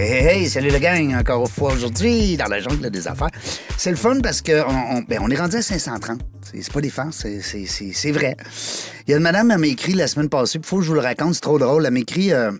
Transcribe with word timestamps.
Hey, 0.00 0.42
hey, 0.42 0.48
salut 0.48 0.70
le 0.70 0.78
gang, 0.78 1.12
encore 1.16 1.40
une 1.40 1.48
fois 1.48 1.72
aujourd'hui 1.72 2.36
dans 2.36 2.46
la 2.46 2.60
jungle 2.60 2.88
des 2.88 3.08
affaires. 3.08 3.30
C'est 3.76 3.90
le 3.90 3.96
fun 3.96 4.20
parce 4.22 4.42
qu'on 4.42 4.52
on, 4.62 5.02
ben, 5.02 5.18
on 5.20 5.28
est 5.28 5.34
rendu 5.36 5.56
à 5.56 5.62
530. 5.62 6.20
C'est 6.52 6.72
pas 6.72 6.80
des 6.80 6.88
fans, 6.88 7.10
c'est- 7.10 8.12
vrai. 8.12 8.36
Il 9.08 9.10
y 9.10 9.14
a 9.14 9.16
une 9.16 9.24
madame, 9.24 9.50
elle 9.50 9.58
m'a 9.58 9.66
écrit 9.66 9.94
la 9.94 10.06
semaine 10.06 10.28
passée, 10.28 10.58
il 10.58 10.64
faut 10.64 10.76
que 10.76 10.82
je 10.84 10.88
vous 10.90 10.94
le 10.94 11.00
raconte, 11.00 11.34
c'est 11.34 11.40
trop 11.40 11.58
drôle. 11.58 11.84
Elle 11.84 11.92
m'a 11.92 11.98
écrit, 11.98 12.32
euh, 12.32 12.52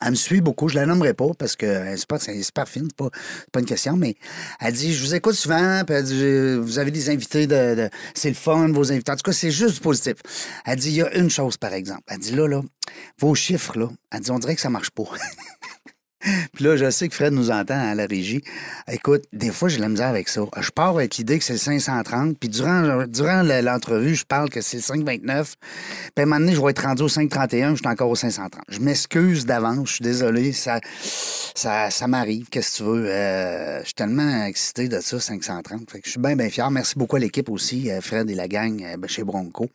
elle 0.00 0.12
me 0.12 0.14
suit 0.14 0.40
beaucoup, 0.40 0.70
je 0.70 0.76
la 0.76 0.86
nommerai 0.86 1.12
pas 1.12 1.28
parce 1.38 1.54
que 1.54 1.66
euh, 1.66 1.96
c'est 1.98 2.06
pas, 2.08 2.18
super 2.18 2.66
fine, 2.66 2.88
c'est 2.88 2.96
pas, 2.96 3.10
pas 3.52 3.60
une 3.60 3.66
question, 3.66 3.98
mais 3.98 4.14
elle 4.58 4.72
dit 4.72 4.94
Je 4.94 5.04
vous 5.04 5.14
écoute 5.14 5.34
souvent, 5.34 5.82
puis 5.86 5.96
elle 5.96 6.04
dit 6.04 6.56
Vous 6.62 6.78
avez 6.78 6.90
des 6.90 7.10
invités, 7.10 7.46
de, 7.46 7.90
c'est 8.14 8.30
le 8.30 8.34
fun, 8.34 8.72
vos 8.72 8.90
invités. 8.90 9.12
En 9.12 9.16
tout 9.16 9.22
cas, 9.22 9.32
c'est 9.32 9.50
juste 9.50 9.82
positif. 9.82 10.14
Elle 10.64 10.78
dit 10.78 10.92
Il 10.92 10.96
y 10.96 11.02
a 11.02 11.14
une 11.14 11.28
chose, 11.28 11.58
par 11.58 11.74
exemple. 11.74 12.04
Elle 12.06 12.20
dit 12.20 12.34
Là, 12.34 12.48
là, 12.48 12.62
vos 13.18 13.34
chiffres, 13.34 13.78
là, 13.78 13.90
elle 14.10 14.20
dit 14.20 14.30
On 14.30 14.38
dirait 14.38 14.54
que 14.54 14.62
ça 14.62 14.70
marche 14.70 14.90
pas. 14.92 15.04
Puis 16.52 16.64
là, 16.64 16.76
je 16.76 16.90
sais 16.90 17.08
que 17.08 17.14
Fred 17.14 17.32
nous 17.32 17.50
entend 17.50 17.78
à 17.78 17.94
la 17.94 18.06
régie. 18.06 18.42
Écoute, 18.90 19.24
des 19.32 19.50
fois, 19.50 19.68
j'ai 19.68 19.78
la 19.78 19.88
misère 19.88 20.08
avec 20.08 20.28
ça. 20.28 20.40
Je 20.60 20.70
pars 20.70 20.90
avec 20.96 21.16
l'idée 21.16 21.38
que 21.38 21.44
c'est 21.44 21.52
le 21.52 21.58
530, 21.58 22.36
puis 22.38 22.48
durant, 22.48 22.80
le- 22.80 23.60
l'entrevue, 23.62 24.16
je 24.16 24.24
parle 24.24 24.50
que 24.50 24.60
c'est 24.60 24.78
le 24.78 24.82
529. 24.82 25.54
Puis 25.60 26.12
à 26.16 26.22
un 26.22 26.24
moment 26.26 26.40
donné, 26.40 26.54
je 26.54 26.60
vais 26.60 26.70
être 26.70 26.82
rendu 26.82 27.02
au 27.02 27.08
531, 27.08 27.70
je 27.70 27.76
suis 27.76 27.86
encore 27.86 28.10
au 28.10 28.16
530. 28.16 28.62
Je 28.68 28.80
m'excuse 28.80 29.46
d'avance, 29.46 29.88
je 29.90 29.94
suis 29.94 30.02
désolé, 30.04 30.52
ça, 30.52 30.80
m'arrive, 32.08 32.48
qu'est-ce 32.50 32.72
que 32.72 32.76
tu 32.78 32.82
veux. 32.84 33.06
Euh, 33.08 33.78
je 33.80 33.84
suis 33.86 33.94
tellement 33.94 34.44
excité 34.44 34.88
de 34.88 35.00
ça, 35.00 35.20
530. 35.20 35.90
Fait 35.90 36.00
que 36.00 36.06
je 36.06 36.10
suis 36.12 36.20
bien, 36.20 36.34
bien 36.34 36.50
fier. 36.50 36.70
Merci 36.70 36.94
beaucoup 36.98 37.16
à 37.16 37.20
l'équipe 37.20 37.48
aussi, 37.48 37.90
euh, 37.90 38.00
Fred 38.00 38.28
et 38.30 38.34
la 38.34 38.48
gang 38.48 38.82
euh, 38.82 38.96
ben, 38.96 39.08
chez 39.08 39.22
Bronco, 39.22 39.68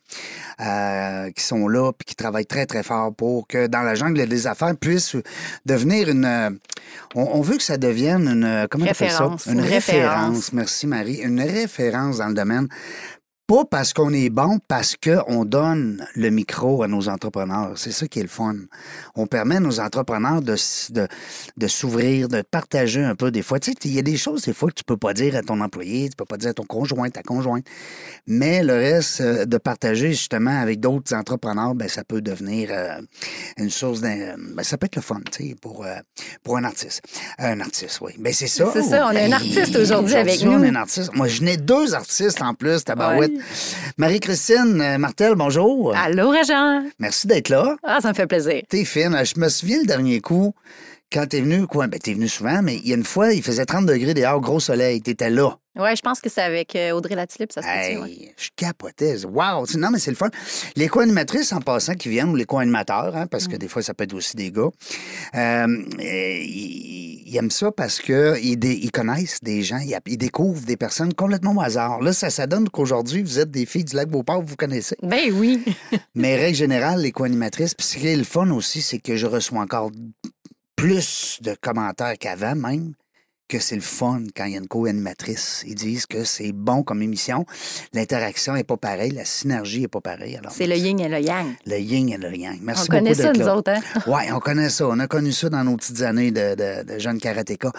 euh, 0.60 1.30
qui 1.30 1.42
sont 1.42 1.68
là, 1.68 1.92
puis 1.92 2.04
qui 2.04 2.14
travaillent 2.14 2.46
très, 2.46 2.66
très 2.66 2.82
fort 2.82 3.14
pour 3.14 3.46
que 3.46 3.66
dans 3.66 3.82
la 3.82 3.94
jungle 3.94 4.26
des 4.26 4.46
affaires 4.46 4.76
puisse 4.76 5.16
devenir 5.64 6.08
une... 6.10 6.33
euh, 6.34 6.50
on, 7.14 7.22
on 7.22 7.40
veut 7.40 7.56
que 7.56 7.62
ça 7.62 7.76
devienne 7.76 8.26
une... 8.28 8.44
euh, 8.44 8.66
Comment 8.70 8.86
ça? 8.86 8.92
Une 9.46 9.52
Une 9.58 9.60
référence. 9.60 10.02
référence. 10.02 10.52
Merci, 10.52 10.86
Marie. 10.86 11.16
Une 11.16 11.40
référence 11.40 12.18
dans 12.18 12.28
le 12.28 12.34
domaine. 12.34 12.68
Pas 13.46 13.66
parce 13.66 13.92
qu'on 13.92 14.14
est 14.14 14.30
bon, 14.30 14.58
parce 14.68 14.96
qu'on 14.96 15.44
donne 15.44 16.06
le 16.14 16.30
micro 16.30 16.82
à 16.82 16.88
nos 16.88 17.10
entrepreneurs. 17.10 17.72
C'est 17.76 17.92
ça 17.92 18.08
qui 18.08 18.20
est 18.20 18.22
le 18.22 18.28
fun. 18.28 18.54
On 19.16 19.26
permet 19.26 19.56
à 19.56 19.60
nos 19.60 19.80
entrepreneurs 19.80 20.40
de, 20.40 20.56
de, 20.90 21.06
de 21.58 21.66
s'ouvrir, 21.66 22.28
de 22.28 22.40
partager 22.40 23.04
un 23.04 23.14
peu 23.14 23.30
des 23.30 23.42
fois. 23.42 23.60
Tu 23.60 23.72
sais, 23.72 23.76
il 23.84 23.92
y 23.94 23.98
a 23.98 24.02
des 24.02 24.16
choses 24.16 24.44
des 24.44 24.54
fois 24.54 24.70
que 24.70 24.76
tu 24.76 24.84
peux 24.84 24.96
pas 24.96 25.12
dire 25.12 25.36
à 25.36 25.42
ton 25.42 25.60
employé, 25.60 26.08
tu 26.08 26.16
peux 26.16 26.24
pas 26.24 26.38
dire 26.38 26.50
à 26.50 26.54
ton 26.54 26.64
conjoint, 26.64 27.10
ta 27.10 27.22
conjointe. 27.22 27.66
Mais 28.26 28.62
le 28.62 28.72
reste, 28.72 29.20
euh, 29.20 29.44
de 29.44 29.58
partager 29.58 30.08
justement 30.12 30.58
avec 30.58 30.80
d'autres 30.80 31.14
entrepreneurs, 31.14 31.74
ben, 31.74 31.86
ça 31.86 32.02
peut 32.02 32.22
devenir 32.22 32.70
euh, 32.72 32.98
une 33.58 33.68
source 33.68 34.00
d'un... 34.00 34.36
Ben, 34.38 34.62
ça 34.62 34.78
peut 34.78 34.86
être 34.86 34.96
le 34.96 35.02
fun, 35.02 35.20
tu 35.30 35.48
sais, 35.50 35.54
pour, 35.60 35.84
euh, 35.84 35.96
pour 36.42 36.56
un 36.56 36.64
artiste. 36.64 37.02
Un 37.38 37.60
artiste, 37.60 38.00
oui. 38.00 38.12
Ben, 38.18 38.32
c'est 38.32 38.46
ça. 38.46 38.70
C'est 38.72 38.84
ça, 38.84 39.06
on 39.06 39.14
a 39.14 39.20
un 39.20 39.32
artiste 39.32 39.76
aujourd'hui 39.76 40.14
avec 40.14 40.40
on 40.44 40.46
nous. 40.58 40.64
a 40.64 40.68
un 40.68 40.74
artiste. 40.76 41.14
Moi, 41.14 41.28
je 41.28 41.42
n'ai 41.42 41.58
deux 41.58 41.94
artistes 41.94 42.40
en 42.40 42.54
plus, 42.54 42.82
tabarouette. 42.84 43.33
Marie-Christine 43.98 44.80
euh, 44.80 44.98
Martel, 44.98 45.34
bonjour. 45.34 45.94
Allô, 45.96 46.30
Régent? 46.30 46.84
Merci 46.98 47.26
d'être 47.26 47.48
là. 47.48 47.76
Ah, 47.82 48.00
ça 48.00 48.10
me 48.10 48.14
fait 48.14 48.26
plaisir. 48.26 48.62
T'es 48.68 48.84
fine. 48.84 49.16
Je 49.24 49.38
me 49.40 49.48
souviens 49.48 49.80
le 49.80 49.86
dernier 49.86 50.20
coup, 50.20 50.54
quand 51.14 51.28
t'es 51.28 51.40
venu, 51.40 51.68
quoi, 51.68 51.86
ben 51.86 52.00
t'es 52.00 52.12
venu 52.12 52.28
souvent, 52.28 52.60
mais 52.60 52.74
il 52.76 52.88
y 52.88 52.92
a 52.92 52.96
une 52.96 53.04
fois, 53.04 53.32
il 53.32 53.42
faisait 53.42 53.64
30 53.64 53.86
degrés 53.86 54.14
dehors, 54.14 54.40
gros 54.40 54.58
soleil. 54.58 55.00
T'étais 55.00 55.30
là. 55.30 55.56
Ouais, 55.76 55.94
je 55.96 56.02
pense 56.02 56.20
que 56.20 56.28
c'est 56.28 56.42
avec 56.42 56.74
euh, 56.76 56.92
Audrey 56.92 57.14
Latulippe, 57.14 57.52
ça 57.52 57.62
se 57.62 57.66
Hey, 57.66 57.98
ouais. 57.98 58.32
je 58.36 58.48
capotais. 58.54 59.24
Wow! 59.24 59.64
Non, 59.76 59.90
mais 59.90 59.98
c'est 59.98 60.10
le 60.10 60.16
fun. 60.16 60.28
Les 60.76 60.88
co-animatrices, 60.88 61.52
en 61.52 61.60
passant, 61.60 61.94
qui 61.94 62.08
viennent, 62.08 62.30
ou 62.30 62.36
les 62.36 62.44
co-animateurs, 62.44 63.14
hein, 63.16 63.26
parce 63.28 63.48
que 63.48 63.56
des 63.56 63.66
fois, 63.68 63.82
ça 63.82 63.92
peut 63.94 64.04
être 64.04 64.14
aussi 64.14 64.36
des 64.36 64.52
gars, 64.52 64.70
euh, 65.36 65.66
ils, 65.98 67.22
ils 67.26 67.36
aiment 67.36 67.50
ça 67.50 67.72
parce 67.72 68.00
qu'ils 68.00 68.64
ils 68.64 68.90
connaissent 68.92 69.38
des 69.42 69.62
gens, 69.62 69.78
ils, 69.78 69.96
ils 70.06 70.18
découvrent 70.18 70.64
des 70.64 70.76
personnes 70.76 71.12
complètement 71.12 71.54
au 71.56 71.60
hasard. 71.60 72.00
Là, 72.00 72.12
ça, 72.12 72.30
ça 72.30 72.46
donne 72.46 72.68
qu'aujourd'hui, 72.68 73.22
vous 73.22 73.40
êtes 73.40 73.50
des 73.50 73.66
filles 73.66 73.84
du 73.84 73.96
lac 73.96 74.08
Beauport, 74.08 74.42
vous 74.42 74.48
vous 74.48 74.56
connaissez. 74.56 74.96
Ben 75.02 75.32
oui. 75.32 75.64
Mais 76.14 76.36
règle 76.36 76.56
générale, 76.56 77.00
les 77.00 77.10
co-animatrices, 77.10 77.74
puis 77.74 77.86
ce 77.86 77.96
qui 77.98 78.06
est 78.06 78.16
le 78.16 78.24
fun 78.24 78.50
aussi, 78.50 78.80
c'est 78.80 78.98
que 79.00 79.16
je 79.16 79.26
reçois 79.26 79.60
encore 79.60 79.90
plus 80.76 81.38
de 81.42 81.54
commentaires 81.54 82.18
qu'avant 82.18 82.54
même 82.54 82.94
que 83.48 83.58
c'est 83.58 83.74
le 83.74 83.80
fun 83.82 84.22
quand 84.34 84.44
il 84.46 84.52
y 84.52 84.56
a 84.56 84.58
une 84.58 84.68
co-animatrice. 84.68 85.64
Ils 85.66 85.74
disent 85.74 86.06
que 86.06 86.24
c'est 86.24 86.52
bon 86.52 86.82
comme 86.82 87.02
émission. 87.02 87.44
L'interaction 87.92 88.54
n'est 88.54 88.64
pas 88.64 88.76
pareille, 88.76 89.10
la 89.12 89.24
synergie 89.24 89.82
n'est 89.82 89.88
pas 89.88 90.00
pareille. 90.00 90.36
Alors, 90.36 90.50
C'est 90.52 90.66
le 90.66 90.76
yin 90.76 90.98
et 91.00 91.08
le 91.08 91.20
yang. 91.20 91.46
le 91.66 91.78
yin 91.78 92.08
et 92.08 92.16
le 92.16 92.34
yang. 92.34 92.58
Merci 92.62 92.86
on 92.88 92.94
connaît 92.94 93.10
beaucoup 93.14 93.22
ça, 93.22 93.32
nous 93.32 93.48
autres, 93.48 93.70
hein? 93.70 93.80
Oui, 94.06 94.22
on 94.32 94.38
connaît 94.40 94.70
ça. 94.70 94.86
On 94.88 94.98
a 94.98 95.06
connu 95.06 95.32
ça 95.32 95.48
dans 95.50 95.62
nos 95.64 95.76
petites 95.76 96.00
années 96.02 96.30
de, 96.30 96.54
de, 96.54 96.94
de 96.94 96.98
jeunes 96.98 97.18
karatékas. 97.18 97.70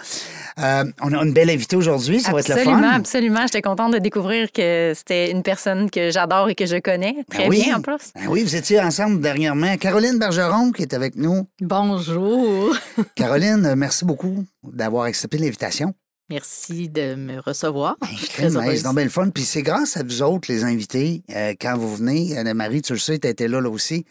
Euh, 0.60 0.84
on 1.02 1.12
a 1.12 1.22
une 1.24 1.32
belle 1.32 1.50
invitée 1.50 1.76
aujourd'hui. 1.76 2.20
Ça 2.20 2.32
va 2.32 2.40
être 2.40 2.48
le 2.48 2.54
absolument, 2.54 2.82
fun. 2.82 2.96
absolument. 2.96 3.40
J'étais 3.42 3.62
contente 3.62 3.92
de 3.92 3.98
découvrir 3.98 4.52
que 4.52 4.92
c'était 4.94 5.30
une 5.30 5.42
personne 5.42 5.90
que 5.90 6.10
j'adore 6.10 6.48
et 6.48 6.54
que 6.54 6.66
je 6.66 6.76
connais 6.76 7.16
très 7.30 7.44
Ben 7.44 7.50
oui. 7.50 7.62
bien 7.64 7.76
en 7.78 7.80
plus. 7.80 8.12
Ben 8.14 8.26
oui, 8.28 8.42
vous 8.44 8.54
étiez 8.56 8.80
ensemble 8.80 9.20
dernièrement. 9.20 9.76
Caroline 9.78 10.18
Bergeron 10.18 10.70
qui 10.72 10.82
est 10.82 10.94
avec 10.94 11.16
nous. 11.16 11.46
Bonjour. 11.60 12.74
Caroline, 13.14 13.74
merci 13.76 14.04
beaucoup 14.04 14.44
d'avoir 14.72 15.04
accepté 15.04 15.38
l'invitation. 15.38 15.94
Merci 16.28 16.88
de 16.88 17.14
me 17.14 17.38
recevoir. 17.38 17.96
Heureuse. 18.40 18.76
C'est 18.78 18.82
donc 18.82 18.96
bien 18.96 19.04
le 19.04 19.10
fun. 19.10 19.30
Puis 19.30 19.44
c'est 19.44 19.62
grâce 19.62 19.96
à 19.96 20.02
vous 20.02 20.22
autres, 20.22 20.50
les 20.50 20.64
invités, 20.64 21.22
euh, 21.34 21.54
quand 21.60 21.76
vous 21.78 21.94
venez. 21.94 22.36
Anne-Marie, 22.36 22.82
tu 22.82 22.94
le 22.94 22.98
sais, 22.98 23.18
tu 23.20 23.28
étais 23.28 23.46
là, 23.46 23.60
là 23.60 23.70
aussi. 23.70 24.04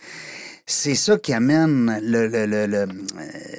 C'est 0.65 0.95
ça 0.95 1.17
qui 1.17 1.33
amène 1.33 1.99
le, 2.01 2.27
le, 2.27 2.45
le, 2.45 2.65
le, 2.67 2.77
euh, 2.77 2.85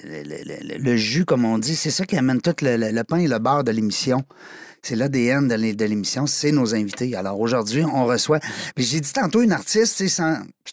le- 0.04 0.22
le- 0.22 0.68
le- 0.74 0.78
le 0.82 0.96
jus, 0.96 1.24
comme 1.26 1.44
on 1.44 1.58
dit. 1.58 1.76
C'est 1.76 1.90
ça 1.90 2.06
qui 2.06 2.16
amène 2.16 2.40
tout 2.40 2.54
le, 2.62 2.76
le- 2.78 2.90
le 2.92 3.04
pain 3.04 3.18
et 3.18 3.28
le 3.28 3.38
beurre 3.38 3.62
de 3.62 3.72
l'émission. 3.72 4.22
C'est 4.82 4.96
l'ADN 4.96 5.48
de 5.48 5.54
l'é- 5.54 5.74
de 5.74 5.84
l'émission, 5.84 6.26
c'est 6.26 6.52
nos 6.52 6.74
invités. 6.74 7.14
Alors 7.16 7.38
aujourd'hui, 7.40 7.84
on 7.84 8.06
reçoit. 8.06 8.38
Puis 8.74 8.84
j'ai 8.84 9.00
dit 9.00 9.12
tantôt 9.12 9.42
une 9.42 9.52
artiste, 9.52 10.02
c'est 10.06 10.22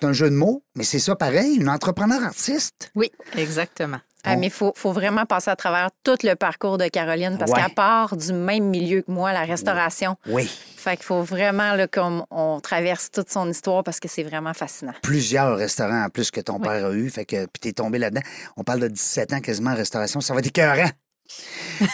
un 0.06 0.14
jeu 0.14 0.30
de 0.30 0.36
mots, 0.36 0.64
mais 0.76 0.84
c'est 0.84 1.00
ça 1.00 1.16
pareil, 1.16 1.56
une 1.56 1.68
entrepreneur 1.70 2.24
artiste. 2.24 2.92
Oui, 2.96 3.12
exactement. 3.36 3.98
Ah, 4.26 4.36
mais 4.38 4.48
il 4.48 4.52
faut, 4.52 4.72
faut 4.76 4.92
vraiment 4.94 5.26
passer 5.26 5.50
à 5.52 5.56
travers 5.56 5.90
tout 6.04 6.16
le 6.24 6.36
parcours 6.36 6.78
de 6.78 6.88
Caroline 6.88 7.38
parce 7.38 7.52
Ouais. 7.52 7.62
qu'elle 7.62 7.74
part 7.74 8.16
du 8.16 8.32
même 8.34 8.66
milieu 8.70 9.02
que 9.02 9.12
moi, 9.12 9.34
la 9.34 9.42
restauration. 9.44 10.16
Oui. 10.28 10.50
Fait 10.78 10.96
qu'il 10.96 11.06
faut 11.06 11.22
vraiment 11.24 11.74
là, 11.76 11.88
qu'on 11.88 12.26
on 12.32 12.60
traverse 12.62 13.12
toute 13.12 13.30
son 13.30 13.50
histoire 13.50 13.84
parce 13.84 14.00
que 14.00 14.08
c'est 14.08 14.24
vraiment 14.24 14.54
fascinant. 14.54 14.94
plusieurs 15.02 15.58
restaurants 15.58 16.04
en 16.06 16.10
plus 16.10 16.32
que 16.32 16.42
ton 16.42 16.60
père 16.60 16.86
a 16.86 16.92
eu. 16.94 17.10
Fait 17.10 17.26
que, 17.26 17.46
puis 17.46 17.60
t'es 17.62 17.74
tombé 17.74 18.00
là-dedans. 18.00 18.22
On 18.58 18.64
parle 18.64 18.80
de 18.82 18.88
17 18.88 19.34
ans 19.34 19.40
quasiment 19.42 19.72
en 19.72 19.76
restauration. 19.76 20.22
Ça 20.22 20.34
va 20.34 20.40
être 20.40 20.48
écœurant. 20.48 20.90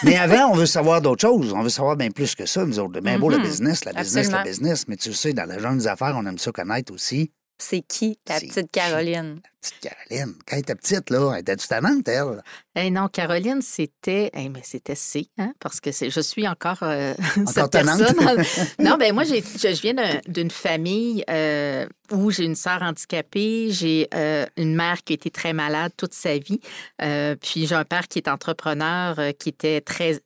Mais 0.03 0.18
avant, 0.18 0.50
on 0.51 0.56
veut 0.56 0.66
savoir 0.66 1.01
d'autres 1.01 1.22
choses. 1.22 1.53
On 1.53 1.62
veut 1.62 1.69
savoir 1.69 1.95
bien 1.95 2.09
plus 2.12 2.35
que 2.35 2.45
ça, 2.45 2.66
nous 2.66 2.79
autres. 2.79 3.00
Bien 3.00 3.19
beau 3.19 3.29
le 3.29 3.38
Mhm. 3.38 3.44
business, 3.44 3.85
la 3.85 3.94
business, 3.94 4.25
Absolument. 4.28 4.38
la 4.38 4.44
business. 4.44 4.88
Mais 4.88 4.95
tu 4.97 5.09
le 5.09 5.16
sais, 5.16 5.34
dans 5.34 5.45
la 5.45 5.59
jungle 5.59 5.78
des 5.79 5.88
affaires, 5.88 6.13
on 6.18 6.25
aime 6.25 6.38
ça 6.38 6.51
connaître 6.51 6.91
aussi. 6.94 7.31
C'est 7.62 7.81
qui, 7.81 8.18
la 8.28 8.36
petite 8.40 8.53
qui? 8.53 8.68
Caroline? 8.80 9.42
Petite 9.62 9.80
Caroline? 9.81 10.34
Quand 10.47 10.56
elle 10.56 10.59
était 10.59 10.75
petite, 10.75 11.09
là, 11.09 11.34
elle 11.34 11.42
était-tu 11.42 11.68
tannante, 11.68 12.08
elle? 12.08 12.42
Eh 12.75 12.90
non, 12.90 13.09
Caroline, 13.09 13.62
c'était. 13.62 14.31
eh, 14.34 14.47
mais 14.47 14.62
c'était 14.64 14.96
C, 14.96 15.28
hein, 15.38 15.52
parce 15.59 15.81
que 15.81 15.92
c'est, 15.92 16.09
je 16.09 16.22
suis 16.22 16.48
encore, 16.48 16.78
euh, 16.84 17.14
Encore 17.38 17.53
cette 17.53 17.72
personne. 17.72 18.16
non, 18.80 18.96
ben 18.98 19.14
moi, 19.14 19.25
je, 19.25 19.36
je 19.36 19.81
viens 19.81 19.94
d'un- 19.94 20.22
d'une 20.28 20.50
famille 20.51 21.24
euh, 21.30 21.86
où 22.12 22.31
j'ai 22.31 22.45
une 22.45 22.56
sœur 22.56 22.81
handicapée, 22.81 23.68
j'ai 23.72 24.07
euh, 24.13 24.45
une 24.56 24.74
mère 24.75 25.04
qui 25.04 25.12
a 25.13 25.16
été 25.16 25.30
très 25.30 25.51
malade 25.51 25.92
toute 25.98 26.13
sa 26.13 26.38
vie, 26.38 26.62
euh, 27.01 27.36
puis 27.36 27.68
j'ai 27.68 27.75
un 27.75 27.83
père 27.86 28.07
qui 28.07 28.19
est 28.19 28.30
entrepreneur, 28.30 29.19
euh, 29.19 29.31
qui 29.33 29.50
était 29.50 29.81
très 29.81 30.22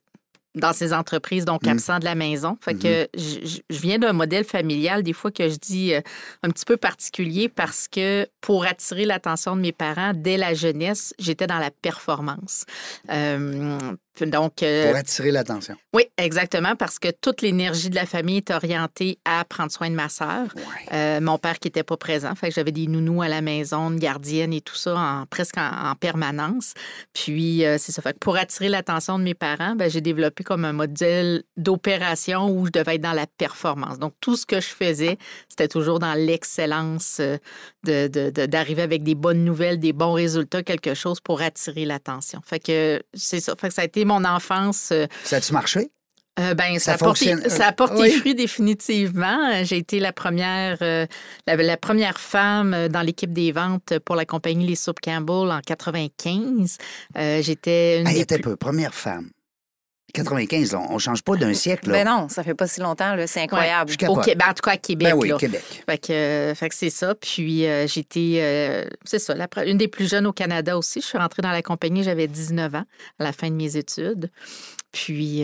dans 0.54 0.72
ses 0.72 0.92
entreprises, 0.92 1.44
donc 1.44 1.64
Mm. 1.64 1.68
absent 1.68 1.98
de 1.98 2.04
la 2.04 2.14
maison. 2.14 2.56
Fait 2.60 2.74
que 2.74 3.08
je, 3.16 3.44
je- 3.44 3.58
je 3.68 3.78
viens 3.80 3.98
d'un 3.98 4.12
modèle 4.12 4.44
familial, 4.44 5.02
des 5.02 5.12
fois 5.12 5.30
que 5.32 5.48
je 5.48 5.56
dis 5.56 5.92
euh, 5.94 6.00
un 6.42 6.50
petit 6.50 6.64
peu 6.64 6.76
particulier, 6.76 7.48
parce 7.48 7.88
que 7.88 8.26
pour 8.44 8.66
attirer 8.66 9.06
l'attention 9.06 9.56
de 9.56 9.62
mes 9.62 9.72
parents, 9.72 10.12
dès 10.14 10.36
la 10.36 10.52
jeunesse, 10.52 11.14
j'étais 11.18 11.46
dans 11.46 11.58
la 11.58 11.70
performance. 11.70 12.66
Euh, 13.10 13.78
Donc, 14.20 14.62
euh, 14.62 14.90
Pour 14.90 14.96
attirer 14.96 15.32
l'attention. 15.32 15.74
oui, 15.92 16.04
exactement, 16.18 16.76
parce 16.76 17.00
que 17.00 17.08
toute 17.10 17.42
l'énergie 17.42 17.90
de 17.90 17.96
la 17.96 18.06
famille 18.06 18.36
est 18.36 18.50
orientée 18.52 19.18
à 19.24 19.44
prendre 19.44 19.72
soin 19.72 19.90
de 19.90 19.96
ma 19.96 20.08
sœur. 20.08 20.46
Ouais. 20.54 20.62
Euh, 20.92 21.20
mon 21.20 21.36
père 21.36 21.58
qui 21.58 21.66
n'était 21.66 21.82
pas 21.82 21.96
présent, 21.96 22.32
fait 22.36 22.50
que 22.50 22.54
j'avais 22.54 22.70
des 22.70 22.86
nounous 22.86 23.22
à 23.22 23.28
la 23.28 23.40
maison, 23.40 23.90
une 23.90 23.98
gardienne 23.98 24.52
et 24.52 24.60
tout 24.60 24.76
ça 24.76 24.94
en, 24.96 25.26
presque 25.26 25.58
en, 25.58 25.90
en 25.90 25.94
permanence. 25.96 26.74
Puis 27.12 27.64
euh, 27.64 27.76
c'est 27.76 27.90
ça. 27.90 28.02
Fait 28.02 28.12
que 28.12 28.18
pour 28.18 28.36
attirer 28.36 28.68
l'attention 28.68 29.18
de 29.18 29.24
mes 29.24 29.34
parents, 29.34 29.74
ben, 29.74 29.90
j'ai 29.90 30.00
développé 30.00 30.44
comme 30.44 30.64
un 30.64 30.72
modèle 30.72 31.42
d'opération 31.56 32.48
où 32.50 32.66
je 32.66 32.70
devais 32.70 32.94
être 32.96 33.00
dans 33.00 33.14
la 33.14 33.26
performance. 33.26 33.98
Donc 33.98 34.12
tout 34.20 34.36
ce 34.36 34.46
que 34.46 34.60
je 34.60 34.68
faisais, 34.68 35.18
c'était 35.48 35.66
toujours 35.68 35.98
dans 35.98 36.14
l'excellence 36.14 37.16
euh, 37.18 37.38
de, 37.82 38.06
de- 38.34 38.46
d'arriver 38.46 38.82
avec 38.82 39.02
des 39.02 39.14
bonnes 39.14 39.44
nouvelles, 39.44 39.78
des 39.78 39.92
bons 39.92 40.12
résultats, 40.12 40.62
quelque 40.62 40.94
chose 40.94 41.20
pour 41.20 41.40
attirer 41.40 41.84
l'attention. 41.86 42.40
Fait 42.44 42.58
que 42.60 43.02
c'est 43.14 43.40
ça. 43.40 43.54
Fait 43.58 43.68
que 43.68 43.74
ça 43.74 43.82
a 43.82 43.84
été 43.86 44.04
mon 44.04 44.24
enfance. 44.24 44.90
euh, 44.92 45.06
Ça 45.24 45.36
a-tu 45.36 45.52
marché? 45.52 45.90
euh, 46.40 46.52
ben, 46.54 46.78
ça, 46.80 46.80
Ça 46.80 46.92
a 46.94 46.98
porté, 46.98 47.30
fonctionne. 47.30 47.48
ça 47.50 47.66
a 47.68 47.72
porté 47.72 48.02
Oui. 48.02 48.10
fruit 48.10 48.34
définitivement. 48.34 49.38
Euh, 49.52 49.62
J'ai 49.64 49.76
été 49.78 50.00
la 50.00 50.12
première, 50.12 50.78
euh, 50.82 51.06
la, 51.46 51.54
la 51.56 51.76
première 51.76 52.18
femme 52.18 52.74
euh, 52.74 52.88
dans 52.88 53.02
l'équipe 53.02 53.32
des 53.32 53.52
ventes 53.52 53.98
pour 54.04 54.16
la 54.16 54.24
compagnie 54.26 54.66
Les 54.66 54.74
Soupes 54.74 55.00
Campbell 55.00 55.50
en 55.52 55.60
95. 55.64 56.78
Euh, 57.16 57.40
J'étais 57.42 58.00
une 58.00 58.12
des 58.12 58.24
plus... 58.26 58.40
peu. 58.42 58.56
Première 58.56 58.94
femme. 58.94 59.30
95, 60.14 60.72
là, 60.72 60.80
on 60.88 60.94
ne 60.94 60.98
change 60.98 61.22
pas 61.22 61.36
d'un 61.36 61.54
siècle. 61.54 61.90
Là. 61.90 62.04
Ben 62.04 62.10
non, 62.10 62.28
ça 62.28 62.42
fait 62.42 62.54
pas 62.54 62.66
si 62.66 62.80
longtemps, 62.80 63.14
là, 63.14 63.26
c'est 63.26 63.42
incroyable. 63.42 63.92
Au. 64.08 64.20
Québec, 64.20 64.46
en 64.48 64.54
tout 64.54 64.62
cas 64.62 64.72
à 64.72 64.76
Québec. 64.76 65.08
Ben 65.12 65.18
oui, 65.18 65.28
là. 65.28 65.36
Québec. 65.36 65.62
Fait 65.88 65.98
que, 65.98 66.12
euh, 66.12 66.54
que 66.54 66.74
c'est 66.74 66.90
ça. 66.90 67.14
Puis 67.14 67.66
euh, 67.66 67.86
j'étais, 67.86 68.38
euh, 68.40 68.84
c'est 69.04 69.18
ça, 69.18 69.34
la 69.34 69.48
une 69.66 69.78
des 69.78 69.88
plus 69.88 70.08
jeunes 70.08 70.26
au 70.26 70.32
Canada 70.32 70.76
aussi. 70.78 71.00
Je 71.00 71.06
suis 71.06 71.18
rentrée 71.18 71.42
dans 71.42 71.52
la 71.52 71.62
compagnie, 71.62 72.02
j'avais 72.02 72.26
19 72.26 72.74
ans 72.74 72.84
à 73.18 73.24
la 73.24 73.32
fin 73.32 73.48
de 73.48 73.54
mes 73.54 73.76
études. 73.76 74.30
Puis, 74.92 75.42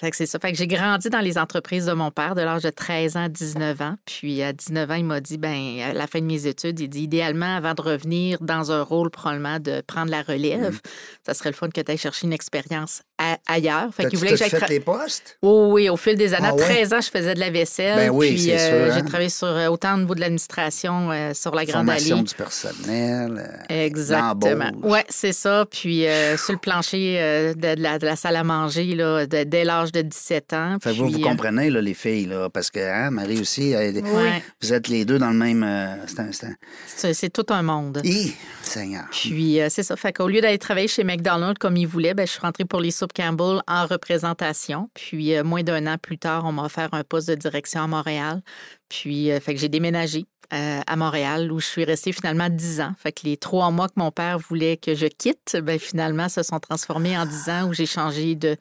fait 0.00 0.12
que 0.12 0.16
c'est 0.16 0.26
ça. 0.26 0.38
Fait 0.38 0.52
que 0.52 0.58
j'ai 0.58 0.68
grandi 0.68 1.10
dans 1.10 1.18
les 1.18 1.38
entreprises 1.38 1.86
de 1.86 1.92
mon 1.92 2.12
père 2.12 2.36
de 2.36 2.42
l'âge 2.42 2.62
de 2.62 2.70
13 2.70 3.16
ans 3.16 3.24
à 3.24 3.28
19 3.28 3.82
ans. 3.82 3.96
Puis 4.04 4.42
à 4.44 4.52
19 4.52 4.88
ans, 4.88 4.94
il 4.94 5.04
m'a 5.04 5.20
dit, 5.20 5.38
ben 5.38 5.80
à 5.80 5.92
la 5.92 6.06
fin 6.06 6.20
de 6.20 6.24
mes 6.24 6.46
études, 6.46 6.78
il 6.78 6.88
dit, 6.88 7.02
idéalement, 7.02 7.56
avant 7.56 7.74
de 7.74 7.82
revenir 7.82 8.38
dans 8.40 8.70
un 8.70 8.82
rôle 8.82 9.10
probablement 9.10 9.58
de 9.58 9.80
prendre 9.80 10.12
la 10.12 10.22
relève, 10.22 10.66
Mm. 10.70 10.78
ça 11.26 11.34
serait 11.34 11.50
le 11.50 11.54
fun 11.56 11.68
que 11.68 11.80
tu 11.80 11.90
ailles 11.90 11.98
chercher 11.98 12.26
une 12.26 12.32
expérience 12.32 13.02
ailleurs. 13.46 13.88
Fait 13.94 14.06
qu'il 14.06 14.18
voulait 14.18 14.30
que 14.32 14.36
j'aille 14.36 14.50
fait 14.50 14.68
les 14.68 14.80
postes? 14.80 15.38
Oh 15.42 15.70
oui, 15.72 15.88
au 15.88 15.96
fil 15.96 16.16
des 16.16 16.34
années, 16.34 16.48
Ah 16.50 16.52
à 16.52 16.54
ouais? 16.54 16.62
13 16.62 16.92
ans, 16.92 17.00
je 17.00 17.10
faisais 17.10 17.34
de 17.34 17.40
la 17.40 17.50
vaisselle. 17.50 17.96
Ben 17.96 18.10
oui, 18.10 18.34
puis 18.34 18.52
euh, 18.52 18.58
sûr, 18.58 18.92
hein? 18.92 18.96
j'ai 18.98 19.04
travaillé 19.04 19.28
sur 19.30 19.46
euh, 19.46 19.68
autant 19.68 19.94
au 19.94 19.98
niveau 19.98 20.14
de 20.14 20.20
l'administration 20.20 21.10
euh, 21.10 21.32
sur 21.34 21.54
la 21.54 21.64
Grande 21.64 21.86
Formation 21.86 22.16
Allée. 22.16 22.24
du 22.24 22.34
personnel. 22.34 23.64
Exactement. 23.68 24.70
Oui, 24.82 24.98
c'est 25.08 25.32
ça. 25.32 25.64
Puis 25.70 26.06
euh, 26.06 26.36
sur 26.44 26.52
le 26.52 26.58
plancher 26.58 27.54
de, 27.56 27.74
de 27.74 27.82
la, 27.82 27.98
de 27.98 28.06
la 28.06 28.16
salle 28.16 28.36
à 28.36 28.44
manger 28.44 28.94
là, 28.94 29.26
de- 29.26 29.44
dès 29.44 29.64
l'âge 29.64 29.92
de 29.92 30.02
17 30.02 30.52
ans. 30.52 30.76
Fait 30.82 30.90
que 30.90 30.96
vous, 30.96 31.04
Puis, 31.06 31.14
vous 31.14 31.20
comprenez, 31.20 31.70
là, 31.70 31.80
les 31.80 31.94
filles, 31.94 32.26
là, 32.26 32.48
parce 32.50 32.70
que 32.70 32.80
hein, 32.80 33.10
Marie 33.10 33.40
aussi, 33.40 33.70
elle- 33.70 33.96
ouais, 34.04 34.42
vous 34.62 34.72
êtes 34.72 34.88
les 34.88 35.04
deux 35.04 35.18
dans 35.18 35.30
le 35.30 35.36
même. 35.36 35.64
c'est 36.06 36.20
un. 36.20 36.32
c'est 36.32 36.46
un- 36.46 36.54
c'est 36.86 37.14
c'est 37.14 37.30
tout 37.30 37.46
un 37.50 37.62
monde. 37.62 38.00
Hi, 38.04 38.34
Seigneur. 38.62 39.04
Puis 39.10 39.58
c'est 39.70 39.82
ça. 39.82 39.96
Fait 39.96 40.12
qu'au 40.12 40.28
lieu 40.28 40.40
d'aller 40.40 40.58
travailler 40.58 40.88
chez 40.88 41.04
McDonald's 41.04 41.58
comme 41.58 41.76
il 41.76 41.86
voulait, 41.86 42.14
ben, 42.14 42.26
je 42.26 42.32
suis 42.32 42.40
rentrée 42.40 42.64
pour 42.64 42.80
les 42.80 42.90
Campbell 43.12 43.60
en 43.66 43.86
représentation. 43.86 44.90
Puis 44.94 45.34
euh, 45.34 45.44
moins 45.44 45.62
d'un 45.62 45.86
an 45.86 45.96
plus 46.00 46.18
tard, 46.18 46.44
on 46.44 46.52
m'a 46.52 46.64
offert 46.64 46.88
un 46.92 47.04
poste 47.04 47.28
de 47.28 47.34
direction 47.34 47.82
à 47.82 47.86
Montréal. 47.86 48.42
Puis 48.88 49.30
euh, 49.30 49.40
fait 49.40 49.54
que 49.54 49.60
j'ai 49.60 49.68
déménagé 49.68 50.26
euh, 50.52 50.80
à 50.86 50.96
Montréal 50.96 51.50
où 51.50 51.58
je 51.60 51.66
suis 51.66 51.84
restée 51.84 52.12
finalement 52.12 52.48
dix 52.48 52.80
ans. 52.80 52.94
Fait 53.02 53.10
que 53.12 53.20
les 53.24 53.36
trois 53.36 53.70
mois 53.70 53.88
que 53.88 53.94
mon 53.96 54.10
père 54.12 54.38
voulait 54.38 54.76
que 54.76 54.94
je 54.94 55.06
quitte, 55.06 55.56
ben, 55.62 55.78
finalement 55.78 56.28
se 56.28 56.42
sont 56.42 56.60
transformés 56.60 57.18
en 57.18 57.26
dix 57.26 57.48
ans 57.48 57.66
où 57.68 57.74
j'ai 57.74 57.86
changé 57.86 58.34
de, 58.36 58.56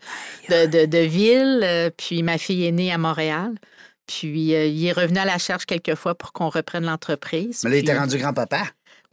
de, 0.50 0.66
de- 0.66 0.86
de 0.86 0.98
ville. 0.98 1.92
Puis 1.98 2.24
ma 2.24 2.38
fille 2.38 2.66
est 2.66 2.72
née 2.72 2.92
à 2.92 2.98
Montréal. 2.98 3.54
Puis 4.08 4.54
euh, 4.54 4.66
il 4.68 4.86
est 4.86 4.92
revenu 4.92 5.18
à 5.20 5.26
la 5.26 5.38
charge 5.40 5.66
quelques 5.66 5.96
fois 5.96 6.14
pour 6.16 6.32
qu'on 6.34 6.50
reprenne 6.50 6.86
l'entreprise. 6.86 7.62
Mais 7.64 7.70
là, 7.72 7.76
il 7.78 7.80
était 7.80 7.98
rendu 7.98 8.18
grand-papa. 8.18 8.64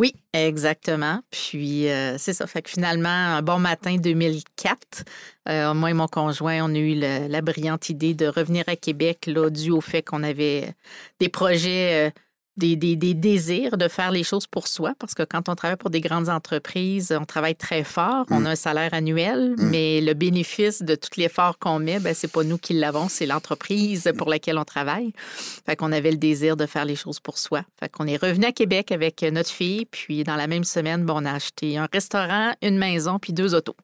Oui, 0.02 0.16
exactement. 0.32 1.20
Puis 1.30 1.88
euh, 1.88 2.18
c'est 2.18 2.32
ça. 2.32 2.48
Fait 2.48 2.60
que 2.60 2.70
finalement, 2.70 3.08
un 3.08 3.40
bon 3.40 3.60
matin 3.60 3.98
2004, 3.98 5.04
euh, 5.48 5.74
moi 5.74 5.90
et 5.90 5.94
mon 5.94 6.08
conjoint, 6.08 6.58
on 6.68 6.74
a 6.74 6.78
eu 6.78 6.96
la 6.96 7.40
brillante 7.40 7.88
idée 7.88 8.12
de 8.12 8.26
revenir 8.26 8.64
à 8.66 8.74
Québec, 8.74 9.26
là, 9.28 9.48
dû 9.48 9.70
au 9.70 9.80
fait 9.80 10.02
qu'on 10.02 10.24
avait 10.24 10.74
des 11.20 11.28
projets, 11.28 12.08
euh, 12.08 12.10
des, 12.56 12.76
des- 12.76 12.96
des 12.96 13.14
désirs 13.14 13.76
de 13.78 13.88
faire 13.88 14.10
les 14.10 14.22
choses 14.24 14.46
pour 14.46 14.68
soi. 14.68 14.92
Parce 14.98 15.14
que 15.14 15.22
quand 15.22 15.48
on 15.48 15.54
travaille 15.54 15.76
pour 15.78 15.90
des 15.90 16.00
grandes 16.00 16.28
entreprises, 16.28 17.16
on 17.18 17.24
travaille 17.24 17.56
très 17.56 17.82
fort, 17.84 18.26
on 18.30 18.44
a 18.44 18.50
un 18.50 18.54
salaire 18.56 18.92
annuel, 18.92 19.54
mais 19.58 20.00
le 20.00 20.14
bénéfice 20.14 20.82
de 20.82 20.94
tout 20.94 21.08
l'effort 21.16 21.58
qu'on 21.58 21.78
met, 21.78 21.98
ben, 21.98 22.14
c'est 22.14 22.30
pas 22.30 22.44
nous 22.44 22.58
qui 22.58 22.74
l'avons, 22.74 23.08
c'est 23.08 23.26
l'entreprise 23.26 24.12
pour 24.18 24.28
laquelle 24.28 24.58
on 24.58 24.64
travaille. 24.64 25.12
Fait 25.66 25.76
qu'on 25.76 25.92
avait 25.92 26.10
le 26.10 26.18
désir 26.18 26.56
de 26.56 26.66
faire 26.66 26.84
les 26.84 26.96
choses 26.96 27.20
pour 27.20 27.38
soi. 27.38 27.62
Fait 27.80 27.88
qu'on 27.88 28.06
est 28.06 28.16
revenu 28.16 28.44
à 28.46 28.52
Québec 28.52 28.92
avec 28.92 29.22
notre 29.22 29.50
fille, 29.50 29.86
puis 29.86 30.24
dans 30.24 30.36
la 30.36 30.46
même 30.46 30.64
semaine, 30.64 31.04
bon, 31.04 31.22
on 31.22 31.24
a 31.24 31.32
acheté 31.32 31.78
un 31.78 31.88
restaurant, 31.92 32.52
une 32.62 32.76
maison, 32.78 33.18
puis 33.18 33.32
deux 33.32 33.54
autos. 33.54 33.76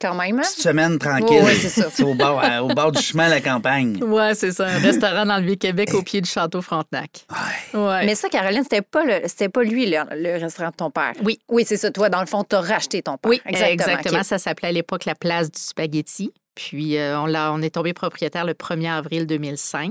Quand 0.00 0.14
même, 0.14 0.38
hein? 0.38 0.42
Petite 0.42 0.60
semaine 0.62 0.98
tranquille. 0.98 1.42
Ouais, 1.42 1.54
c'est 1.54 1.68
ça. 1.82 1.88
au, 2.04 2.14
bord, 2.14 2.42
euh, 2.44 2.58
au 2.58 2.68
bord 2.68 2.92
du 2.92 3.02
chemin 3.02 3.24
à 3.24 3.28
la 3.28 3.40
campagne. 3.40 4.02
Ouais, 4.02 4.34
c'est 4.34 4.52
ça, 4.52 4.66
un 4.66 4.78
restaurant 4.78 5.26
dans 5.26 5.38
le 5.38 5.44
Vieux-Québec 5.44 5.92
au 5.94 6.02
pied 6.02 6.20
du 6.20 6.28
château 6.30 6.62
Frontenac. 6.62 7.26
Ouais. 7.74 7.80
Ouais. 7.80 8.06
Mais 8.06 8.14
ça, 8.14 8.28
Caroline, 8.28 8.62
c'était 8.62 8.82
pas 8.82 9.04
le, 9.04 9.20
c'était 9.26 9.48
pas 9.48 9.62
lui, 9.62 9.86
le, 9.86 9.98
le 10.16 10.40
restaurant 10.40 10.70
de 10.70 10.76
ton 10.76 10.90
père. 10.90 11.12
Oui. 11.24 11.38
Oui, 11.48 11.64
c'est 11.66 11.76
ça. 11.76 11.90
Toi, 11.90 12.08
dans 12.08 12.20
le 12.20 12.26
fond, 12.26 12.44
t'as 12.44 12.60
racheté 12.60 13.02
ton 13.02 13.16
père. 13.16 13.30
Oui, 13.30 13.40
exactement. 13.46 14.18
ok. 14.18 14.24
Ça 14.24 14.38
s'appelait 14.38 14.68
à 14.68 14.72
l'époque 14.72 15.04
la 15.04 15.14
place 15.14 15.50
du 15.50 15.60
spaghetti. 15.60 16.32
Puis 16.54 16.96
euh, 16.98 17.20
on, 17.20 17.26
l'a- 17.26 17.52
on 17.52 17.62
est 17.62 17.70
tombé 17.74 17.92
propriétaire 17.92 18.44
le 18.44 18.52
1er 18.52 18.90
avril 18.90 19.26
2005. 19.28 19.90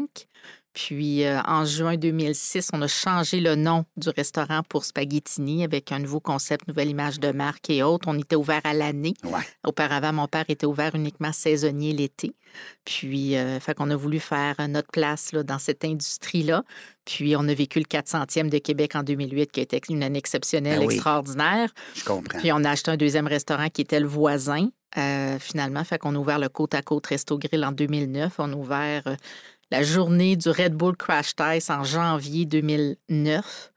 Puis 0.77 1.25
euh, 1.25 1.41
en 1.47 1.65
juin 1.65 1.97
2006, 1.97 2.69
on 2.71 2.83
a 2.83 2.87
changé 2.87 3.39
le 3.39 3.55
nom 3.55 3.85
du 3.95 4.09
restaurant 4.09 4.61
pour 4.69 4.85
Spaghettini 4.85 5.63
avec 5.63 5.91
un 5.91 5.97
nouveau 5.97 6.19
concept, 6.19 6.67
nouvelle 6.67 6.89
image 6.89 7.19
de 7.19 7.31
marque 7.31 7.71
et 7.71 7.81
autres. 7.81 8.07
On 8.07 8.15
était 8.19 8.35
ouvert 8.35 8.61
à 8.63 8.75
l'année. 8.75 9.15
Ouais. 9.23 9.41
Auparavant, 9.65 10.13
mon 10.13 10.27
père 10.27 10.45
était 10.49 10.67
ouvert 10.67 10.93
uniquement 10.93 11.33
saisonnier 11.33 11.93
l'été. 11.93 12.35
Puis, 12.85 13.35
euh, 13.37 13.59
fait 13.59 13.73
qu'on 13.73 13.89
a 13.89 13.95
voulu 13.95 14.19
faire 14.19 14.55
notre 14.69 14.91
place 14.91 15.31
là, 15.31 15.41
dans 15.41 15.57
cette 15.57 15.83
industrie-là. 15.83 16.63
Puis, 17.05 17.35
on 17.35 17.47
a 17.47 17.53
vécu 17.55 17.79
le 17.79 17.85
400e 17.85 18.49
de 18.49 18.59
Québec 18.59 18.95
en 18.95 19.01
2008, 19.01 19.51
qui 19.51 19.61
a 19.61 19.63
été 19.63 19.81
une 19.89 20.03
année 20.03 20.19
exceptionnelle, 20.19 20.81
Ben 20.81 20.85
oui. 20.85 20.93
extraordinaire. 20.93 21.71
Je 21.95 22.03
comprends. 22.03 22.37
Puis, 22.37 22.51
on 22.51 22.63
a 22.63 22.69
acheté 22.69 22.91
un 22.91 22.97
deuxième 22.97 23.27
restaurant 23.27 23.69
qui 23.69 23.81
était 23.81 23.99
le 23.99 24.07
voisin, 24.07 24.69
euh, 24.97 25.39
finalement. 25.39 25.83
Fait 25.83 25.97
qu'on 25.97 26.13
a 26.15 26.19
ouvert 26.19 26.37
le 26.37 26.49
Côte 26.49 26.75
à 26.75 26.83
Côte 26.83 27.07
Resto 27.07 27.37
Grill 27.39 27.65
en 27.65 27.71
2009. 27.71 28.35
On 28.37 28.53
a 28.53 28.55
ouvert 28.55 29.03
euh, 29.07 29.15
la 29.71 29.83
journée 29.83 30.35
du 30.35 30.49
Red 30.49 30.73
Bull 30.73 30.95
Crash 30.95 31.35
Test 31.35 31.69
en 31.69 31.83
janvier 31.83 32.45
2009. 32.45 33.73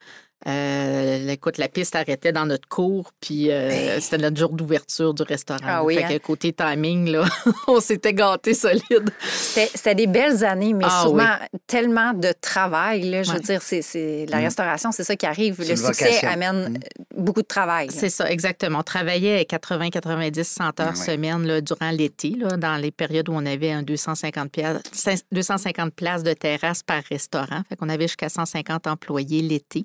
Euh, 0.46 1.28
écoute, 1.28 1.58
la 1.58 1.68
piste 1.68 1.94
arrêtait 1.96 2.32
dans 2.32 2.46
notre 2.46 2.66
cours, 2.68 3.12
puis 3.20 3.50
euh, 3.50 3.70
c'était 4.00 4.18
notre 4.18 4.38
jour 4.38 4.50
d'ouverture 4.50 5.12
du 5.14 5.22
restaurant. 5.22 5.60
Ah 5.66 5.84
oui, 5.84 5.96
Fait 5.96 6.04
hein? 6.04 6.08
que 6.08 6.18
côté 6.18 6.52
timing, 6.52 7.10
là, 7.10 7.24
on 7.66 7.80
s'était 7.80 8.14
gâtés 8.14 8.54
solide. 8.54 9.10
C'était, 9.20 9.94
des 9.94 10.06
belles 10.06 10.44
années, 10.44 10.72
mais 10.72 10.84
Ah 10.88 11.02
sûrement 11.02 11.36
tellement 11.66 12.14
de 12.14 12.32
travail. 12.40 13.02
Là, 13.10 13.22
je 13.22 13.32
veux 13.32 13.40
dire, 13.40 13.60
c'est, 13.62 14.26
la 14.28 14.38
Mm. 14.40 14.44
restauration, 14.44 14.92
c'est 14.92 15.04
ça 15.04 15.14
qui 15.16 15.26
arrive. 15.26 15.58
Le 15.58 15.76
succès 15.76 15.82
vocation. 16.04 16.28
amène 16.28 16.72
Mm. 16.72 16.76
euh, 16.76 16.78
beaucoup 17.16 17.42
de 17.42 17.46
travail. 17.46 17.88
C'est 17.90 18.08
ça, 18.08 18.30
exactement. 18.30 18.78
On 18.80 18.82
travaillait 18.82 19.44
80, 19.44 19.90
90, 19.90 20.44
100 20.48 20.80
heures 20.80 20.88
ouais. 20.90 20.94
semaine 20.94 21.46
là, 21.46 21.60
durant 21.60 21.90
l'été, 21.90 22.30
là, 22.38 22.56
dans 22.56 22.76
les 22.76 22.90
périodes 22.90 23.28
où 23.28 23.32
on 23.34 23.44
avait 23.44 23.72
un 23.72 23.82
250, 23.82 24.50
pia- 24.50 24.80
250 25.32 25.92
places 25.94 26.22
de 26.22 26.32
terrasse 26.32 26.82
par 26.82 27.02
restaurant. 27.10 27.62
Fait 27.68 27.76
qu'on 27.76 27.88
avait 27.88 28.08
jusqu'à 28.08 28.28
150 28.30 28.86
employés 28.86 29.42
l'été. 29.42 29.84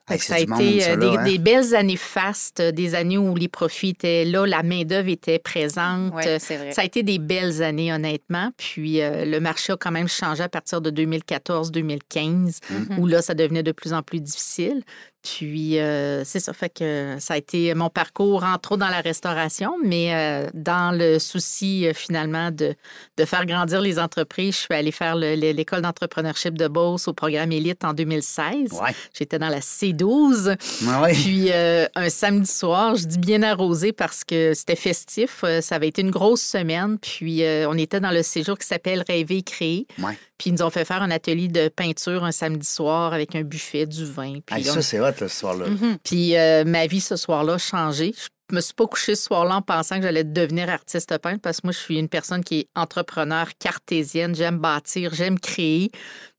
Ça 0.19 0.35
a 0.35 0.45
monde, 0.45 0.61
été 0.61 0.81
ça, 0.81 0.91
euh, 0.91 0.95
là, 0.97 1.19
hein? 1.19 1.23
des 1.23 1.37
belles 1.37 1.73
années 1.75 1.95
fastes, 1.97 2.59
euh, 2.59 2.71
des 2.71 2.95
années 2.95 3.17
où 3.17 3.35
les 3.35 3.47
profits 3.47 3.89
étaient 3.89 4.25
là, 4.25 4.45
la 4.45 4.61
main-d'œuvre 4.63 5.09
était 5.09 5.39
présente. 5.39 6.13
Ouais, 6.13 6.37
c'est 6.39 6.57
vrai. 6.57 6.71
Ça 6.73 6.81
a 6.81 6.85
été 6.85 7.01
des 7.03 7.19
belles 7.19 7.63
années, 7.63 7.93
honnêtement. 7.93 8.51
Puis 8.57 9.01
euh, 9.01 9.25
le 9.25 9.39
marché 9.39 9.73
a 9.73 9.77
quand 9.77 9.91
même 9.91 10.07
changé 10.09 10.43
à 10.43 10.49
partir 10.49 10.81
de 10.81 10.89
2014-2015, 10.89 12.59
Mhm. 12.69 12.99
où 12.99 13.07
là, 13.07 13.21
ça 13.21 13.33
devenait 13.33 13.63
de 13.63 13.71
plus 13.71 13.93
en 13.93 14.01
plus 14.01 14.19
difficile. 14.21 14.83
Puis 15.23 15.77
euh, 15.77 16.23
c'est 16.23 16.39
ça, 16.39 16.51
fait 16.51 16.69
que 16.73 17.15
ça 17.19 17.35
a 17.35 17.37
été 17.37 17.71
mon 17.75 17.89
parcours, 17.91 18.43
entre 18.43 18.71
autres 18.71 18.79
dans 18.79 18.89
la 18.89 19.01
restauration, 19.01 19.75
mais 19.83 20.15
euh, 20.15 20.49
dans 20.55 20.97
le 20.97 21.19
souci 21.19 21.85
euh, 21.87 21.93
finalement 21.93 22.49
de, 22.49 22.73
de 23.17 23.25
faire 23.25 23.45
grandir 23.45 23.81
les 23.81 23.99
entreprises, 23.99 24.55
je 24.55 24.59
suis 24.61 24.73
allée 24.73 24.91
faire 24.91 25.15
le- 25.15 25.35
le- 25.35 25.51
l'école 25.51 25.83
d'entrepreneurship 25.83 26.57
de 26.57 26.67
Beauce 26.67 27.07
au 27.07 27.13
programme 27.13 27.51
Élite 27.51 27.83
en 27.85 27.93
2016. 27.93 28.71
Ouais. 28.81 28.95
J'étais 29.13 29.37
dans 29.37 29.49
la 29.49 29.61
C12. 30.01 30.57
Ouais, 30.87 31.01
ouais. 31.01 31.13
Puis 31.13 31.47
euh, 31.51 31.85
un 31.95 32.09
samedi 32.09 32.51
soir, 32.51 32.95
je 32.95 33.05
dis 33.05 33.17
bien 33.17 33.43
arrosé 33.43 33.91
parce 33.91 34.23
que 34.23 34.53
c'était 34.53 34.75
festif. 34.75 35.41
euh, 35.43 35.61
Ça 35.61 35.75
avait 35.75 35.87
été 35.87 36.01
une 36.01 36.11
grosse 36.11 36.41
semaine. 36.41 36.97
Puis 36.99 37.43
euh, 37.43 37.67
on 37.69 37.77
était 37.77 37.99
dans 37.99 38.11
le 38.11 38.23
séjour 38.23 38.57
qui 38.57 38.67
s'appelle 38.67 39.03
Rêver 39.07 39.37
et 39.37 39.43
créer. 39.43 39.87
Ouais. 39.99 40.17
Puis 40.37 40.49
ils 40.49 40.53
nous 40.53 40.63
ont 40.63 40.69
fait 40.69 40.85
faire 40.85 41.01
un 41.01 41.11
atelier 41.11 41.47
de 41.47 41.67
peinture 41.67 42.23
un 42.23 42.31
samedi 42.31 42.67
soir 42.67 43.13
avec 43.13 43.35
un 43.35 43.41
buffet, 43.43 43.85
du 43.85 44.05
vin. 44.05 44.39
Puis, 44.45 44.69
on- 44.69 44.73
ça, 44.73 44.81
c'est 44.81 44.99
hot, 44.99 45.03
là, 45.05 45.13
ce 45.17 45.27
soir-là. 45.27 45.67
Mhm. 45.67 45.97
puis 46.03 46.35
euh, 46.35 46.63
ma 46.65 46.87
vie 46.87 47.01
ce 47.01 47.15
soir-là 47.15 47.53
a 47.53 47.57
changé. 47.57 48.13
Je 48.15 48.27
me 48.55 48.61
suis 48.61 48.73
pas 48.73 48.87
couchée 48.87 49.15
ce 49.15 49.23
soir-là 49.25 49.55
en 49.57 49.61
pensant 49.61 49.97
que 49.97 50.03
j'allais 50.03 50.23
devenir 50.23 50.69
artiste 50.69 51.17
peintre 51.17 51.41
parce 51.41 51.61
que 51.61 51.67
moi, 51.67 51.73
je 51.73 51.77
suis 51.79 51.97
une 51.97 52.09
personne 52.09 52.43
qui 52.43 52.59
est 52.59 52.67
entrepreneur 52.75 53.47
cartésienne. 53.59 54.35
J'aime 54.35 54.57
bâtir, 54.57 55.13
j'aime 55.13 55.39
créer, 55.39 55.91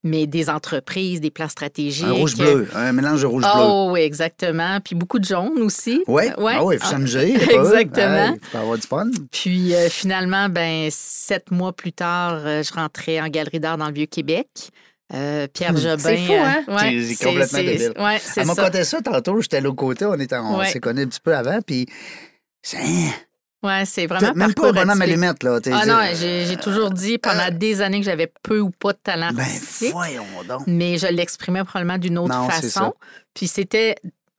mais 0.05 0.27
des 0.27 0.49
entreprises, 0.51 1.21
des 1.21 1.31
plans 1.31 1.49
stratégiques. 1.49 2.05
Un 2.07 2.13
rouge-bleu, 2.13 2.69
un 2.75 2.93
mélange 2.93 3.23
de 3.23 3.27
rouge-bleu. 3.27 3.51
Oh, 3.57 3.89
oui, 3.93 4.01
exactement. 4.01 4.79
Puis 4.81 4.95
beaucoup 4.95 5.19
de 5.19 5.25
jaune 5.25 5.59
aussi. 5.63 6.03
Oui, 6.09 6.25
Ouais. 6.39 6.55
ah 6.57 6.65
oui, 6.65 6.77
faut 6.79 6.85
Ah, 6.87 6.91
s'amuser. 6.91 7.35
Exactement. 7.51 8.37
Faut 8.51 8.59
avoir 8.59 8.79
du 8.79 8.87
fun. 8.87 9.09
Puis 9.31 9.75
euh, 9.75 9.89
finalement, 9.89 10.49
ben 10.49 10.89
sept 10.91 11.51
mois 11.51 11.73
plus 11.73 11.93
tard, 11.93 12.41
euh, 12.45 12.63
je 12.63 12.73
rentrais 12.73 13.21
en 13.21 13.29
galerie 13.29 13.61
d'art 13.61 13.79
dans 13.79 13.89
le 13.89 13.95
Vieux-Québec. 13.95 14.49
Euh, 15.13 15.47
Pierre 15.53 15.77
Jobin. 15.77 15.99
C'est 15.99 16.17
fou, 16.19 16.33
hein? 16.33 16.65
euh, 16.69 16.77
ouais, 16.77 17.03
C'est- 17.15 17.25
complètement 17.25 17.59
débile. 17.59 17.93
Ouais, 17.99 18.19
Elle 18.37 18.47
m'a 18.47 18.55
ça. 18.55 18.65
conté 18.65 18.85
ça 18.85 19.01
tantôt, 19.03 19.41
j'étais 19.41 19.59
à 19.59 19.61
l'autre 19.61 19.77
côté, 19.77 20.07
on, 20.07 20.15
était, 20.15 20.37
on 20.37 20.59
Ouais. 20.59 20.69
s'est 20.69 20.81
connus 20.81 21.03
un 21.03 21.07
petit 21.07 21.21
peu 21.21 21.37
avant, 21.37 21.61
puis 21.61 21.87
c'est 22.63 22.79
Ouais, 23.63 23.85
c'est 23.85 24.07
vraiment 24.09 24.33
même 24.35 24.55
pas 24.55 24.73
bonhomme 24.73 25.01
à 25.01 25.05
allumette, 25.05 25.45
là. 25.45 25.61
Ah 25.73 25.87
non, 25.87 25.99
j'ai 26.19 26.57
toujours 26.57 26.91
dit 26.91 27.19
pendant 27.19 27.49
des 27.53 27.81
années 27.81 28.01
que 28.01 28.07
j'avais 28.07 28.33
peu 28.43 28.59
ou 28.59 28.71
pas 28.71 28.93
de 28.93 28.99
talent 29.05 29.31
Ben, 29.33 29.41
artistique, 29.45 29.93
voyons 29.93 30.25
donc. 30.49 30.63
mais 30.67 30.99
je 30.99 31.07
l'exprimais 31.07 31.63
probablement 31.63 31.99
d'une 31.99 32.19
autre 32.19 32.35
Non, 32.35 32.49
façon. 32.49 32.93
Puis 33.35 33.47
c'était 33.47 33.95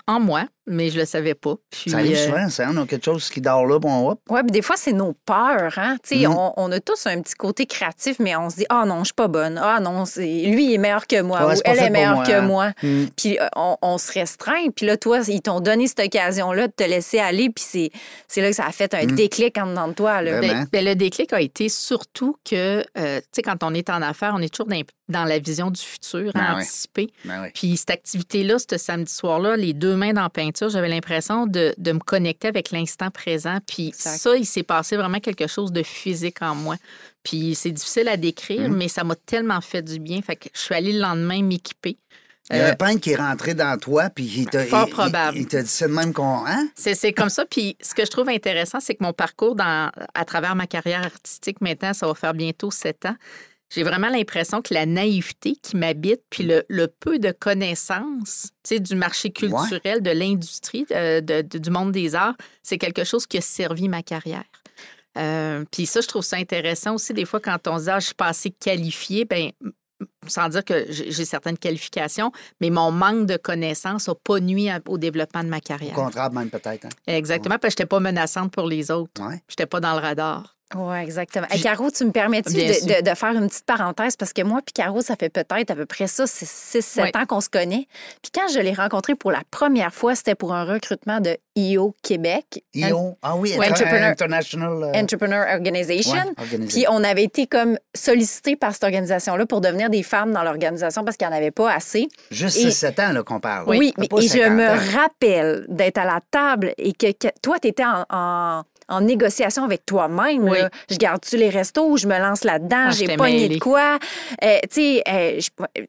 en 0.07 0.19
moi, 0.19 0.45
mais 0.67 0.89
je 0.89 0.99
le 0.99 1.05
savais 1.05 1.33
pas. 1.35 1.55
Puis, 1.69 1.91
Ça 1.91 1.97
arrive 1.97 2.15
euh, 2.15 2.25
souvent, 2.25 2.49
ça, 2.49 2.67
on 2.71 2.77
a 2.77 2.85
quelque 2.85 3.05
chose 3.05 3.29
qui 3.29 3.41
dort 3.41 3.65
là, 3.65 3.79
bon, 3.79 4.09
hop. 4.09 4.19
Oui, 4.29 4.39
puis 4.43 4.51
des 4.51 4.61
fois, 4.61 4.75
c'est 4.77 4.93
nos 4.93 5.13
peurs. 5.25 5.77
Hein? 5.77 5.97
Tu 6.03 6.19
sais, 6.21 6.27
Mm. 6.27 6.31
on, 6.31 6.53
on 6.57 6.71
a 6.71 6.79
tous 6.79 7.05
un 7.07 7.21
petit 7.21 7.33
côté 7.35 7.65
créatif, 7.65 8.17
mais 8.19 8.35
on 8.35 8.49
se 8.49 8.57
dit 8.57 8.65
Ah 8.69 8.85
non, 8.85 8.99
je 8.99 9.05
suis 9.05 9.13
pas 9.13 9.27
bonne. 9.27 9.59
Ah 9.61 9.79
non, 9.79 10.05
c'est 10.05 10.21
lui, 10.21 10.65
il 10.67 10.73
est 10.73 10.77
meilleur 10.77 11.05
que 11.07 11.21
moi. 11.21 11.45
Ouais, 11.45 11.55
ou 11.55 11.61
elle 11.65 11.79
est 11.79 11.89
meilleure 11.89 12.15
moi, 12.15 12.25
que 12.25 12.31
hein. 12.31 12.41
moi. 12.41 12.71
Mm. 12.81 13.05
Puis 13.17 13.39
euh, 13.39 13.47
on, 13.55 13.77
on 13.81 13.97
se 13.97 14.11
restreint. 14.13 14.69
Puis 14.75 14.85
là, 14.85 14.97
toi, 14.97 15.19
ils 15.27 15.41
t'ont 15.41 15.59
donné 15.59 15.87
cette 15.87 15.99
occasion-là 15.99 16.67
de 16.67 16.73
te 16.73 16.83
laisser 16.83 17.19
aller. 17.19 17.49
Puis 17.49 17.65
c'est, 17.67 17.89
c'est 18.27 18.41
là 18.41 18.49
que 18.49 18.55
ça 18.55 18.65
a 18.65 18.71
fait 18.71 18.93
un 18.93 19.05
déclic 19.05 19.57
en 19.57 19.67
dedans 19.67 19.87
de 19.89 19.93
toi. 19.93 20.21
Là. 20.21 20.39
Ben, 20.39 20.65
ben, 20.71 20.85
le 20.85 20.95
déclic 20.95 21.33
a 21.33 21.41
été 21.41 21.69
surtout 21.69 22.37
que, 22.49 22.83
euh, 22.97 23.19
tu 23.19 23.25
sais, 23.33 23.41
quand 23.41 23.63
on 23.63 23.73
est 23.73 23.89
en 23.89 24.01
affaires, 24.01 24.33
on 24.35 24.41
est 24.41 24.53
toujours 24.53 24.67
dans, 24.67 24.81
dans 25.09 25.25
la 25.25 25.39
vision 25.39 25.71
du 25.71 25.81
futur, 25.81 26.31
à 26.35 26.39
ouais. 26.55 26.61
anticiper. 26.61 27.07
Ben 27.25 27.41
oui. 27.43 27.47
Puis 27.53 27.77
cette 27.77 27.89
activité-là, 27.91 28.57
ce 28.59 28.77
samedi 28.77 29.13
soir-là, 29.13 29.57
les 29.57 29.73
deux 29.73 29.95
mains 29.95 30.13
dans 30.13 30.29
peinture, 30.29 30.52
j'avais 30.61 30.89
l'impression 30.89 31.47
de, 31.47 31.73
de 31.77 31.91
me 31.91 31.99
connecter 31.99 32.47
avec 32.47 32.71
l'instant 32.71 33.09
présent. 33.11 33.57
Puis 33.67 33.89
Exact. 33.89 34.17
ça, 34.17 34.35
il 34.35 34.45
s'est 34.45 34.63
passé 34.63 34.95
vraiment 34.97 35.19
quelque 35.19 35.47
chose 35.47 35.71
de 35.71 35.83
physique 35.83 36.41
en 36.41 36.55
moi. 36.55 36.75
Puis 37.23 37.55
c'est 37.55 37.71
difficile 37.71 38.07
à 38.09 38.17
décrire, 38.17 38.69
Mm. 38.69 38.75
mais 38.75 38.87
ça 38.87 39.03
m'a 39.03 39.15
tellement 39.15 39.61
fait 39.61 39.81
du 39.81 39.99
bien. 39.99 40.21
Fait 40.21 40.35
que 40.35 40.49
je 40.53 40.59
suis 40.59 40.75
allée 40.75 40.93
le 40.93 40.99
lendemain 40.99 41.41
m'équiper. 41.41 41.97
Il 42.49 42.57
y 42.57 42.59
a 42.59 42.63
Euh, 42.65 42.71
un 42.71 42.75
peintre 42.75 42.99
qui 42.99 43.11
est 43.11 43.15
rentré 43.15 43.53
dans 43.53 43.77
toi, 43.79 44.09
puis 44.09 44.25
il 44.25 44.45
t'a 44.47 44.65
Fort 44.65 44.83
il- 44.85 44.89
il- 44.89 44.93
probable. 44.93 45.37
Il, 45.37 45.47
t'a 45.47 45.61
dit 45.61 45.69
c'est 45.69 45.87
de 45.87 45.93
même 45.93 46.11
qu'on. 46.11 46.45
Hein? 46.45 46.67
C'est, 46.75 46.93
c'est 46.93 47.13
comme 47.13 47.29
ça. 47.29 47.45
Puis 47.45 47.77
ce 47.81 47.95
que 47.95 48.03
je 48.05 48.11
trouve 48.11 48.27
intéressant, 48.27 48.79
c'est 48.81 48.95
que 48.95 49.03
mon 49.03 49.13
parcours 49.13 49.55
dans, 49.55 49.89
à 50.13 50.25
travers 50.25 50.53
ma 50.53 50.67
carrière 50.67 51.03
artistique, 51.05 51.61
maintenant, 51.61 51.93
ça 51.93 52.05
va 52.05 52.13
faire 52.15 52.33
bientôt 52.33 52.69
sept 52.69 53.05
ans. 53.05 53.15
J'ai 53.73 53.83
vraiment 53.83 54.09
l'impression 54.09 54.61
que 54.61 54.73
la 54.73 54.85
naïveté 54.85 55.55
qui 55.61 55.75
m'habite, 55.77 56.21
puis 56.29 56.43
le, 56.43 56.63
le 56.69 56.87
peu 56.87 57.17
de 57.19 57.31
connaissances 57.31 58.49
du 58.69 58.95
marché 58.95 59.31
culturel, 59.31 60.01
de 60.01 60.11
l'industrie, 60.11 60.85
euh, 60.91 61.21
de- 61.21 61.41
de- 61.41 61.57
du 61.57 61.69
monde 61.69 61.91
des 61.91 62.15
arts, 62.15 62.35
c'est 62.61 62.77
quelque 62.77 63.03
chose 63.03 63.25
qui 63.25 63.37
a 63.37 63.41
servi 63.41 63.89
ma 63.89 64.03
carrière. 64.03 64.43
Euh, 65.17 65.63
puis 65.71 65.85
ça, 65.85 66.01
je 66.01 66.07
trouve 66.07 66.23
ça 66.23 66.37
intéressant 66.37 66.95
aussi, 66.95 67.13
des 67.13 67.25
fois, 67.25 67.39
quand 67.39 67.67
on 67.67 67.77
se 67.77 67.83
dit, 67.83 67.89
ah, 67.89 67.99
je 67.99 68.05
suis 68.07 68.15
pas 68.15 68.27
assez 68.27 68.49
qualifiée, 68.51 69.25
ben 69.25 69.51
sans 70.27 70.49
dire 70.49 70.65
que 70.65 70.85
j'ai 70.89 71.23
certaines 71.25 71.57
qualifications, 71.57 72.31
mais 72.59 72.69
mon 72.69 72.91
manque 72.91 73.25
de 73.25 73.37
connaissances 73.37 74.07
n'a 74.07 74.15
pas 74.15 74.39
nuit 74.39 74.67
au 74.87 74.97
développement 74.97 75.43
de 75.43 75.49
ma 75.49 75.57
Au 75.57 75.61
carrière. 75.61 75.93
contraire, 75.93 76.31
même 76.31 76.49
peut-être. 76.49 76.85
Hein? 76.85 76.89
Exactement, 77.07 77.57
parce 77.57 77.73
que 77.75 77.79
je 77.79 77.83
n'étais 77.83 77.89
pas 77.89 77.99
menaçante 78.01 78.51
pour 78.51 78.67
les 78.67 78.91
autres. 78.91 79.21
Ouais. 79.21 79.35
Je 79.47 79.53
n'étais 79.53 79.65
pas 79.65 79.79
dans 79.79 79.93
le 79.93 79.99
radar. 79.99 80.52
Oui, 80.75 80.97
exactement. 80.97 81.47
Et 81.53 81.59
Caro, 81.59 81.89
tu 81.91 82.05
me 82.05 82.11
permets-tu 82.11 82.53
de, 82.53 82.59
de- 82.59 83.09
de 83.09 83.15
faire 83.15 83.31
une 83.31 83.47
petite 83.47 83.65
parenthèse? 83.65 84.15
Parce 84.15 84.33
que 84.33 84.41
moi 84.41 84.61
puis 84.65 84.73
Caro, 84.73 85.01
ça 85.01 85.15
fait 85.15 85.29
peut-être 85.29 85.71
à 85.71 85.75
peu 85.75 85.85
près 85.85 86.07
ça, 86.07 86.25
6-7 86.25 87.01
Oui. 87.03 87.11
ans 87.15 87.25
qu'on 87.25 87.41
se 87.41 87.49
connaît. 87.49 87.87
Puis 88.21 88.31
quand 88.33 88.47
je 88.53 88.59
l'ai 88.59 88.73
rencontré 88.73 89.15
pour 89.15 89.31
la 89.31 89.41
première 89.51 89.93
fois, 89.93 90.15
c'était 90.15 90.35
pour 90.35 90.53
un 90.53 90.63
recrutement 90.65 91.19
de 91.19 91.37
IO 91.55 91.95
Québec. 92.01 92.63
IO. 92.73 93.15
Ah 93.21 93.35
oui, 93.35 93.55
Ouais, 93.57 93.69
Entrepreneur- 93.69 94.09
International. 94.09 94.83
euh, 94.83 94.99
Entrepreneur 94.99 95.45
Organization. 95.53 96.13
ouais, 96.13 96.33
organisé. 96.37 96.67
Puis 96.81 96.85
on 96.89 97.03
avait 97.03 97.23
été 97.23 97.45
comme 97.47 97.77
sollicités 97.95 98.55
par 98.55 98.73
cette 98.73 98.83
organisation-là 98.83 99.45
pour 99.45 99.61
devenir 99.61 99.89
des 99.89 100.03
femmes 100.03 100.31
dans 100.33 100.43
l'organisation 100.43 101.03
parce 101.03 101.17
qu'il 101.17 101.27
n'y 101.27 101.33
en 101.33 101.37
avait 101.37 101.51
pas 101.51 101.71
assez. 101.71 102.07
Juste 102.31 102.57
et- 102.57 102.71
7 102.71 102.99
ans 102.99 103.13
qu'on 103.23 103.39
parle. 103.39 103.65
Oui, 103.69 103.93
mais- 103.97 104.05
et 104.07 104.21
je 104.21 104.27
50 104.27 104.51
me 104.53 104.67
ans. 104.69 104.77
rappelle 104.99 105.65
d'être 105.69 105.97
à 105.99 106.05
la 106.05 106.19
table 106.31 106.73
et 106.77 106.93
que, 106.93 107.11
que 107.11 107.27
toi, 107.41 107.59
tu 107.59 107.67
étais 107.67 107.85
en, 107.85 108.03
en- 108.09 108.63
en 108.89 109.01
négociation 109.01 109.63
avec 109.63 109.85
toi-même. 109.85 110.43
Oui. 110.43 110.57
Je 110.89 110.97
garde-tu 110.97 111.37
les 111.37 111.49
restos, 111.49 111.97
je 111.97 112.07
me 112.07 112.17
lance 112.17 112.43
là-dedans, 112.43 112.87
Ah, 112.87 112.91
j'ai 112.91 113.15
pogné 113.15 113.49
de 113.49 113.59
quoi? 113.59 113.99
Euh, 114.43 114.57
tu 114.63 114.99
sais, 114.99 115.03
euh, 115.07 115.39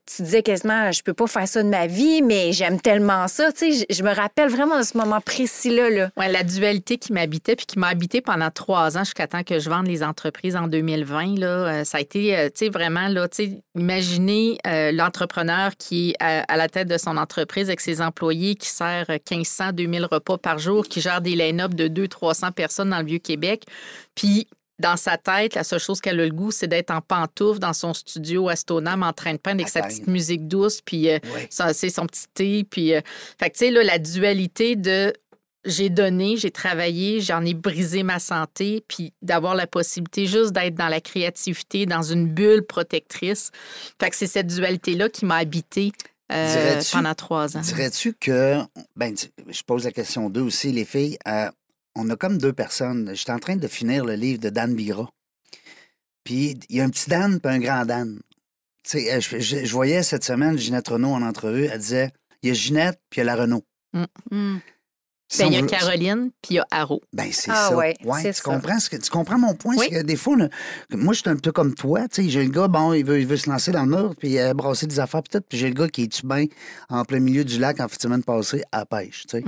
tu 0.06 0.22
disais 0.22 0.42
quasiment, 0.42 0.92
je 0.92 1.02
peux 1.02 1.14
pas 1.14 1.26
faire 1.26 1.48
ça 1.48 1.62
de 1.62 1.68
ma 1.68 1.86
vie, 1.86 2.22
mais 2.22 2.52
j'aime 2.52 2.80
tellement 2.80 3.28
ça. 3.28 3.52
Tu 3.52 3.72
sais, 3.72 3.86
je, 3.88 4.02
me 4.02 4.14
rappelle 4.14 4.48
vraiment 4.48 4.78
de 4.78 4.84
ce 4.84 4.96
moment 4.96 5.20
précis-là. 5.20 5.90
Là. 5.90 6.10
Ouais, 6.16 6.30
la 6.30 6.42
dualité 6.42 6.98
qui 6.98 7.12
m'habitait, 7.12 7.56
puis 7.56 7.66
qui 7.66 7.78
m'a 7.78 7.88
habité 7.88 8.20
pendant 8.20 8.50
trois 8.50 8.96
ans 8.96 9.04
jusqu'à 9.04 9.26
temps 9.26 9.42
que 9.42 9.58
je 9.58 9.68
vende 9.68 9.86
les 9.86 10.02
entreprises 10.02 10.56
en 10.56 10.68
2020, 10.68 11.38
là, 11.38 11.46
euh, 11.46 11.84
ça 11.84 11.98
a 11.98 12.00
été, 12.00 12.50
tu 12.54 12.66
sais, 12.66 12.68
vraiment, 12.68 13.08
là, 13.08 13.28
tu 13.28 13.44
sais, 13.44 13.62
imaginez 13.76 14.58
euh, 14.66 14.92
l'entrepreneur 14.92 15.72
qui 15.78 16.10
est 16.10 16.14
à, 16.20 16.44
à 16.48 16.56
la 16.56 16.68
tête 16.68 16.88
de 16.88 16.98
son 16.98 17.16
entreprise 17.16 17.68
avec 17.68 17.80
ses 17.80 18.00
employés, 18.00 18.54
qui 18.54 18.68
sert 18.68 19.06
1500, 19.08 19.72
2000 19.72 20.06
repas 20.06 20.38
par 20.38 20.58
jour, 20.58 20.84
qui 20.84 21.00
gère 21.00 21.20
des 21.20 21.34
line-up 21.34 21.74
de 21.74 21.88
200-300 21.88 22.52
personnes 22.52 22.83
dans 22.90 22.98
le 23.00 23.06
Vieux-Québec. 23.06 23.64
Puis, 24.14 24.48
dans 24.80 24.96
sa 24.96 25.16
tête, 25.16 25.54
la 25.54 25.62
seule 25.64 25.78
chose 25.78 26.00
qu'elle 26.00 26.18
a 26.20 26.24
le 26.24 26.32
goût, 26.32 26.50
c'est 26.50 26.66
d'être 26.66 26.90
en 26.90 27.00
pantoufle 27.00 27.60
dans 27.60 27.72
son 27.72 27.94
studio 27.94 28.48
à 28.48 28.56
Stoneham 28.56 29.02
en 29.02 29.12
train 29.12 29.32
de 29.32 29.38
peindre 29.38 29.60
avec 29.60 29.68
sa 29.68 29.82
petite 29.82 30.08
musique 30.08 30.48
douce, 30.48 30.80
puis 30.84 31.10
euh, 31.10 31.18
Oui. 31.34 31.46
son 31.50 32.06
petit 32.06 32.24
thé. 32.34 32.64
Puis, 32.68 32.92
euh, 32.94 33.00
fait 33.38 33.50
que, 33.50 33.56
tu 33.56 33.66
sais, 33.66 33.70
là, 33.70 33.84
la 33.84 33.98
dualité 33.98 34.74
de 34.76 35.12
j'ai 35.64 35.88
donné, 35.88 36.36
j'ai 36.36 36.50
travaillé, 36.50 37.20
j'en 37.20 37.44
ai 37.44 37.54
brisé 37.54 38.02
ma 38.02 38.18
santé, 38.18 38.84
puis 38.86 39.12
d'avoir 39.22 39.54
la 39.54 39.66
possibilité 39.66 40.26
juste 40.26 40.52
d'être 40.52 40.74
dans 40.74 40.88
la 40.88 41.00
créativité, 41.00 41.86
dans 41.86 42.02
une 42.02 42.28
bulle 42.28 42.64
protectrice. 42.66 43.50
Fait 44.00 44.10
que 44.10 44.16
c'est 44.16 44.26
cette 44.26 44.48
dualité-là 44.48 45.08
qui 45.08 45.24
m'a 45.24 45.36
habité 45.36 45.92
euh, 46.32 46.82
pendant 46.92 47.14
trois 47.14 47.56
ans. 47.56 47.60
Dirais-tu 47.60 48.14
que. 48.14 48.58
Ben, 48.96 49.14
je 49.48 49.62
pose 49.62 49.84
la 49.84 49.92
question 49.92 50.28
d'eux 50.28 50.42
aussi, 50.42 50.72
les 50.72 50.84
filles. 50.84 51.18
On 51.94 52.08
a 52.10 52.16
comme 52.16 52.38
deux 52.38 52.52
personnes. 52.52 53.10
J'étais 53.14 53.32
en 53.32 53.38
train 53.38 53.56
de 53.56 53.68
finir 53.68 54.04
le 54.04 54.14
livre 54.14 54.40
de 54.40 54.50
Dan 54.50 54.74
Bigra. 54.74 55.08
Puis 56.24 56.58
il 56.68 56.76
y 56.76 56.80
a 56.80 56.84
un 56.84 56.90
petit 56.90 57.08
Dan 57.10 57.40
puis 57.40 57.52
un 57.52 57.58
grand 57.58 57.84
Dan. 57.84 58.20
Tu 58.82 58.98
sais, 58.98 59.12
euh, 59.14 59.20
je, 59.20 59.38
je- 59.38 59.64
je 59.64 59.72
voyais 59.72 60.02
cette 60.02 60.24
semaine 60.24 60.58
Ginette 60.58 60.88
Renault 60.88 61.12
en 61.14 61.22
entrevue. 61.22 61.64
Elle 61.64 61.78
disait 61.78 62.10
il 62.42 62.48
y 62.48 62.52
a 62.52 62.54
Ginette 62.54 62.98
puis 63.10 63.20
il 63.20 63.24
y 63.24 63.28
a 63.28 63.34
la 63.34 63.42
Renault. 63.42 63.64
Hmm. 64.30 64.56
Si 65.26 65.38
Ben, 65.38 65.46
il 65.48 65.54
y 65.54 65.56
a 65.56 65.60
veut- 65.62 65.66
Caroline, 65.66 66.30
puis 66.42 66.50
il 66.50 66.54
y 66.56 66.58
a 66.58 66.66
Haro. 66.70 67.00
Ben, 67.12 67.28
c'est 67.32 67.50
Ah 67.50 67.68
ça. 67.70 67.76
ouais, 67.76 67.94
c'est 68.20 68.28
tu 68.34 68.34
ça. 68.34 68.42
comprends 68.42 68.78
ce 68.78 68.90
que 68.90 68.96
tu 68.96 69.10
comprends 69.10 69.38
mon 69.38 69.54
point, 69.54 69.74
Oui. 69.76 69.86
c'est 69.88 69.96
que 70.00 70.02
des 70.04 70.16
fois, 70.16 70.36
moi, 70.90 71.14
je 71.14 71.20
suis 71.20 71.30
un 71.30 71.36
peu 71.36 71.50
comme 71.50 71.74
toi, 71.74 72.06
tu 72.08 72.22
sais, 72.24 72.28
j'ai 72.28 72.44
le 72.44 72.50
gars, 72.50 72.68
bon, 72.68 72.92
il 72.92 73.04
veut, 73.06 73.18
il 73.20 73.26
veut 73.26 73.38
se 73.38 73.48
lancer 73.48 73.72
dans 73.72 73.84
le 73.84 73.88
mur, 73.90 74.14
puis 74.18 74.38
euh, 74.38 74.52
brasser 74.52 74.86
des 74.86 75.00
affaires, 75.00 75.22
peut-être, 75.22 75.46
puis 75.48 75.56
j'ai 75.56 75.68
le 75.68 75.74
gars 75.74 75.88
qui 75.88 76.02
est 76.02 76.24
bain 76.26 76.44
en 76.90 77.04
plein 77.06 77.20
milieu 77.20 77.42
du 77.42 77.58
lac 77.58 77.80
en 77.80 77.88
fin 77.88 77.96
de 77.96 78.02
semaine 78.02 78.22
passée 78.22 78.62
à 78.70 78.80
la 78.80 78.86
pêche, 78.86 79.24
tu 79.26 79.38
sais. 79.38 79.44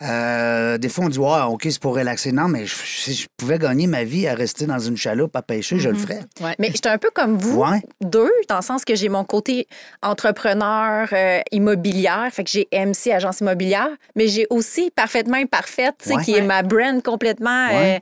Euh, 0.00 0.78
des 0.78 0.88
fois, 0.88 1.06
on 1.06 1.08
dit, 1.08 1.18
ouais, 1.18 1.40
OK, 1.48 1.62
c'est 1.64 1.80
pour 1.80 1.96
relaxer. 1.96 2.30
Non, 2.30 2.46
mais 2.46 2.66
je- 2.66 2.74
si 2.74 3.14
je 3.14 3.26
pouvais 3.36 3.58
gagner 3.58 3.88
ma 3.88 4.04
vie 4.04 4.28
à 4.28 4.34
rester 4.34 4.64
dans 4.66 4.78
une 4.78 4.96
chaloupe 4.96 5.34
à 5.34 5.42
pêcher, 5.42 5.78
je 5.80 5.88
le 5.88 5.96
ferais. 5.96 6.20
Ouais. 6.40 6.54
Mais 6.60 6.68
j'étais 6.72 6.88
un 6.88 6.98
peu 6.98 7.10
comme 7.12 7.36
vous, 7.36 7.60
Ouais. 7.62 7.82
deux, 8.00 8.30
dans 8.48 8.56
le 8.58 8.62
sens 8.62 8.84
que 8.84 8.94
j'ai 8.94 9.08
mon 9.08 9.24
côté 9.24 9.66
entrepreneur 10.02 11.08
euh, 11.12 11.40
immobilière, 11.50 12.28
fait 12.32 12.44
que 12.44 12.50
j'ai 12.50 12.68
MC, 12.72 13.10
agence 13.12 13.40
immobilière, 13.40 13.88
mais 14.14 14.28
j'ai 14.28 14.46
aussi 14.50 14.90
parfaitement 14.94 15.36
imparfaite, 15.38 15.96
Ouais. 16.06 16.22
qui 16.22 16.34
est 16.34 16.42
ma 16.42 16.62
brand 16.62 17.02
complètement 17.02 17.68
euh, 17.72 17.98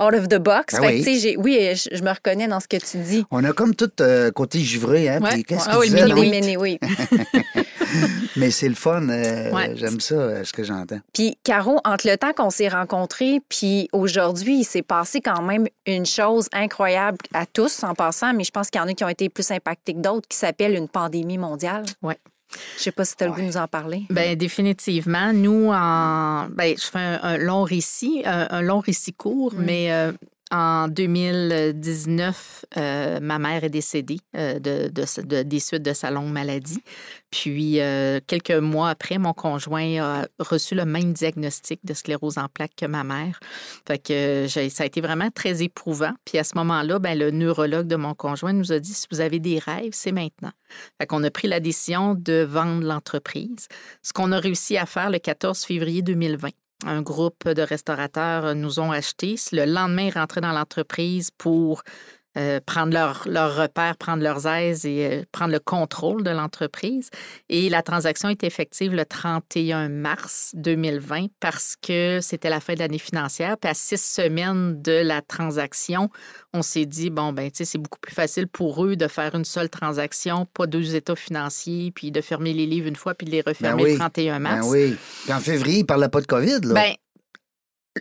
out 0.00 0.14
of 0.14 0.28
the 0.28 0.38
box. 0.38 0.74
Ben 0.80 1.02
fait 1.02 1.02
que, 1.02 1.10
oui. 1.10 1.36
oui, 1.38 1.74
je, 1.74 1.96
je 1.96 2.02
me 2.04 2.10
reconnais 2.10 2.46
dans 2.46 2.60
ce 2.60 2.68
que 2.68 2.76
tu 2.76 2.98
dis. 2.98 3.24
On 3.32 3.42
a 3.44 3.52
comme 3.52 3.74
tout 3.74 3.90
euh, 4.00 4.30
côté 4.30 4.60
givré, 4.60 5.08
hein. 5.08 5.18
Puis 5.20 5.42
qu'est-ce 5.44 5.66
Ah 5.68 5.78
oui, 5.80 5.90
non? 5.90 6.06
des 6.14 6.30
mini, 6.30 6.56
oui. 6.56 6.78
Mais 8.36 8.50
c'est 8.50 8.68
le 8.68 8.74
fun. 8.74 9.08
euh. 9.08 9.50
J'aime 9.74 10.00
ça, 10.00 10.44
ce 10.44 10.52
que 10.52 10.62
j'entends. 10.62 11.00
Puis, 11.12 11.36
Caro, 11.42 11.80
entre 11.84 12.06
le 12.06 12.16
temps 12.18 12.32
qu'on 12.34 12.50
s'est 12.50 12.68
rencontrés, 12.68 13.40
puis 13.48 13.88
aujourd'hui, 13.92 14.58
il 14.60 14.64
s'est 14.64 14.82
passé 14.82 15.20
quand 15.22 15.40
même 15.42 15.66
une 15.86 16.04
chose 16.04 16.48
incroyable 16.52 17.18
à 17.32 17.46
tous 17.46 17.82
en 17.82 17.94
passant, 17.94 18.34
mais 18.34 18.44
je 18.44 18.50
pense 18.50 18.68
qu'il 18.68 18.78
y 18.80 18.84
en 18.84 18.88
a 18.88 18.92
qui 18.92 19.04
ont 19.04 19.08
été 19.08 19.28
plus 19.30 19.50
impactés 19.50 19.94
que 19.94 20.00
d'autres, 20.00 20.28
qui 20.28 20.36
s'appelle 20.36 20.74
une 20.74 20.88
pandémie 20.88 21.38
mondiale. 21.38 21.84
Ouais. 22.02 22.18
Je 22.76 22.82
sais 22.82 22.92
pas 22.92 23.04
si 23.04 23.14
tu 23.16 23.24
as 23.24 23.28
le 23.28 23.32
goût 23.32 23.40
de 23.40 23.46
nous 23.46 23.56
en 23.56 23.68
parler. 23.68 24.02
Ben 24.10 24.36
définitivement. 24.36 25.32
Nous, 25.32 25.70
en, 25.72 26.48
ben, 26.50 26.74
je 26.76 26.84
fais 26.84 26.98
un, 26.98 27.20
un 27.22 27.36
long 27.38 27.62
récit, 27.62 28.22
un, 28.26 28.48
un 28.50 28.60
long 28.60 28.80
récit 28.80 29.12
court, 29.14 29.54
Mm. 29.54 29.62
mais 29.64 29.92
euh, 29.92 30.12
en 30.50 30.88
2019, 30.88 32.64
euh, 32.76 33.20
ma 33.20 33.38
mère 33.38 33.62
est 33.62 33.70
décédée 33.70 34.18
euh, 34.36 34.58
de, 34.58 34.88
de, 34.88 35.42
des 35.42 35.60
suites 35.60 35.82
de 35.82 35.92
sa 35.92 36.10
longue 36.10 36.32
maladie. 36.32 36.82
Puis, 37.30 37.80
euh, 37.80 38.18
quelques 38.26 38.50
mois 38.50 38.90
après, 38.90 39.18
mon 39.18 39.32
conjoint 39.32 40.02
a 40.02 40.26
reçu 40.40 40.74
le 40.74 40.84
même 40.84 41.12
diagnostic 41.12 41.80
de 41.84 41.94
sclérose 41.94 42.38
en 42.38 42.48
plaques 42.48 42.74
que 42.76 42.86
ma 42.86 43.04
mère. 43.04 43.38
Que 44.04 44.46
ça 44.48 44.82
a 44.82 44.86
été 44.86 45.00
vraiment 45.00 45.30
très 45.30 45.62
éprouvant. 45.62 46.12
Puis, 46.24 46.38
à 46.38 46.44
ce 46.44 46.56
moment-là, 46.56 46.98
ben, 46.98 47.16
le 47.16 47.30
neurologue 47.30 47.86
de 47.86 47.96
mon 47.96 48.14
conjoint 48.14 48.52
nous 48.52 48.72
a 48.72 48.80
dit 48.80 48.92
si 48.92 49.06
vous 49.10 49.20
avez 49.20 49.38
des 49.38 49.58
rêves, 49.58 49.92
c'est 49.92 50.12
maintenant. 50.12 50.52
Fait 50.98 51.06
qu'on 51.06 51.22
a 51.22 51.30
pris 51.30 51.48
la 51.48 51.60
décision 51.60 52.14
de 52.14 52.42
vendre 52.48 52.84
l'entreprise, 52.84 53.68
ce 54.02 54.12
qu'on 54.12 54.32
a 54.32 54.38
réussi 54.38 54.76
à 54.76 54.86
faire 54.86 55.10
le 55.10 55.18
14 55.18 55.64
février 55.64 56.02
2020 56.02 56.50
un 56.86 57.02
groupe 57.02 57.48
de 57.48 57.62
restaurateurs 57.62 58.54
nous 58.54 58.80
ont 58.80 58.90
acheté. 58.90 59.36
Le 59.52 59.64
lendemain, 59.64 60.04
ils 60.04 60.40
dans 60.40 60.52
l'entreprise 60.52 61.30
pour 61.30 61.82
euh, 62.38 62.60
prendre 62.64 62.92
leurs 62.92 63.26
leur 63.26 63.56
repères, 63.56 63.96
prendre 63.96 64.22
leurs 64.22 64.46
aises 64.46 64.86
et 64.86 65.06
euh, 65.06 65.22
prendre 65.32 65.52
le 65.52 65.58
contrôle 65.58 66.22
de 66.22 66.30
l'entreprise. 66.30 67.10
Et 67.48 67.68
la 67.68 67.82
transaction 67.82 68.28
est 68.28 68.44
effective 68.44 68.94
le 68.94 69.04
31 69.04 69.88
mars 69.88 70.52
2020 70.54 71.26
parce 71.40 71.74
que 71.80 72.20
c'était 72.22 72.50
la 72.50 72.60
fin 72.60 72.74
de 72.74 72.78
l'année 72.78 72.98
financière. 72.98 73.56
Puis 73.58 73.68
à 73.68 73.74
six 73.74 74.00
semaines 74.00 74.80
de 74.80 75.02
la 75.02 75.22
transaction, 75.22 76.08
on 76.52 76.62
s'est 76.62 76.86
dit, 76.86 77.10
bon, 77.10 77.32
ben, 77.32 77.50
tu 77.50 77.58
sais, 77.58 77.64
c'est 77.64 77.78
beaucoup 77.78 77.98
plus 78.00 78.14
facile 78.14 78.46
pour 78.46 78.84
eux 78.84 78.94
de 78.94 79.08
faire 79.08 79.34
une 79.34 79.44
seule 79.44 79.68
transaction, 79.68 80.46
pas 80.54 80.68
deux 80.68 80.94
états 80.94 81.16
financiers, 81.16 81.90
puis 81.92 82.12
de 82.12 82.20
fermer 82.20 82.52
les 82.52 82.66
livres 82.66 82.86
une 82.86 82.96
fois, 82.96 83.14
puis 83.14 83.26
de 83.26 83.32
les 83.32 83.40
refermer 83.40 83.92
le 83.92 83.98
31 83.98 84.38
mars. 84.38 84.66
Ben 84.66 84.70
oui. 84.70 84.96
Puis 85.24 85.32
en 85.32 85.40
février, 85.40 85.78
ils 85.78 85.82
ne 85.82 85.86
parlaient 85.86 86.08
pas 86.08 86.20
de 86.20 86.26
COVID, 86.26 86.60
là. 86.62 86.74
Ben, 86.74 86.94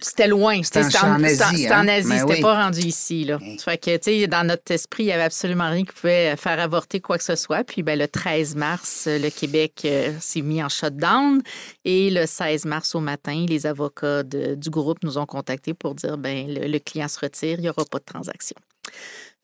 c'était 0.01 0.27
loin. 0.27 0.61
C'était 0.63 0.79
en, 0.79 1.23
Asie. 1.23 1.35
C'était 1.63 1.73
en 1.73 1.87
Asie. 1.87 2.09
Ben 2.09 2.27
c'était 2.27 2.41
pas 2.41 2.63
rendu 2.63 2.79
ici. 2.79 3.25
Là. 3.25 3.39
Fait 3.63 3.77
que, 3.77 3.95
tu 3.97 4.21
sais, 4.21 4.27
dans 4.27 4.45
notre 4.45 4.71
esprit, 4.71 5.03
il 5.03 5.07
n'y 5.07 5.11
avait 5.13 5.23
absolument 5.23 5.69
rien 5.69 5.83
qui 5.83 5.93
pouvait 5.93 6.35
faire 6.35 6.59
avorter 6.59 6.99
quoi 6.99 7.17
que 7.17 7.23
ce 7.23 7.35
soit. 7.35 7.63
Puis, 7.63 7.83
ben, 7.83 7.97
le 7.97 8.07
13 8.07 8.55
mars, 8.55 9.07
le 9.07 9.29
Québec 9.29 9.81
euh, 9.85 10.13
s'est 10.19 10.41
mis 10.41 10.63
en 10.63 10.69
shutdown. 10.69 11.41
Et 11.85 12.09
le 12.09 12.25
16 12.25 12.65
mars 12.65 12.95
au 12.95 12.99
matin, 12.99 13.45
les 13.47 13.65
avocats 13.65 14.23
du 14.23 14.69
groupe 14.69 15.03
nous 15.03 15.17
ont 15.17 15.25
contactés 15.25 15.73
pour 15.73 15.95
dire 15.95 16.17
ben 16.17 16.47
le, 16.47 16.67
le 16.67 16.79
client 16.79 17.07
se 17.07 17.19
retire, 17.19 17.57
il 17.57 17.61
n'y 17.61 17.69
aura 17.69 17.85
pas 17.85 17.99
de 17.99 18.05
transaction. 18.05 18.55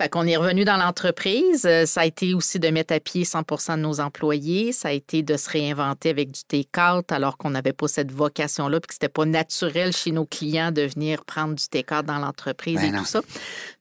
Fait 0.02 0.10
qu'on 0.10 0.28
est 0.28 0.36
revenu 0.36 0.66
dans 0.66 0.76
l'entreprise. 0.76 1.66
Euh, 1.66 1.86
ça 1.86 2.02
a 2.02 2.06
été 2.06 2.34
aussi 2.34 2.60
de 2.60 2.68
mettre 2.68 2.94
à 2.94 3.00
pied 3.00 3.24
100% 3.24 3.78
de 3.78 3.82
nos 3.82 4.02
employés. 4.02 4.74
Ça 4.74 4.90
a 4.90 4.92
été 4.92 5.24
de 5.24 5.38
se 5.38 5.50
réinventer 5.50 6.10
avec 6.10 6.32
du 6.32 6.42
take-out 6.44 7.10
alors 7.14 7.38
qu'on 7.38 7.52
n'avait 7.52 7.72
pas 7.72 7.88
cette 7.88 8.12
vocation-là 8.12 8.82
puis 8.82 8.90
que 8.90 8.94
c'était 8.94 9.08
pas 9.08 9.26
naturel 9.26 9.94
chez 9.94 10.12
nos 10.12 10.26
clients 10.26 10.74
de 10.74 10.82
venir 10.82 11.24
prendre 11.24 11.56
du 11.56 11.66
take-out 11.70 12.06
dans 12.06 12.20
l'entreprise 12.20 12.82
ben 12.82 12.94
et 12.94 12.98
tout 12.98 13.06
ça. 13.06 13.22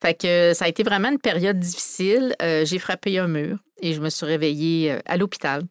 Fait 0.01 0.15
que 0.15 0.53
ça 0.55 0.67
a 0.67 0.69
été 0.69 0.85
vraiment 0.85 1.11
une 1.11 1.19
période 1.19 1.59
difficile. 1.59 2.37
Euh, 2.41 2.65
j'ai 2.65 2.79
frappé 2.79 3.19
un 3.19 3.27
mur 3.27 3.59
et 3.83 3.93
je 3.93 4.01
me 4.01 4.09
suis 4.09 4.27
réveillée 4.27 4.93
euh, 4.93 5.01
à 5.07 5.17
l'hôpital. 5.17 5.65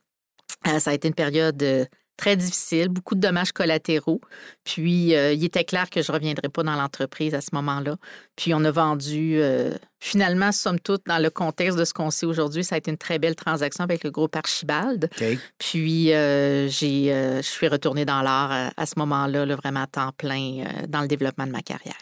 ça 0.65 0.91
a 0.91 0.93
été 0.93 1.07
une 1.07 1.13
période 1.13 1.87
très 2.17 2.35
difficile, 2.35 2.89
beaucoup 2.89 3.15
de 3.15 3.19
dommages 3.19 3.51
collatéraux. 3.51 4.21
Puis, 4.63 5.15
euh, 5.15 5.33
il 5.33 5.43
était 5.43 5.63
clair 5.63 5.89
que 5.89 6.01
je 6.01 6.11
ne 6.11 6.17
reviendrais 6.17 6.49
pas 6.49 6.63
dans 6.63 6.75
l'entreprise 6.75 7.33
à 7.33 7.41
ce 7.41 7.49
moment-là. 7.53 7.95
Puis, 8.35 8.53
on 8.53 8.63
a 8.63 8.71
vendu, 8.71 9.37
euh, 9.37 9.71
finalement, 9.99 10.51
somme 10.51 10.79
toute, 10.79 11.05
dans 11.07 11.19
le 11.19 11.29
contexte 11.29 11.77
de 11.77 11.85
ce 11.85 11.93
qu'on 11.93 12.11
sait 12.11 12.25
aujourd'hui, 12.25 12.63
ça 12.63 12.75
a 12.75 12.77
été 12.77 12.91
une 12.91 12.97
très 12.97 13.19
belle 13.19 13.35
transaction 13.35 13.83
avec 13.83 14.03
le 14.03 14.11
groupe 14.11 14.35
Archibald. 14.35 15.09
Puis, 15.57 16.13
euh, 16.13 16.67
j'ai, 16.67 17.07
je 17.37 17.47
suis 17.47 17.67
retournée 17.67 18.05
dans 18.05 18.21
l'art 18.21 18.71
à, 18.77 18.85
ce 18.85 18.93
moment-là, 18.97 19.45
vraiment 19.55 19.83
à 19.83 19.87
temps 19.87 20.11
plein 20.17 20.63
dans 20.87 21.01
le 21.01 21.07
développement 21.07 21.47
de 21.47 21.51
ma 21.51 21.61
carrière. 21.61 21.97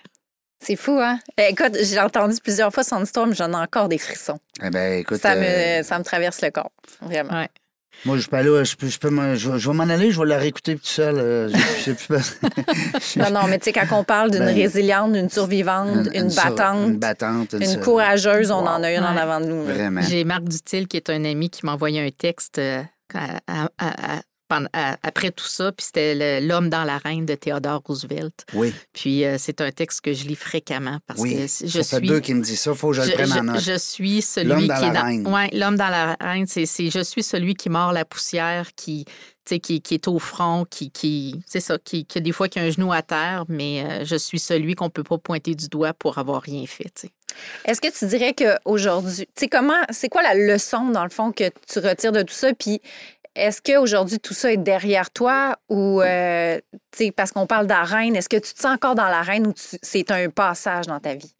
C'est 0.63 0.75
fou, 0.75 0.99
hein? 1.01 1.19
Écoute, 1.37 1.75
j'ai 1.81 1.99
entendu 1.99 2.35
plusieurs 2.43 2.71
fois 2.71 2.83
son 2.83 3.03
histoire, 3.03 3.25
mais 3.25 3.33
j'en 3.33 3.51
ai 3.51 3.55
encore 3.55 3.89
des 3.89 3.97
frissons. 3.97 4.37
Eh 4.63 4.69
ben, 4.69 4.99
écoute, 4.99 5.19
ça, 5.19 5.35
me, 5.35 5.81
ça 5.81 5.97
me 5.97 6.03
traverse 6.03 6.39
le 6.41 6.51
corps, 6.51 6.71
vraiment. 7.01 7.33
Ouais. 7.39 7.49
Moi, 8.05 8.17
je 8.17 8.27
peux 8.27 8.37
aller, 8.37 8.65
je 8.65 8.75
peux, 8.75 8.87
je, 8.87 8.97
peux, 8.97 9.35
je, 9.35 9.57
je 9.57 9.69
vais 9.69 9.75
m'en 9.75 9.83
aller, 9.83 10.11
je 10.11 10.19
vais 10.19 10.27
la 10.27 10.37
réécouter 10.37 10.75
tout 10.75 10.85
seul. 10.85 11.15
Euh, 11.17 11.49
non, 13.17 13.29
non, 13.31 13.47
mais 13.47 13.59
tu 13.59 13.65
sais, 13.65 13.73
quand 13.73 13.87
on 13.91 14.03
parle 14.03 14.31
d'une 14.31 14.45
ben, 14.45 14.55
résiliente, 14.55 15.13
d'une 15.13 15.29
survivante, 15.29 16.07
une, 16.13 16.29
battante, 16.33 16.87
une, 16.87 16.97
battante, 16.97 17.55
une, 17.59 17.79
courageuse, 17.79 18.49
on 18.51 18.65
en 18.65 18.81
a 18.81 18.91
une 18.91 19.03
en 19.03 19.15
avant 19.15 19.39
de 19.39 19.45
nous. 19.45 19.63
Vraiment. 19.63 20.01
J'ai 20.01 20.23
Marc 20.23 20.43
Dutil, 20.43 20.87
qui 20.87 20.97
est 20.97 21.09
un 21.09 21.23
ami, 21.25 21.49
qui 21.49 21.65
m'a 21.65 21.73
envoyé 21.73 22.01
un 22.01 22.09
texte 22.09 22.57
euh, 22.57 22.81
à, 23.13 23.67
après 24.71 25.31
tout 25.31 25.47
ça, 25.47 25.71
puis 25.71 25.85
c'était 25.85 26.41
L'homme 26.41 26.69
dans 26.69 26.83
la 26.83 26.97
reine 26.97 27.25
de 27.25 27.35
Theodore 27.35 27.81
Roosevelt. 27.85 28.45
Oui. 28.53 28.73
Puis 28.93 29.25
euh, 29.25 29.35
c'est 29.37 29.61
un 29.61 29.71
texte 29.71 30.01
que 30.01 30.13
je 30.13 30.25
lis 30.25 30.35
fréquemment 30.35 30.99
parce 31.07 31.19
oui, 31.19 31.35
que 31.35 31.67
je 31.67 31.81
ça 31.81 31.99
fait 31.99 32.05
deux 32.05 32.19
qui 32.19 32.33
me 32.33 32.41
disent 32.41 32.59
ça, 32.59 32.71
il 32.71 32.77
faut 32.77 32.89
que 32.89 32.95
je, 32.95 33.01
le 33.01 33.13
prenne 33.13 33.33
en 33.33 33.43
note. 33.43 33.59
Je, 33.59 33.77
suis 33.77 34.21
celui 34.21 34.67
qui 34.67 34.71
est 34.71 34.91
dans... 34.91 35.31
Ouais, 35.31 35.49
l'homme 35.53 35.77
dans 35.77 35.89
la 35.89 36.15
reine, 36.19 36.45
c'est 36.47 36.65
je 36.65 37.03
suis 37.03 37.23
celui 37.23 37.55
qui 37.55 37.69
mord 37.69 37.93
la 37.93 38.05
poussière, 38.05 38.73
qui 38.75 39.05
qui, 39.59 39.81
qui, 39.81 39.93
est 39.93 40.07
au 40.07 40.19
front, 40.19 40.65
qui, 40.69 40.91
qui 40.91 41.41
c'est 41.45 41.59
ça, 41.59 41.77
qui, 41.83 42.05
qui, 42.05 42.21
des 42.21 42.31
fois 42.31 42.47
qui 42.47 42.59
a 42.59 42.63
un 42.63 42.69
genou 42.69 42.93
à 42.93 43.01
terre, 43.01 43.43
mais 43.49 43.83
euh, 43.83 44.05
je 44.05 44.15
suis 44.15 44.39
celui 44.39 44.75
qu'on 44.75 44.89
peut 44.89 45.03
pas 45.03 45.17
pointer 45.17 45.55
du 45.55 45.67
doigt 45.67 45.93
pour 45.93 46.17
avoir 46.17 46.41
rien 46.41 46.65
fait. 46.65 47.07
Est-ce 47.65 47.81
que 47.81 47.91
tu 47.91 48.05
dirais 48.07 48.33
qu'aujourd'hui, 48.33 49.25
tu 49.25 49.25
sais, 49.35 49.47
comment, 49.47 49.81
c'est 49.89 50.09
quoi 50.09 50.21
la 50.21 50.35
leçon, 50.35 50.89
dans 50.89 51.03
le 51.03 51.09
fond, 51.09 51.31
que 51.31 51.49
tu 51.67 51.79
retires 51.79 52.11
de 52.11 52.21
tout 52.21 52.33
ça? 52.33 52.53
Puis 52.53 52.81
est-ce 53.35 53.61
qu'aujourd'hui, 53.61 54.19
tout 54.19 54.33
ça 54.33 54.51
est 54.51 54.57
derrière 54.57 55.09
toi 55.09 55.55
ou, 55.69 56.01
euh, 56.01 56.59
parce 57.15 57.31
qu'on 57.31 57.47
parle 57.47 57.65
d'arène, 57.65 58.15
est-ce 58.17 58.27
que 58.27 58.35
tu 58.35 58.53
te 58.53 58.59
sens 58.59 58.75
encore 58.75 58.93
dans 58.93 59.07
l'arène 59.07 59.47
ou 59.47 59.53
c'est 59.55 60.11
un 60.11 60.29
passage 60.29 60.87
dans 60.87 60.99
ta 60.99 61.15
vie? 61.15 61.33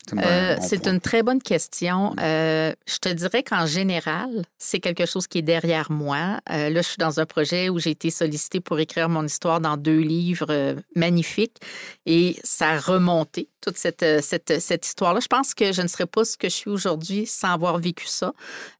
c'est 0.61 0.87
une 0.87 0.95
euh, 0.95 0.99
très 0.99 1.21
bonne 1.21 1.41
question. 1.41 2.15
Euh, 2.21 2.73
je 2.87 2.97
te 2.97 3.09
dirais 3.09 3.43
qu'en 3.43 3.65
général, 3.65 4.29
c'est 4.57 4.79
quelque 4.79 5.05
chose 5.05 5.27
qui 5.27 5.39
est 5.39 5.43
derrière 5.43 5.91
moi. 5.91 6.39
là, 6.47 6.69
je 6.69 6.81
suis 6.81 6.97
dans 6.97 7.19
un 7.19 7.25
projet 7.25 7.67
où 7.67 7.79
j'ai 7.79 7.91
été 7.91 8.09
sollicitée 8.09 8.61
pour 8.61 8.79
écrire 8.79 9.09
mon 9.09 9.25
histoire 9.25 9.59
dans 9.59 9.75
deux 9.75 9.99
livres 9.99 10.75
magnifiques 10.95 11.57
et 12.05 12.37
ça 12.43 12.69
a 12.69 12.79
remonté 12.79 13.49
toute 13.61 13.77
cette, 13.77 14.05
cette, 14.23 14.59
cette 14.59 14.87
histoire-là. 14.87 15.19
Je 15.19 15.27
pense 15.27 15.53
que 15.53 15.71
je 15.71 15.81
ne 15.83 15.87
serais 15.87 16.07
pas 16.07 16.25
ce 16.25 16.35
que 16.35 16.49
je 16.49 16.55
suis 16.55 16.71
aujourd'hui 16.71 17.25
sans 17.27 17.53
avoir 17.53 17.77
vécu 17.77 18.07
ça. 18.07 18.33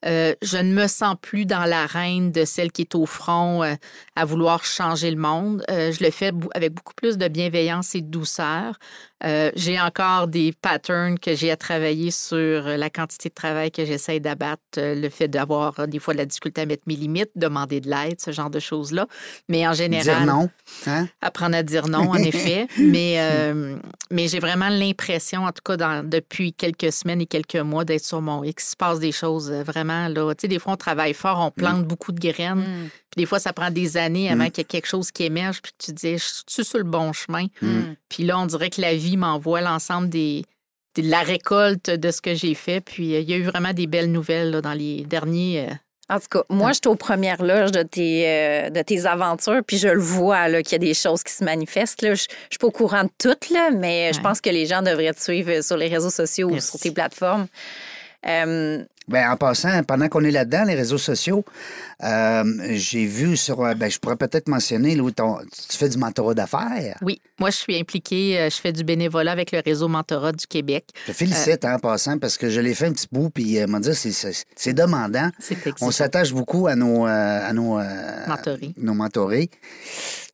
je 0.03 0.57
ne 0.57 0.73
me 0.73 0.87
sens 0.87 1.15
plus 1.21 1.45
dans 1.45 1.65
l'arène 1.65 2.31
de 2.31 2.45
celle 2.45 2.71
qui 2.71 2.81
est 2.81 2.95
au 2.95 3.00
front 3.05 3.63
euh, 3.63 3.75
à 4.15 4.25
vouloir 4.25 4.63
changer 4.65 5.11
le 5.11 5.17
monde. 5.17 5.63
Euh, 5.69 5.91
je 5.91 6.03
le 6.03 6.11
fais 6.11 6.31
avec 6.53 6.73
beaucoup 6.73 6.93
plus 6.93 7.17
de 7.17 7.27
bienveillance 7.27 7.95
et 7.95 8.01
de 8.01 8.07
douceur. 8.09 8.77
Euh, 9.23 9.51
j'ai 9.55 9.79
encore 9.79 10.27
des 10.27 10.53
patterns 10.61 11.19
que 11.19 11.35
j'ai 11.35 11.51
à 11.51 11.57
travailler 11.57 12.11
sur 12.11 12.63
la 12.63 12.89
quantité 12.89 13.29
de 13.29 13.33
travail 13.33 13.71
que 13.71 13.85
j'essaie 13.85 14.19
d'abattre, 14.19 14.61
le 14.77 15.09
fait 15.09 15.27
d'avoir 15.27 15.87
des 15.87 15.99
fois 15.99 16.13
de 16.13 16.19
la 16.19 16.25
difficulté 16.25 16.61
à 16.61 16.65
mettre 16.65 16.83
mes 16.87 16.95
limites, 16.95 17.31
demander 17.35 17.81
de 17.81 17.89
l'aide, 17.89 18.19
ce 18.19 18.31
genre 18.31 18.49
de 18.49 18.59
choses-là. 18.59 19.07
Mais 19.47 19.67
en 19.67 19.73
général. 19.73 20.25
Dire 20.25 20.25
non. 20.25 20.49
Hein? 20.87 21.07
Apprendre 21.21 21.55
à 21.55 21.63
dire 21.63 21.87
non, 21.87 22.09
en 22.09 22.15
effet. 22.15 22.67
Mais, 22.77 23.19
mais 24.11 24.27
j'ai 24.27 24.39
vraiment 24.39 24.69
l'impression, 24.69 25.45
en 25.45 25.51
tout 25.51 25.61
cas 25.63 25.77
dans, 25.77 26.07
depuis 26.07 26.53
quelques 26.53 26.91
semaines 26.91 27.21
et 27.21 27.25
quelques 27.25 27.55
mois, 27.55 27.85
d'être 27.85 28.03
sur 28.03 28.21
mon 28.21 28.43
X. 28.43 28.63
Il 28.63 28.69
se 28.71 28.75
passe 28.75 28.99
des 28.99 29.11
choses 29.11 29.51
vraiment. 29.51 30.07
Là. 30.07 30.33
Tu 30.35 30.41
sais, 30.41 30.47
des 30.47 30.59
fois, 30.59 30.73
on 30.73 30.77
travaille 30.77 31.13
fort, 31.13 31.39
on 31.39 31.51
plante 31.51 31.81
mm. 31.81 31.87
beaucoup 31.87 32.11
de 32.11 32.19
graines. 32.19 32.59
Mm. 32.59 32.89
Puis 33.11 33.23
des 33.23 33.25
fois, 33.25 33.39
ça 33.39 33.53
prend 33.53 33.71
des 33.71 33.97
années 33.97 34.29
avant 34.29 34.45
mm. 34.45 34.51
qu'il 34.51 34.59
y 34.59 34.61
ait 34.61 34.65
quelque 34.65 34.87
chose 34.87 35.11
qui 35.11 35.23
émerge, 35.23 35.61
puis 35.61 35.71
tu 35.77 35.93
te 35.93 35.99
dis, 35.99 36.17
je 36.17 36.25
suis 36.47 36.63
sur 36.63 36.77
le 36.77 36.83
bon 36.83 37.13
chemin. 37.13 37.47
Puis 38.09 38.23
là, 38.23 38.39
on 38.39 38.45
dirait 38.45 38.69
que 38.69 38.81
la 38.81 38.95
vie 38.95 39.10
m'envoie 39.17 39.61
l'ensemble 39.61 40.09
des, 40.09 40.43
de 40.95 41.09
la 41.09 41.21
récolte 41.21 41.89
de 41.89 42.11
ce 42.11 42.21
que 42.21 42.33
j'ai 42.33 42.53
fait. 42.53 42.81
Puis 42.81 43.15
euh, 43.15 43.19
il 43.19 43.29
y 43.29 43.33
a 43.33 43.37
eu 43.37 43.43
vraiment 43.43 43.73
des 43.73 43.87
belles 43.87 44.11
nouvelles 44.11 44.61
dans 44.61 44.73
les 44.73 45.03
derniers. 45.03 45.67
Euh, 45.69 45.73
en 46.09 46.19
tout 46.19 46.27
cas, 46.29 46.43
moi, 46.49 46.69
je 46.73 46.79
suis 46.83 46.87
aux 46.87 46.95
premières 46.95 47.41
loges 47.41 47.71
de 47.71 47.83
tes, 47.83 48.27
euh, 48.27 48.69
de 48.69 48.81
tes 48.81 49.05
aventures, 49.05 49.61
puis 49.65 49.77
je 49.77 49.87
le 49.87 50.01
vois 50.01 50.61
qu'il 50.61 50.73
y 50.73 50.75
a 50.75 50.79
des 50.79 50.93
choses 50.93 51.23
qui 51.23 51.31
se 51.31 51.43
manifestent. 51.43 52.01
Là. 52.01 52.15
Je 52.15 52.23
ne 52.23 52.49
suis 52.49 52.59
pas 52.59 52.67
au 52.67 52.71
courant 52.71 53.05
de 53.05 53.11
toutes, 53.17 53.49
là, 53.49 53.69
mais 53.71 54.11
je 54.11 54.19
pense 54.19 54.41
que 54.41 54.49
les 54.49 54.65
gens 54.65 54.81
devraient 54.81 55.13
te 55.13 55.21
suivre 55.21 55.61
sur 55.63 55.77
les 55.77 55.87
réseaux 55.87 56.09
sociaux 56.09 56.49
ou 56.49 56.59
sur 56.59 56.77
tes 56.79 56.91
plateformes. 56.91 57.47
Bien, 59.07 59.31
en 59.31 59.35
passant, 59.35 59.83
pendant 59.83 60.07
qu'on 60.07 60.23
est 60.23 60.31
là-dedans, 60.31 60.63
les 60.63 60.75
réseaux 60.75 60.99
sociaux, 60.99 61.43
euh, 62.03 62.43
j'ai 62.69 63.05
vu 63.05 63.35
sur. 63.35 63.61
Euh, 63.61 63.73
ben, 63.73 63.89
je 63.89 63.97
pourrais 63.99 64.15
peut-être 64.15 64.47
mentionner, 64.47 64.95
Louis, 64.95 65.11
ton, 65.11 65.39
tu 65.39 65.77
fais 65.77 65.89
du 65.89 65.97
mentorat 65.97 66.35
d'affaires. 66.35 66.97
Oui, 67.01 67.19
moi, 67.39 67.49
je 67.49 67.57
suis 67.57 67.77
impliquée, 67.77 68.39
euh, 68.39 68.49
je 68.49 68.55
fais 68.55 68.71
du 68.71 68.83
bénévolat 68.83 69.31
avec 69.31 69.51
le 69.51 69.61
réseau 69.65 69.87
Mentorat 69.87 70.31
du 70.33 70.45
Québec. 70.45 70.85
Je 71.07 71.11
te 71.11 71.17
félicite 71.17 71.65
hein, 71.65 71.75
en 71.75 71.79
passant 71.79 72.19
parce 72.19 72.37
que 72.37 72.49
je 72.49 72.61
l'ai 72.61 72.75
fait 72.75 72.85
un 72.85 72.93
petit 72.93 73.07
bout, 73.11 73.31
puis 73.31 73.59
euh, 73.59 73.79
dire, 73.79 73.95
c'est 73.95 74.73
demandant. 74.73 75.29
On 75.81 75.91
s'attache 75.91 76.31
beaucoup 76.31 76.67
à 76.67 76.75
nos, 76.75 77.05
à 77.05 77.51
nos, 77.53 77.79
nos 78.77 78.93
mentorés. 78.93 79.49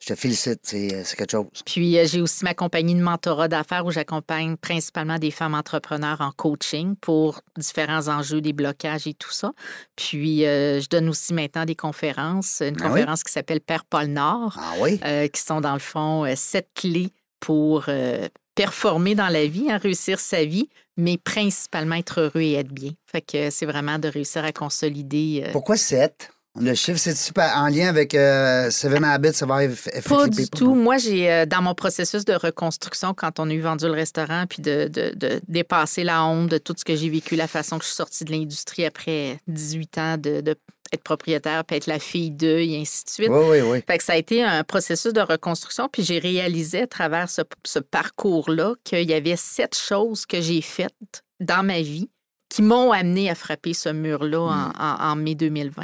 Je 0.08 0.14
te 0.14 0.20
félicite, 0.20 0.60
c'est 0.64 1.16
quelque 1.18 1.32
chose. 1.32 1.48
Puis, 1.66 1.98
j'ai 2.06 2.22
aussi 2.22 2.44
ma 2.46 2.54
compagnie 2.54 2.96
de 2.96 3.02
mentorat 3.02 3.48
d'affaires 3.48 3.86
où 3.86 3.92
j'accompagne 3.92 4.56
principalement 4.56 5.20
des 5.20 5.32
femmes 5.32 5.54
entrepreneurs 5.56 6.22
en 6.22 6.32
coaching 6.32 6.96
pour 6.96 7.42
différents 7.58 8.08
enjeux, 8.08 8.40
des 8.40 8.54
blocages 8.54 9.08
et 9.08 9.14
tout 9.14 9.32
ça. 9.32 9.52
Puis, 9.96 10.40
je 10.42 10.88
donne 10.88 11.10
aussi 11.10 11.34
maintenant 11.34 11.66
des 11.66 11.76
conférences, 11.76 12.62
une 12.62 12.78
ah 12.80 12.88
conférence 12.88 13.24
qui 13.24 13.32
s'appelle 13.34 13.60
Père 13.60 13.84
Paul 13.84 14.08
Nord, 14.08 14.58
ah 14.58 14.74
oui? 14.80 15.00
qui 15.32 15.42
sont 15.42 15.60
dans 15.60 15.74
le 15.74 15.80
fond 15.80 16.26
sept 16.36 16.70
clés 16.74 17.12
pour 17.40 17.86
euh, 17.88 18.28
performer 18.56 19.16
dans 19.16 19.30
la 19.30 19.46
vie, 19.46 19.70
hein, 19.70 19.78
réussir 19.78 20.20
sa 20.20 20.44
vie, 20.44 20.70
mais 20.96 21.18
principalement 21.18 21.96
être 21.96 22.22
heureux 22.22 22.42
et 22.42 22.54
être 22.54 22.72
bien. 22.72 22.92
Fait 23.06 23.22
que 23.22 23.50
c'est 23.50 23.66
vraiment 23.66 24.00
de 24.00 24.08
réussir 24.08 24.44
à 24.44 24.52
consolider. 24.52 25.44
euh, 25.46 25.52
Pourquoi 25.52 25.78
7? 25.78 26.32
Le 26.60 26.74
chiffre, 26.74 26.98
c'est 27.00 27.16
super 27.16 27.54
en 27.56 27.68
lien 27.68 27.88
avec 27.88 28.16
euh, 28.16 28.70
Seven 28.72 29.04
Habits 29.04 29.28
Effective 29.30 30.04
Pas 30.10 30.28
du 30.28 30.50
tout. 30.50 30.74
Moi, 30.74 30.98
j'ai 30.98 31.32
euh, 31.32 31.46
dans 31.46 31.62
mon 31.62 31.76
processus 31.76 32.26
de 32.26 32.34
reconstruction, 32.34 33.14
quand 33.14 33.40
on 33.40 33.50
a 33.50 33.54
eu 33.54 33.62
vendu 33.62 33.86
le 33.86 33.92
restaurant, 33.92 34.46
puis 34.50 34.62
de, 34.62 34.88
de- 34.88 35.14
de 35.16 35.40
dépasser 35.48 36.04
la 36.04 36.26
honte 36.26 36.50
de 36.50 36.58
tout 36.58 36.74
ce 36.78 36.84
que 36.84 36.96
j'ai 36.96 37.10
vécu, 37.10 37.36
la 37.36 37.48
façon 37.48 37.78
que 37.78 37.84
je 37.84 37.90
suis 37.90 37.96
sortie 37.96 38.26
de 38.26 38.32
l'industrie 38.32 38.86
après 38.86 39.40
18 39.48 39.98
ans 39.98 40.18
de, 40.18 40.42
de 40.42 40.56
être 40.94 41.04
propriétaire, 41.04 41.66
puis 41.66 41.76
être 41.76 41.88
la 41.88 42.00
fille 42.00 42.32
d'eux, 42.32 42.60
et 42.60 42.80
ainsi 42.80 43.04
de 43.04 43.10
suite. 43.10 43.30
Oui, 43.30 43.46
oui, 43.50 43.62
oui. 43.62 43.84
Fait 43.86 43.98
que 43.98 44.04
ça 44.04 44.14
a 44.14 44.18
été 44.18 44.42
un 44.44 44.64
processus 44.64 45.12
de 45.14 45.22
reconstruction, 45.22 45.90
puis 45.92 46.02
j'ai 46.04 46.18
réalisé 46.18 46.84
à 46.84 46.88
travers 46.88 47.30
ce, 47.30 47.42
ce 47.66 47.80
parcours-là 47.80 48.74
qu'il 48.84 49.08
y 49.10 49.14
avait 49.14 49.36
sept 49.36 49.76
choses 49.76 50.26
que 50.26 50.40
j'ai 50.42 50.62
faites 50.62 50.94
dans 51.40 51.64
ma 51.64 51.82
vie 51.82 52.10
qui 52.58 52.64
m'ont 52.64 52.92
amené 52.92 53.30
à 53.30 53.36
frapper 53.36 53.76
ce 53.76 53.90
mur-là 53.90 54.40
en, 54.40 54.72
en- 54.84 55.12
en 55.12 55.16
mai 55.16 55.36
2020. 55.36 55.84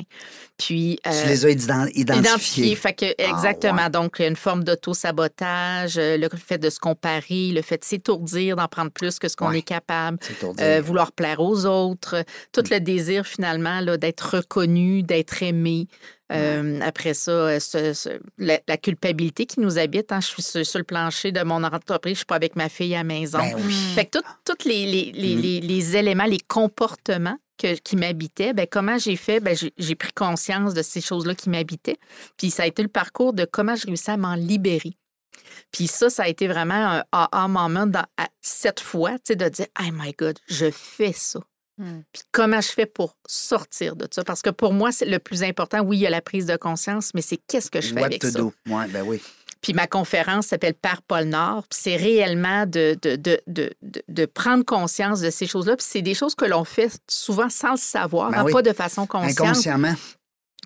Puis, 0.58 0.98
Tu 1.04 1.10
euh, 1.10 1.26
les 1.28 1.46
as 1.46 1.50
ident- 1.50 1.90
identifiés. 1.94 2.20
Identifié. 2.32 2.76
Fait 2.76 2.94
que, 2.94 3.06
Ah, 3.20 3.30
exactement. 3.30 3.90
Donc, 3.92 4.18
une 4.20 4.36
forme 4.36 4.64
d'auto-sabotage, 4.64 5.98
euh, 6.00 6.18
le 6.18 6.28
fait 6.36 6.58
de 6.58 6.70
se 6.72 6.80
comparer, 6.80 7.52
le 7.54 7.62
fait 7.62 7.78
de 7.78 7.86
s'étourdir, 7.86 8.56
d'en 8.56 8.68
prendre 8.68 8.90
plus 8.92 9.20
que 9.20 9.28
ce 9.28 9.36
qu'on 9.36 9.50
Ouais. 9.50 9.60
est 9.60 9.62
capable, 9.62 10.18
euh, 10.60 10.82
vouloir 10.84 11.12
plaire 11.12 11.40
aux 11.42 11.66
autres, 11.68 12.24
tout 12.52 12.62
Mm. 12.62 12.72
le 12.74 12.80
désir 12.80 13.28
finalement 13.28 13.82
d'être 13.98 14.38
reconnu, 14.38 15.04
d'être 15.04 15.44
aimé. 15.44 15.88
Euh, 16.32 16.80
Après 16.82 17.14
ça, 17.14 17.32
euh, 17.32 17.60
ce- 17.60 17.94
ce- 17.94 18.20
la, 18.38 18.60
la 18.68 18.78
culpabilité 18.78 19.46
qui 19.46 19.60
nous 19.60 19.78
habite. 19.78 20.12
hein. 20.12 20.22
Je 20.22 20.28
suis 20.28 20.42
sur, 20.42 20.66
sur 20.66 20.80
le 20.80 20.86
plancher 20.86 21.32
de 21.32 21.44
mon 21.44 21.64
entreprise, 21.64 22.14
je 22.14 22.18
suis 22.20 22.26
pas 22.26 22.36
avec 22.36 22.56
ma 22.56 22.70
fille 22.70 22.96
à 22.96 23.00
la 23.00 23.04
maison. 23.04 23.38
Ben 23.40 23.56
oui. 23.58 23.74
Fait 23.94 24.06
que 24.06 24.18
tous 24.46 24.66
les, 24.68 24.86
les, 24.86 25.12
les, 25.12 25.36
Mm. 25.36 25.42
les- 25.42 25.62
les 25.62 25.98
éléments, 25.98 26.26
les 26.26 26.40
comportements 26.48 27.38
que- 27.58 27.76
qui 27.76 27.96
m'habitaient, 27.98 28.54
ben, 28.54 28.66
comment 28.70 28.98
j'ai 28.98 29.16
fait? 29.16 29.40
Ben, 29.42 29.56
j'ai 29.56 29.74
j'ai 29.78 29.96
pris 29.96 30.12
conscience 30.14 30.74
de 30.74 30.82
ces 30.82 31.02
choses-là 31.02 31.36
qui 31.36 31.50
m'habitaient. 31.50 31.98
Puis 32.38 32.50
ça 32.52 32.64
a 32.64 32.68
été 32.68 32.82
le 32.82 32.88
parcours 32.90 33.34
de 33.34 33.46
comment 33.46 33.76
je 33.76 33.86
réussis 33.86 34.10
à 34.12 34.18
m'en 34.18 34.36
libérer. 34.36 34.94
Puis 35.72 35.88
ça, 35.88 36.10
ça 36.10 36.24
a 36.24 36.28
été 36.30 36.48
vraiment 36.48 36.74
un 36.74 37.04
aha 37.12 37.48
moment 37.48 37.86
dans, 37.86 38.06
à- 38.18 38.30
cette 38.42 38.80
fois, 38.80 39.12
tu 39.14 39.20
sais, 39.26 39.36
de 39.36 39.50
dire, 39.50 39.68
oh 39.80 39.92
my 39.94 40.14
God, 40.18 40.40
je 40.48 40.72
fais 40.72 41.12
ça. 41.14 41.40
Hmm. 41.78 42.02
Puis 42.14 42.22
comment 42.32 42.62
je 42.62 42.68
fais 42.70 42.86
pour 42.86 43.16
sortir 43.28 43.96
de 43.96 44.08
ça? 44.12 44.24
Parce 44.24 44.42
que 44.42 44.50
pour 44.52 44.74
moi, 44.74 44.92
c'est 44.92 45.06
le 45.06 45.18
plus 45.20 45.42
important. 45.44 45.82
Oui, 45.82 45.98
il 45.98 46.02
y 46.02 46.08
a 46.08 46.10
la 46.12 46.22
prise 46.22 46.46
de 46.46 46.56
conscience, 46.56 47.12
mais 47.16 47.22
c'est 47.22 47.38
qu'est-ce 47.48 47.72
que 47.72 47.82
je 47.82 47.94
fais 47.94 48.00
What 48.02 48.06
avec 48.08 48.22
to 48.22 48.30
ça? 48.30 48.40
do. 48.40 48.54
Ouais, 48.70 48.88
ben 48.88 49.04
oui. 49.06 49.22
Puis 49.62 49.74
ma 49.74 49.88
conférence 49.88 50.48
s'appelle 50.48 50.74
Père 50.74 51.02
Paul 51.02 51.24
Nord. 51.24 51.64
Puis 51.70 51.80
c'est 51.82 51.96
réellement 51.96 52.66
de, 52.66 52.98
de, 53.02 53.16
de, 53.16 53.40
de, 53.48 53.72
de- 53.82 54.04
de 54.08 54.26
prendre 54.26 54.64
conscience 54.66 55.22
de 55.22 55.30
ces 55.30 55.48
choses-là. 55.48 55.76
Puis 55.78 55.86
c'est 55.90 56.02
des 56.02 56.14
choses 56.14 56.36
que 56.36 56.46
l'on 56.46 56.64
fait 56.66 56.92
souvent 57.10 57.50
sans 57.50 57.72
le 57.72 57.78
savoir, 57.78 58.30
Ben 58.32 58.40
hein, 58.40 58.44
oui. 58.46 58.52
pas 58.52 58.62
de 58.62 58.74
façon 58.74 59.08
consciente, 59.08 59.40
Inconsciemment. 59.48 59.96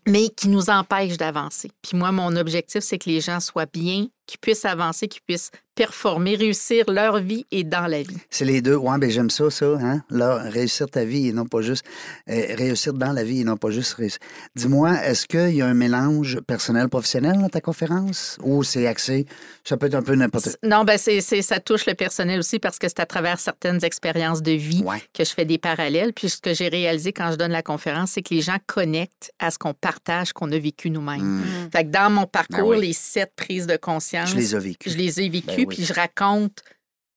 mais 0.08 0.30
qui 0.30 0.50
nous 0.50 0.70
empêchent 0.70 1.18
d'avancer. 1.18 1.72
Puis 1.84 1.96
moi, 1.96 2.12
mon 2.12 2.36
objectif, 2.36 2.82
c'est 2.84 2.98
que 2.98 3.10
les 3.10 3.22
gens 3.22 3.40
soient 3.40 3.68
bien, 3.68 4.08
qu'ils 4.26 4.40
puissent 4.40 4.66
avancer, 4.66 5.08
qu'ils 5.08 5.22
puissent 5.22 5.52
performer, 5.78 6.36
réussir 6.36 6.86
leur 6.90 7.20
vie 7.20 7.46
et 7.52 7.64
dans 7.64 7.86
la 7.88 8.02
vie. 8.02 8.18
C'est 8.32 8.46
les 8.46 8.62
deux. 8.62 8.76
Ouais, 8.76 8.98
ben 8.98 9.10
j'aime 9.12 9.30
ça, 9.30 9.50
ça. 9.52 9.66
Hein? 9.80 10.02
Là, 10.10 10.38
réussir 10.50 10.88
ta 10.90 11.06
vie 11.06 11.28
et 11.28 11.34
non 11.34 11.46
pas 11.46 11.62
juste. 11.62 11.86
euh, 12.30 12.46
réussir 12.56 12.94
dans 12.94 13.12
la 13.14 13.24
vie 13.24 13.42
et 13.42 13.44
non 13.44 13.58
pas 13.58 13.70
juste 13.70 13.94
réussir. 13.94 14.18
Dis-moi, 14.56 14.94
est-ce 15.06 15.28
qu'il 15.28 15.56
y 15.56 15.62
a 15.62 15.68
un 15.68 15.76
mélange 15.76 16.40
personnel-professionnel 16.48 17.38
dans 17.40 17.50
ta 17.50 17.62
conférence? 17.62 18.38
Ou 18.44 18.64
c'est 18.64 18.88
axé? 18.88 19.26
Ça 19.64 19.78
peut 19.78 19.86
être 19.86 19.94
un 19.96 20.02
peu 20.02 20.16
n'importe 20.16 20.58
Non, 20.64 20.84
ben 20.84 20.98
c'est, 20.98 21.22
ça 21.22 21.60
touche 21.60 21.86
le 21.86 21.94
personnel 21.94 22.40
aussi 22.40 22.58
parce 22.60 22.80
que 22.80 22.88
c'est 22.88 23.00
à 23.00 23.06
travers 23.06 23.40
certaines 23.40 23.84
expériences 23.86 24.42
de 24.42 24.52
vie 24.54 24.82
Ouais. 24.84 25.02
que 25.14 25.24
je 25.24 25.32
fais 25.32 25.46
des 25.46 25.58
parallèles. 25.60 26.12
Puis 26.14 26.30
ce 26.30 26.42
que 26.42 26.54
j'ai 26.54 26.70
réalisé 26.70 27.14
quand 27.14 27.32
je 27.32 27.36
donne 27.38 27.52
la 27.52 27.62
conférence, 27.62 28.12
c'est 28.12 28.22
que 28.24 28.34
les 28.34 28.42
gens 28.42 28.58
connectent 28.66 29.32
à 29.40 29.52
ce 29.52 29.58
qu'on 29.60 29.74
partage, 29.74 30.34
qu'on 30.34 30.52
a 30.52 30.58
vécu 30.58 30.90
nous-mêmes. 30.90 31.22
Hmm. 31.22 31.70
Fait 31.72 31.84
que 31.84 31.90
dans 31.90 32.10
mon 32.10 32.26
parcours, 32.26 32.72
Ben 32.72 32.80
oui. 32.80 32.88
les 32.88 32.94
sept 32.94 33.32
prises 33.36 33.68
de 33.68 33.78
conscience, 33.78 34.32
Tu 34.32 34.38
les 34.38 34.56
as 34.56 34.60
vécues. 34.60 34.90
je 34.90 34.98
les 34.98 35.22
ai 35.22 35.30
vécues, 35.30 35.66
Ben 35.66 35.67
oui. 35.68 35.76
puis 35.76 35.86
je 35.86 35.94
raconte 35.94 36.64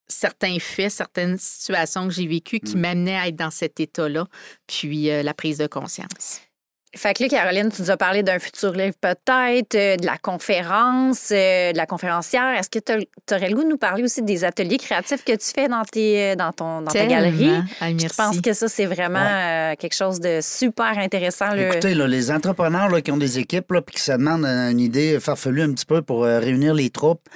certains 0.09 0.59
faits, 0.59 0.91
certaines 0.91 1.39
situations 1.39 2.09
que 2.09 2.13
j'ai 2.15 2.27
vécues 2.27 2.61
qui 2.61 2.77
Mm. 2.77 2.81
m'amenaient 2.81 3.17
à 3.17 3.29
être 3.29 3.37
dans 3.37 3.51
cet 3.51 3.79
état-là, 3.81 4.27
puis 4.67 5.11
euh, 5.11 5.23
la 5.23 5.35
prise 5.35 5.59
de 5.59 5.67
conscience. 5.69 6.41
Fait 6.97 7.15
que 7.15 7.23
là, 7.23 7.29
Caroline, 7.29 7.71
tu 7.71 7.83
nous 7.83 7.93
as 7.93 7.97
parlé 7.97 8.25
d'un 8.25 8.41
futur 8.41 8.73
livre 8.73 8.97
peut-être, 9.01 9.77
euh, 9.77 9.97
de 9.97 10.05
la 10.05 10.19
conférence, 10.19 11.29
euh, 11.31 11.71
de 11.71 11.77
la 11.77 11.87
conférencière. 11.87 12.59
Est-ce 12.59 12.69
que 12.69 12.81
tu 12.81 13.33
aurais 13.33 13.49
le 13.49 13.55
goût 13.55 13.63
de 13.63 13.69
nous 13.69 13.79
parler 13.79 14.03
aussi 14.03 14.23
des 14.23 14.43
ateliers 14.43 14.77
créatifs 14.79 15.23
que 15.25 15.31
tu 15.37 15.53
fais 15.55 15.69
dans, 15.69 15.85
tes, 15.85 16.35
dans, 16.35 16.53
ton, 16.53 16.83
dans 16.83 16.91
ta 16.91 17.07
galerie? 17.07 17.53
Ah, 17.81 17.91
Je 17.97 18.09
pense 18.17 18.41
que 18.41 18.53
ça, 18.53 18.67
c'est 18.69 18.87
vraiment 18.87 19.21
euh, 19.25 19.75
quelque 19.79 19.95
chose 19.95 20.19
de 20.19 20.41
super 20.43 20.99
intéressant. 20.99 21.51
là. 21.55 21.69
Écoutez, 21.69 21.95
là, 21.95 22.09
les 22.09 22.33
entrepreneurs 22.33 22.89
là, 22.89 23.01
qui 23.01 23.13
ont 23.13 23.17
des 23.17 23.39
équipes 23.39 23.69
puis 23.87 23.95
qui 23.95 24.03
se 24.03 24.11
demandent 24.11 24.45
une 24.45 24.81
idée 24.81 25.21
farfelue 25.21 25.63
un 25.63 25.73
petit 25.73 25.87
peu 25.87 26.03
pour 26.03 26.25
euh, 26.25 26.41
réunir 26.41 26.75
les 26.75 26.91
troupes, 26.91 27.29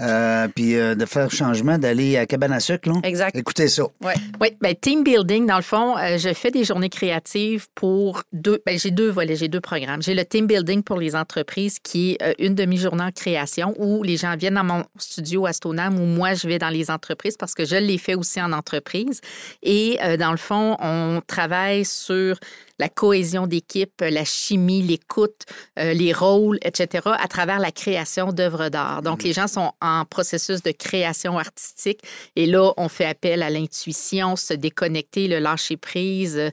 euh, 0.00 0.48
puis 0.48 0.76
euh, 0.76 0.94
de 0.94 1.04
faire 1.04 1.30
changement, 1.30 1.78
d'aller 1.78 2.16
à 2.16 2.26
cabane 2.26 2.52
à 2.52 2.60
sucre, 2.60 2.88
là. 2.88 3.00
Exact. 3.02 3.36
Écoutez 3.36 3.68
ça. 3.68 3.84
Oui, 4.02 4.50
ben, 4.60 4.74
team 4.74 5.04
building, 5.04 5.46
dans 5.46 5.56
le 5.56 5.62
fond, 5.62 5.96
euh, 5.98 6.18
je 6.18 6.32
fais 6.32 6.50
des 6.50 6.64
journées 6.64 6.88
créatives 6.88 7.66
pour 7.74 8.22
deux. 8.32 8.60
Ben, 8.64 8.78
j'ai 8.78 8.90
deux 8.90 9.10
volets, 9.10 9.36
j'ai 9.36 9.48
deux 9.48 9.60
programmes. 9.60 10.02
J'ai 10.02 10.14
le 10.14 10.24
team 10.24 10.46
building 10.46 10.82
pour 10.82 10.98
les 10.98 11.14
entreprises 11.14 11.78
qui 11.78 12.12
est 12.12 12.22
euh, 12.22 12.32
une 12.38 12.54
demi-journée 12.54 13.04
en 13.04 13.12
création 13.12 13.74
où 13.78 14.02
les 14.02 14.16
gens 14.16 14.36
viennent 14.36 14.54
dans 14.54 14.64
mon 14.64 14.84
studio 14.98 15.46
à 15.46 15.52
Stoneham 15.52 15.98
où 15.98 16.04
moi 16.04 16.34
je 16.34 16.46
vais 16.48 16.58
dans 16.58 16.68
les 16.70 16.90
entreprises 16.90 17.36
parce 17.36 17.54
que 17.54 17.64
je 17.64 17.76
l'ai 17.76 17.98
fait 17.98 18.14
aussi 18.14 18.40
en 18.40 18.52
entreprise. 18.52 19.20
Et 19.62 19.98
euh, 20.02 20.16
dans 20.16 20.32
le 20.32 20.36
fond, 20.36 20.76
on 20.80 21.20
travaille 21.26 21.84
sur 21.84 22.38
la 22.80 22.88
cohésion 22.88 23.46
d'équipe, 23.46 24.00
la 24.00 24.24
chimie, 24.24 24.80
l'écoute, 24.80 25.44
euh, 25.78 25.92
les 25.92 26.14
rôles, 26.14 26.58
etc., 26.62 27.10
à 27.18 27.28
travers 27.28 27.60
la 27.60 27.70
création 27.70 28.32
d'œuvres 28.32 28.70
d'art. 28.70 29.02
Donc, 29.02 29.22
les 29.22 29.34
gens 29.34 29.46
sont 29.46 29.72
en 29.82 30.06
processus 30.06 30.62
de 30.62 30.70
création 30.70 31.38
artistique 31.38 32.00
et 32.36 32.46
là, 32.46 32.72
on 32.78 32.88
fait 32.88 33.04
appel 33.04 33.42
à 33.42 33.50
l'intuition, 33.50 34.34
se 34.34 34.54
déconnecter, 34.54 35.28
le 35.28 35.40
lâcher 35.40 35.76
prise, 35.76 36.38
euh, 36.38 36.50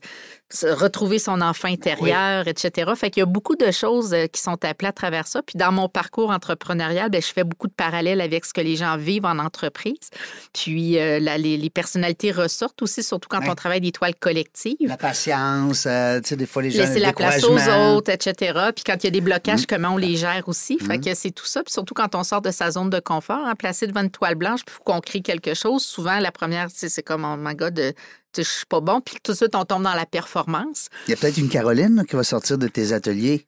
retrouver 0.64 1.20
son 1.20 1.42
enfant 1.42 1.68
intérieur, 1.68 2.48
etc. 2.48 2.92
Fait 2.96 3.10
qu'il 3.10 3.20
y 3.22 3.24
a 3.24 3.26
beaucoup 3.26 3.56
de 3.56 3.70
choses 3.72 4.14
euh, 4.14 4.28
qui 4.28 4.40
sont 4.42 4.64
appelées 4.64 4.88
à 4.88 4.94
travers 4.94 5.28
ça. 5.28 5.42
Puis 5.42 5.58
dans 5.58 5.72
mon 5.74 5.90
parcours 5.90 6.30
entrepreneurial, 6.30 7.10
ben, 7.10 7.22
je 7.22 7.28
fais 7.28 7.44
beaucoup 7.44 7.68
de 7.68 7.74
parallèles 7.74 8.22
avec 8.22 8.46
ce 8.46 8.54
que 8.54 8.62
les 8.62 8.76
gens 8.78 8.96
vivent 8.98 9.26
en 9.26 9.40
entreprise. 9.40 10.10
Puis 10.54 10.98
euh, 11.00 11.20
la- 11.20 11.38
les, 11.38 11.58
les 11.58 11.70
personnalités 11.70 12.32
ressortent 12.32 12.82
aussi, 12.82 13.04
surtout 13.04 13.28
quand 13.30 13.42
on 13.52 13.56
travaille 13.56 13.82
des 13.82 13.92
toiles 13.92 14.16
collectives. 14.16 14.78
La 14.88 14.98
patience, 14.98 15.86
euh, 15.86 16.22
tu 16.22 16.30
sais, 16.30 16.36
des 16.38 16.46
fois, 16.46 16.62
les 16.62 16.72
gens. 16.72 16.80
Laisser 16.84 17.00
la 17.00 17.12
place 17.14 17.44
aux 17.44 17.96
autres, 17.98 18.12
etc. 18.12 18.60
Puis 18.74 18.84
quand 18.86 18.96
il 19.04 19.04
y 19.04 19.08
a 19.08 19.12
des 19.12 19.22
blocages, 19.22 19.66
comment 19.68 19.90
on 19.90 19.98
les 19.98 20.16
gère 20.16 20.44
aussi. 20.48 20.80
Fait 20.80 21.00
que 21.00 21.14
c'est 21.14 21.32
tout 21.32 21.46
ça. 21.46 21.62
Puis 21.64 21.74
surtout 21.74 21.94
quand 21.94 22.16
on 22.16 22.24
sort 22.24 22.42
de 22.42 22.52
sa 22.52 22.72
zone 22.72 22.90
de 22.90 23.00
confort, 23.00 23.46
hein, 23.46 23.56
placé 23.56 23.86
devant 23.88 24.02
une 24.02 24.12
toile 24.12 24.36
blanche, 24.36 24.62
puis 24.66 24.74
il 24.74 24.78
faut 24.78 24.84
qu'on 24.84 25.02
crée 25.02 25.22
quelque 25.22 25.54
chose. 25.54 25.84
Souvent, 25.84 26.20
la 26.20 26.32
première, 26.32 26.68
c'est 26.74 27.04
comme, 27.04 27.26
oh 27.26 27.36
my 27.38 27.54
God, 27.56 27.94
je 28.43 28.50
suis 28.50 28.65
pas 28.65 28.82
bon. 28.82 29.02
Puis 29.02 29.15
tout 29.23 29.32
de 29.32 29.38
suite, 29.38 29.56
on 29.56 29.65
tombe 29.65 29.84
dans 29.84 29.93
la 29.93 30.06
performance. 30.06 30.89
Il 31.08 31.12
y 31.12 31.13
a 31.13 31.17
peut-être 31.17 31.38
une 31.38 31.50
Caroline 31.50 32.06
qui 32.08 32.15
va 32.15 32.23
sortir 32.23 32.58
de 32.58 32.67
tes 32.67 32.93
ateliers. 32.93 33.47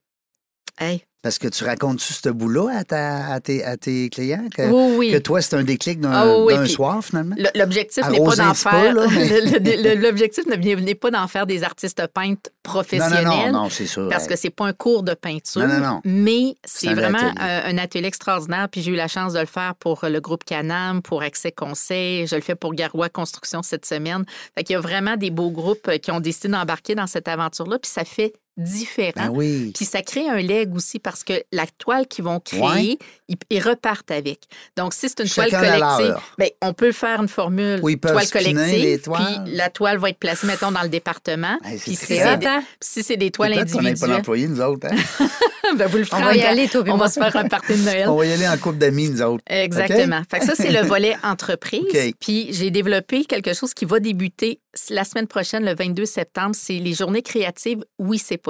Hey. 0.79 1.03
Parce 1.21 1.37
que 1.37 1.49
tu 1.49 1.65
racontes-tu 1.65 2.13
ce 2.13 2.29
bout-là 2.29 2.69
à, 2.77 2.83
ta- 2.85 3.25
à 3.33 3.39
tes, 3.41 3.61
à 3.65 3.75
tes 3.75 4.09
clients? 4.09 4.45
Que, 4.55 4.69
Oui, 4.69 4.95
oui. 4.97 5.11
que 5.11 5.17
toi, 5.17 5.41
c'est 5.41 5.55
un 5.57 5.63
déclic 5.63 5.99
d'un 5.99 6.11
Ah 6.13 6.37
oui, 6.45 6.69
soir, 6.69 7.03
finalement? 7.03 7.35
Le- 7.37 7.49
L'objectif 7.59 8.07
n'est 8.09 8.23
pas 8.23 8.35
d'en 8.37 8.53
faire. 8.53 8.93
L'objectif 8.93 10.45
n'est 10.47 10.95
pas 10.95 11.11
d'en 11.11 11.27
faire 11.27 11.45
des 11.45 11.63
artistes 11.63 12.01
peintres 12.13 12.49
professionnels. 12.63 13.25
non, 13.25 13.47
non, 13.47 13.63
non, 13.63 13.69
c'est 13.69 13.85
sûr. 13.85 14.07
Parce 14.09 14.27
que 14.27 14.35
c'est 14.35 14.49
pas 14.49 14.65
un 14.67 14.73
cours 14.73 15.03
de 15.03 15.13
peinture, 15.13 15.61
Non, 15.61 15.67
non, 15.67 15.79
non. 15.79 16.01
mais 16.05 16.55
C'est 16.65 16.93
vraiment 16.93 17.17
atelier. 17.17 17.33
un, 17.39 17.75
un 17.75 17.77
atelier 17.77 18.07
extraordinaire. 18.07 18.67
Puis 18.71 18.81
j'ai 18.81 18.91
eu 18.91 18.95
la 18.95 19.07
chance 19.07 19.33
de 19.33 19.39
le 19.39 19.45
faire 19.45 19.75
pour 19.75 19.99
le 20.03 20.19
groupe 20.21 20.43
Canam, 20.45 21.01
pour 21.01 21.21
Accès 21.21 21.51
Conseil. 21.51 22.27
Je 22.27 22.35
le 22.35 22.41
fais 22.41 22.55
pour 22.55 22.73
Garoua 22.73 23.09
Construction 23.09 23.61
cette 23.63 23.85
semaine. 23.85 24.23
Fait 24.57 24.63
qu'il 24.63 24.73
y 24.73 24.77
a 24.77 24.81
vraiment 24.81 25.17
des 25.17 25.31
beaux 25.31 25.51
groupes 25.51 25.87
euh, 25.87 25.97
qui 25.97 26.11
ont 26.11 26.19
décidé 26.19 26.47
d'embarquer 26.49 26.95
dans 26.95 27.07
cette 27.07 27.27
aventure-là. 27.27 27.77
Puis 27.79 27.91
ça 27.91 28.05
fait 28.05 28.33
différent. 28.57 29.11
Ben 29.15 29.29
oui. 29.29 29.71
Puis 29.75 29.85
ça 29.85 30.01
crée 30.01 30.27
un 30.27 30.37
leg 30.37 30.75
aussi 30.75 30.99
parce 30.99 31.23
que 31.23 31.33
la 31.51 31.65
toile 31.77 32.07
qu'ils 32.07 32.25
vont 32.25 32.39
créer, 32.39 32.59
Ouais. 32.61 32.97
ils, 33.27 33.37
ils 33.49 33.61
repartent 33.61 34.11
avec. 34.11 34.39
Donc, 34.75 34.93
si 34.93 35.07
c'est 35.07 35.21
une 35.21 35.27
Chacun 35.27 35.49
toile 35.59 35.79
collective, 35.79 36.15
ben, 36.37 36.49
on 36.61 36.73
peut 36.73 36.91
faire 36.91 37.21
une 37.21 37.27
formule 37.29 37.79
Oui, 37.81 37.97
toile 37.97 38.27
collective. 38.29 39.01
Puis 39.01 39.53
la 39.53 39.69
toile 39.69 39.97
va 39.97 40.09
être 40.09 40.19
placée, 40.19 40.45
mettons, 40.47 40.71
dans 40.71 40.81
le 40.83 40.89
département. 40.89 41.57
C'est 41.63 41.77
puis 41.77 41.95
si 41.95 42.05
C'est 42.05 42.37
des, 42.37 42.47
si 42.81 43.17
des 43.17 43.31
toiles 43.31 43.53
Peut-être 43.53 43.71
qu'on 43.71 43.77
n'est 43.81 43.83
pas 43.83 43.89
individuelles, 43.89 44.11
l'employé, 44.17 44.47
nous 44.47 44.61
autres. 44.61 44.87
Hein? 44.91 45.27
ben, 45.77 45.87
vous 45.87 45.97
le 45.97 46.03
On 46.03 46.05
ferez 46.07 46.21
va 46.23 46.35
y 46.35 46.41
aller, 46.41 46.67
toi 46.67 46.83
On 46.87 46.97
va 46.97 47.07
se 47.09 47.19
faire 47.19 47.35
un 47.35 47.47
party 47.47 47.73
de 47.73 47.83
Noël. 47.83 48.09
On 48.09 48.15
va 48.17 48.25
y 48.25 48.33
aller 48.33 48.47
en 48.47 48.57
couple 48.57 48.77
d'amis, 48.77 49.09
nous 49.09 49.21
autres. 49.21 49.43
Exactement. 49.47 50.21
Fait 50.29 50.39
que 50.39 50.45
ça, 50.45 50.55
c'est 50.55 50.71
le 50.71 50.81
volet 50.85 51.15
entreprise. 51.23 51.83
OK. 51.89 52.13
Puis 52.19 52.49
j'ai 52.51 52.71
développé 52.71 53.23
quelque 53.23 53.53
chose 53.53 53.73
qui 53.73 53.85
va 53.85 53.99
débuter 53.99 54.59
la 54.89 55.03
semaine 55.05 55.27
prochaine, 55.27 55.63
le 55.63 55.75
22 55.75 56.05
septembre. 56.05 56.55
C'est 56.57 56.73
les 56.73 56.93
journées 56.93 57.21
créatives. 57.21 57.83
Oui, 57.97 58.17
c'est 58.17 58.37
possible. 58.37 58.48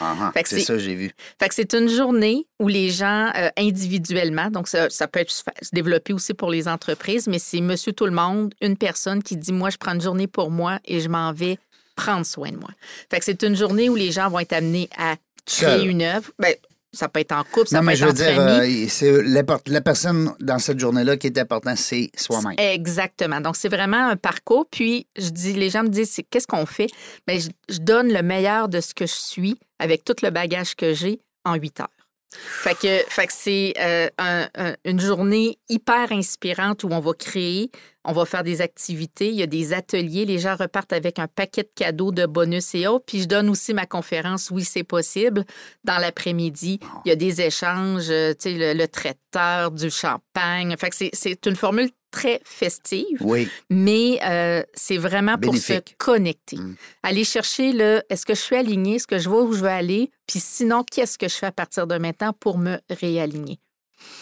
Ah, 0.00 0.30
Fait 0.34 0.42
que 0.42 0.48
c'est 0.48 0.60
ça, 0.60 0.78
j'ai 0.78 0.94
vu. 0.94 1.12
Fait 1.38 1.48
que 1.48 1.54
c'est 1.54 1.74
une 1.74 1.88
journée 1.88 2.46
où 2.58 2.68
les 2.68 2.90
gens, 2.90 3.30
euh, 3.36 3.48
individuellement, 3.56 4.50
donc 4.50 4.68
ça, 4.68 4.90
ça 4.90 5.08
peut 5.08 5.20
être 5.20 5.32
développer 5.72 6.12
aussi 6.12 6.34
pour 6.34 6.50
les 6.50 6.68
entreprises, 6.68 7.26
mais 7.26 7.38
c'est 7.38 7.60
monsieur 7.60 7.92
tout 7.92 8.06
le 8.06 8.12
monde, 8.12 8.54
une 8.60 8.76
personne 8.76 9.22
qui 9.22 9.36
dit, 9.36 9.52
moi, 9.52 9.70
je 9.70 9.76
prends 9.76 9.94
une 9.94 10.00
journée 10.00 10.26
pour 10.26 10.50
moi 10.50 10.78
et 10.84 11.00
je 11.00 11.08
m'en 11.08 11.32
vais 11.32 11.58
prendre 11.96 12.24
soin 12.26 12.50
de 12.50 12.56
moi. 12.56 12.70
Fait 13.10 13.18
que 13.18 13.24
c'est 13.24 13.42
une 13.42 13.56
journée 13.56 13.88
où 13.88 13.94
les 13.94 14.12
gens 14.12 14.30
vont 14.30 14.38
être 14.38 14.52
amenés 14.52 14.88
à 14.96 15.16
créer 15.46 15.78
Seul. 15.78 15.88
une 15.88 16.02
œuvre. 16.02 16.30
Ben, 16.38 16.54
ça 16.92 17.08
peut 17.08 17.20
être 17.20 17.32
en 17.32 17.44
couple, 17.44 17.68
ça 17.68 17.76
Non, 17.76 17.80
peut 17.82 17.86
mais 17.88 17.92
être 17.92 17.98
je 17.98 18.04
veux 18.04 18.10
entre 18.10 18.22
dire, 18.22 18.40
euh, 18.40 18.86
c'est 18.88 19.22
la 19.68 19.80
personne 19.80 20.32
dans 20.40 20.58
cette 20.58 20.78
journée-là 20.80 21.16
qui 21.16 21.28
est 21.28 21.38
importante, 21.38 21.76
c'est 21.78 22.10
soi-même. 22.16 22.54
Exactement. 22.58 23.40
Donc, 23.40 23.56
c'est 23.56 23.68
vraiment 23.68 24.08
un 24.08 24.16
parcours. 24.16 24.66
Puis, 24.70 25.06
je 25.16 25.28
dis, 25.30 25.52
les 25.52 25.70
gens 25.70 25.82
me 25.84 25.88
disent, 25.88 26.10
c'est- 26.10 26.24
qu'est-ce 26.28 26.46
qu'on 26.46 26.66
fait? 26.66 26.88
Bien, 27.26 27.38
je, 27.38 27.48
je 27.72 27.78
donne 27.78 28.12
le 28.12 28.22
meilleur 28.22 28.68
de 28.68 28.80
ce 28.80 28.92
que 28.94 29.06
je 29.06 29.14
suis 29.14 29.58
avec 29.78 30.04
tout 30.04 30.14
le 30.22 30.30
bagage 30.30 30.74
que 30.74 30.92
j'ai 30.94 31.20
en 31.44 31.54
huit 31.54 31.78
heures. 31.80 31.88
Fait 32.32 32.74
que, 32.78 33.04
c'est 33.30 33.74
euh, 33.78 34.08
un- 34.18 34.48
un- 34.56 34.76
une 34.84 35.00
journée 35.00 35.58
hyper 35.68 36.12
inspirante 36.12 36.84
où 36.84 36.88
on 36.90 37.00
va 37.00 37.12
créer, 37.12 37.70
on 38.04 38.12
va 38.12 38.24
faire 38.24 38.44
des 38.44 38.60
activités, 38.60 39.28
il 39.28 39.34
y 39.34 39.42
a 39.42 39.46
des 39.46 39.72
ateliers, 39.72 40.24
les 40.24 40.38
gens 40.38 40.56
repartent 40.56 40.92
avec 40.92 41.18
un 41.18 41.26
paquet 41.26 41.62
de 41.64 41.70
cadeaux, 41.74 42.12
de 42.12 42.26
bonus 42.26 42.74
et 42.74 42.86
autres. 42.86 43.04
Puis 43.06 43.22
je 43.22 43.26
donne 43.26 43.50
aussi 43.50 43.74
ma 43.74 43.84
conférence 43.86 44.50
Oui, 44.50 44.64
c'est 44.64 44.84
possible 44.84 45.44
dans 45.84 45.98
l'après-midi. 45.98 46.78
Il 47.04 47.08
y 47.08 47.12
a 47.12 47.16
des 47.16 47.40
échanges, 47.42 48.10
euh, 48.10 48.32
tu 48.32 48.50
sais, 48.50 48.52
le, 48.52 48.78
le 48.78 48.88
traiteur, 48.88 49.70
du 49.72 49.90
champagne. 49.90 50.74
Fait 50.78 50.90
que 50.90 50.96
c'est 51.12 51.46
une 51.46 51.56
formule 51.56 51.90
très 52.10 52.40
festive, 52.44 53.18
Oui. 53.20 53.48
mais 53.70 54.18
euh, 54.24 54.62
c'est 54.74 54.96
vraiment 54.98 55.38
pour 55.38 55.56
se 55.56 55.74
connecter. 55.98 56.56
Mm. 56.56 56.76
Aller 57.02 57.24
chercher 57.24 57.72
le 57.72 58.02
est-ce 58.10 58.26
que 58.26 58.34
je 58.34 58.40
suis 58.40 58.56
aligné, 58.56 58.96
est-ce 58.96 59.06
que 59.06 59.18
je 59.18 59.28
vois 59.28 59.42
où 59.42 59.52
je 59.52 59.60
veux 59.60 59.68
aller, 59.68 60.10
puis 60.26 60.40
sinon, 60.40 60.84
qu'est-ce 60.90 61.18
que 61.18 61.28
je 61.28 61.34
fais 61.34 61.46
à 61.46 61.52
partir 61.52 61.86
de 61.86 61.96
maintenant 61.98 62.32
pour 62.32 62.58
me 62.58 62.78
réaligner? 62.90 63.58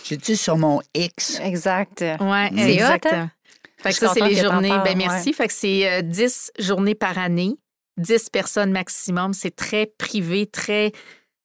J'ai-tu 0.04 0.34
sur 0.36 0.58
mon 0.58 0.80
X? 0.94 1.38
Exact. 1.40 2.04
Oui, 2.20 2.48
C'est 2.56 2.72
exactement. 2.74 3.12
hot, 3.12 3.16
hein? 3.16 3.30
Fait 3.80 3.90
que 3.90 3.94
Je 3.94 4.00
ça, 4.00 4.12
c'est 4.12 4.20
les 4.28 4.34
journées. 4.34 4.74
ben 4.84 4.98
merci. 4.98 5.32
Fait 5.32 5.46
que 5.46 5.54
c'est 5.54 5.88
euh, 5.88 6.02
10 6.02 6.50
journées 6.58 6.96
par 6.96 7.16
année, 7.16 7.54
10 7.96 8.28
personnes 8.30 8.72
maximum. 8.72 9.32
C'est 9.34 9.54
très 9.54 9.86
privé, 9.86 10.46
très, 10.46 10.90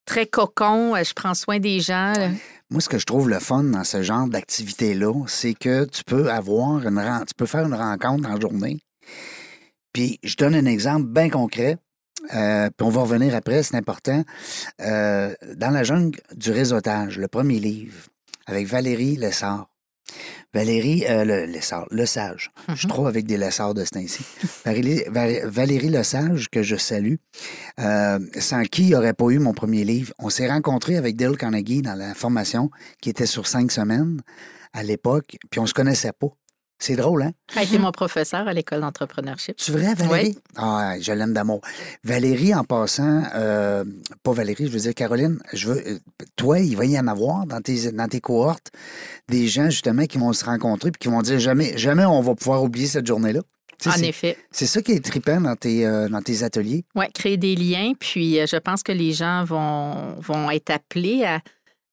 très 0.05 0.25
cocon. 0.25 0.95
Euh, 0.95 1.03
Je 1.03 1.13
prends 1.13 1.35
soin 1.35 1.59
des 1.59 1.79
gens. 1.79 2.13
Moi, 2.69 2.81
ce 2.81 2.89
que 2.89 2.97
je 2.97 3.05
trouve 3.05 3.29
le 3.29 3.39
fun 3.39 3.63
dans 3.63 3.83
ce 3.83 4.01
genre 4.01 4.27
d'activité-là, 4.27 5.13
c'est 5.27 5.53
que 5.53 5.85
tu 5.85 6.03
peux 6.03 6.31
avoir 6.31 6.85
une 6.87 7.25
tu 7.27 7.33
peux 7.35 7.45
faire 7.45 7.65
une 7.65 7.73
rencontre 7.73 8.27
en 8.29 8.39
journée. 8.39 8.79
Puis 9.93 10.19
je 10.23 10.35
donne 10.35 10.55
un 10.55 10.65
exemple 10.65 11.07
bien 11.07 11.29
concret. 11.29 11.77
euh, 12.33 12.69
puis 12.69 12.87
on 12.87 12.89
va 12.89 13.01
revenir 13.01 13.35
après, 13.35 13.63
c'est 13.63 13.75
important. 13.75 14.23
Euh, 14.81 15.33
dans 15.55 15.69
la 15.69 15.83
jungle 15.83 16.19
du 16.35 16.51
réseautage, 16.51 17.19
le 17.19 17.27
premier 17.27 17.59
livre, 17.59 18.07
avec 18.47 18.67
Valérie 18.67 19.17
Lessard. 19.17 19.67
Valérie, 20.53 21.03
euh, 21.09 21.25
le, 21.25 21.45
Lessard, 21.45 21.87
Le 21.91 22.05
Sage. 22.05 22.51
Je 22.67 22.85
Mhm. 22.85 22.89
trop 22.93 23.07
avec 23.07 23.25
des 23.25 23.37
Lessards 23.37 23.73
de 23.73 23.83
ce 23.83 23.89
temps-ci. 23.89 24.23
Valérie, 24.65 25.03
Va- 25.09 25.47
Valérie 25.47 25.89
Le 25.89 26.03
Sage, 26.03 26.49
que 26.49 26.61
je 26.61 26.75
salue, 26.75 27.15
euh, 27.79 28.19
sans 28.39 28.63
qui 28.63 28.83
il 28.83 28.87
n'y 28.89 28.95
aurait 28.95 29.13
pas 29.13 29.29
eu 29.29 29.39
mon 29.39 29.53
premier 29.53 29.83
livre. 29.83 30.13
On 30.19 30.29
s'est 30.29 30.47
rencontrés 30.47 30.97
avec 30.97 31.15
Dale 31.15 31.37
Carnegie 31.37 31.81
dans 31.81 31.95
la 31.95 32.13
formation 32.13 32.69
qui 33.01 33.09
était 33.09 33.25
sur 33.25 33.47
cinq 33.47 33.71
semaines 33.71 34.21
à 34.73 34.83
l'époque, 34.83 35.37
puis 35.49 35.59
on 35.59 35.65
se 35.65 35.73
connaissait 35.73 36.11
pas. 36.13 36.27
C'est 36.85 36.97
drôle, 36.97 37.23
hein? 37.23 37.31
Elle 37.55 37.63
été 37.63 37.77
mon 37.79 37.93
professeur 37.93 38.45
à 38.45 38.51
l'école 38.51 38.81
d'entrepreneurship. 38.81 39.55
Tu 39.55 39.71
vrai, 39.71 39.93
Valérie? 39.93 40.37
Ah, 40.57 40.95
je 40.99 41.13
l'aime 41.13 41.31
d'amour. 41.31 41.61
Valérie, 42.03 42.53
en 42.53 42.65
passant, 42.65 43.23
euh, 43.35 43.85
pas 44.21 44.33
Valérie, 44.33 44.67
je 44.67 44.71
veux 44.71 44.79
dire 44.79 44.93
Caroline, 44.93 45.39
je 45.53 45.69
veux, 45.69 45.87
euh, 45.87 45.99
toi, 46.35 46.59
il 46.59 46.75
va 46.75 46.83
y 46.83 46.99
en 46.99 47.07
avoir 47.07 47.45
dans 47.45 47.61
tes, 47.61 47.89
dans 47.93 48.09
tes 48.09 48.19
cohortes 48.19 48.71
des 49.29 49.47
gens, 49.47 49.69
justement, 49.69 50.05
qui 50.07 50.17
vont 50.17 50.33
se 50.33 50.43
rencontrer 50.43 50.91
puis 50.91 50.99
qui 50.99 51.07
vont 51.07 51.21
dire 51.21 51.39
jamais, 51.39 51.77
jamais 51.77 52.03
on 52.03 52.19
va 52.19 52.35
pouvoir 52.35 52.61
oublier 52.61 52.87
cette 52.87 53.07
journée-là. 53.07 53.39
Tu 53.79 53.89
sais, 53.89 53.95
En 53.95 53.99
c'est- 53.99 54.09
effet. 54.09 54.37
C'est 54.51 54.65
ça 54.67 54.81
qui 54.81 54.91
est 54.91 54.99
trippant 55.05 55.39
dans 55.39 55.55
tes, 55.55 55.85
euh, 55.85 56.09
dans 56.09 56.21
tes 56.21 56.43
ateliers. 56.43 56.83
Oui, 56.95 57.05
créer 57.13 57.37
des 57.37 57.55
liens. 57.55 57.93
Puis 57.97 58.41
euh, 58.41 58.45
je 58.45 58.57
pense 58.57 58.83
que 58.83 58.91
les 58.91 59.13
gens 59.13 59.45
vont, 59.45 60.15
vont 60.19 60.51
être 60.51 60.69
appelés 60.69 61.23
à, 61.23 61.39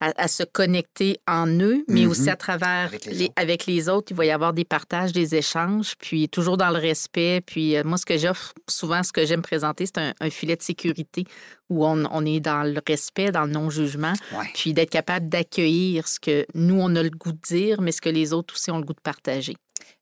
à- 0.01 0.13
à 0.17 0.29
se 0.29 0.43
connecter 0.43 1.19
en 1.29 1.47
eux, 1.61 1.85
mais 1.89 2.03
Mhm. 2.05 2.11
aussi 2.11 2.31
à 2.31 2.37
travers 2.37 2.87
Avec 2.89 3.05
les 3.07 3.13
les, 3.15 3.25
autres. 3.25 3.33
avec 3.37 3.67
les 3.67 3.89
autres. 3.89 4.07
Il 4.13 4.17
va 4.17 4.25
y 4.25 4.31
avoir 4.31 4.53
des 4.53 4.65
partages, 4.65 5.13
des 5.13 5.35
échanges, 5.35 5.95
puis 5.99 6.29
toujours 6.29 6.57
dans 6.57 6.71
le 6.71 6.79
respect. 6.79 7.43
Puis 7.45 7.77
euh, 7.77 7.83
moi, 7.85 7.99
ce 7.99 8.07
que 8.07 8.17
j'offre 8.19 8.53
souvent, 8.69 9.03
ce 9.03 9.13
que 9.13 9.27
j'aime 9.27 9.43
présenter, 9.43 9.87
c'est 9.87 9.99
un, 9.99 10.15
un 10.21 10.31
filet 10.31 10.57
de 10.57 10.63
sécurité 10.63 11.25
où 11.69 11.87
on, 11.87 12.05
on 12.11 12.25
est 12.25 12.41
dans 12.41 12.63
le 12.63 12.81
respect, 12.87 13.31
dans 13.31 13.45
le 13.45 13.51
non-jugement, 13.53 14.15
Ouais. 14.33 14.47
puis 14.55 14.73
d'être 14.75 14.91
capable 14.91 15.29
d'accueillir 15.29 16.09
ce 16.09 16.19
que 16.19 16.47
nous, 16.55 16.81
on 16.81 16.97
a 16.97 17.03
le 17.03 17.11
goût 17.11 17.33
de 17.33 17.39
dire, 17.43 17.81
mais 17.81 17.93
ce 17.93 18.01
que 18.01 18.09
les 18.09 18.33
autres 18.33 18.55
aussi 18.55 18.71
ont 18.71 18.79
le 18.79 18.85
goût 18.85 18.95
de 18.95 19.01
partager. 19.03 19.55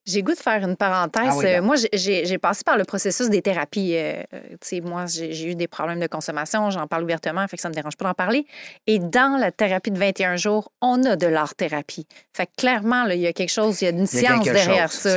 J'ai 0.09 0.23
goût 0.23 0.33
de 0.33 0.38
faire 0.38 0.64
une 0.66 0.75
parenthèse. 0.77 1.23
Ah 1.33 1.37
oui, 1.37 1.44
Euh, 1.47 1.62
moi, 1.62 1.77
j'ai- 1.92 2.38
passé 2.38 2.62
par 2.64 2.79
le 2.79 2.85
processus 2.85 3.29
des 3.29 3.42
thérapies. 3.42 3.92
Euh, 3.97 4.23
moi, 4.83 5.05
j'ai 5.07 5.44
eu 5.51 5.55
des 5.55 5.68
problèmes 5.68 6.01
de 6.01 6.07
consommation. 6.07 6.71
J'en 6.71 6.87
parle 6.87 7.05
ouvertement, 7.05 7.47
fait 7.47 7.57
que 7.57 7.62
ça 7.62 7.68
me 7.68 7.75
dérange 7.75 7.97
pas 7.97 8.07
d'en 8.07 8.14
parler. 8.14 8.47
Et 8.87 8.99
dans 8.99 9.38
la 9.38 9.53
thérapie 9.53 9.90
de 9.90 9.99
21 9.99 10.37
jours, 10.37 10.73
on 10.81 11.05
a 11.05 11.16
de 11.16 11.27
l'art-thérapie. 11.27 12.07
Fait 12.35 12.47
que 12.47 12.53
clairement, 12.57 13.05
il 13.07 13.21
y 13.21 13.27
a 13.27 13.33
quelque 13.35 13.51
chose, 13.51 13.83
il 13.83 13.85
y 13.85 13.88
a 13.88 13.90
une 13.90 14.07
Il 14.11 14.21
y 14.23 14.27
a 14.27 14.29
science 14.31 14.44
derrière 14.44 14.90
chose, 14.90 15.01
ça. 15.01 15.16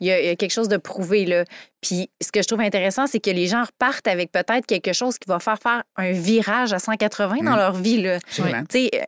Il 0.00 0.06
y, 0.06 0.10
a, 0.10 0.20
il 0.20 0.26
y 0.26 0.30
a 0.30 0.36
quelque 0.36 0.50
chose 0.52 0.68
de 0.68 0.78
prouvé, 0.78 1.24
là. 1.24 1.44
Puis 1.80 2.10
ce 2.20 2.32
que 2.32 2.42
je 2.42 2.48
trouve 2.48 2.60
intéressant, 2.60 3.06
c'est 3.06 3.20
que 3.20 3.30
les 3.30 3.46
gens 3.46 3.62
repartent 3.62 4.08
avec 4.08 4.32
peut-être 4.32 4.66
quelque 4.66 4.92
chose 4.92 5.16
qui 5.16 5.28
va 5.28 5.38
faire 5.38 5.58
faire 5.62 5.84
un 5.96 6.10
virage 6.10 6.72
à 6.72 6.80
180 6.80 7.36
dans 7.44 7.52
Mm. 7.52 7.56
leur 7.56 7.74
vie, 7.74 8.02
là. 8.02 8.18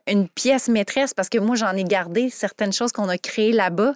Une 0.07 0.29
pièce 0.29 0.69
maîtresse, 0.69 1.13
parce 1.13 1.27
que 1.27 1.37
moi, 1.37 1.55
j'en 1.57 1.75
ai 1.75 1.83
gardé 1.83 2.29
certaines 2.29 2.71
choses 2.71 2.91
qu'on 2.93 3.09
a 3.09 3.17
créées 3.17 3.51
là-bas 3.51 3.93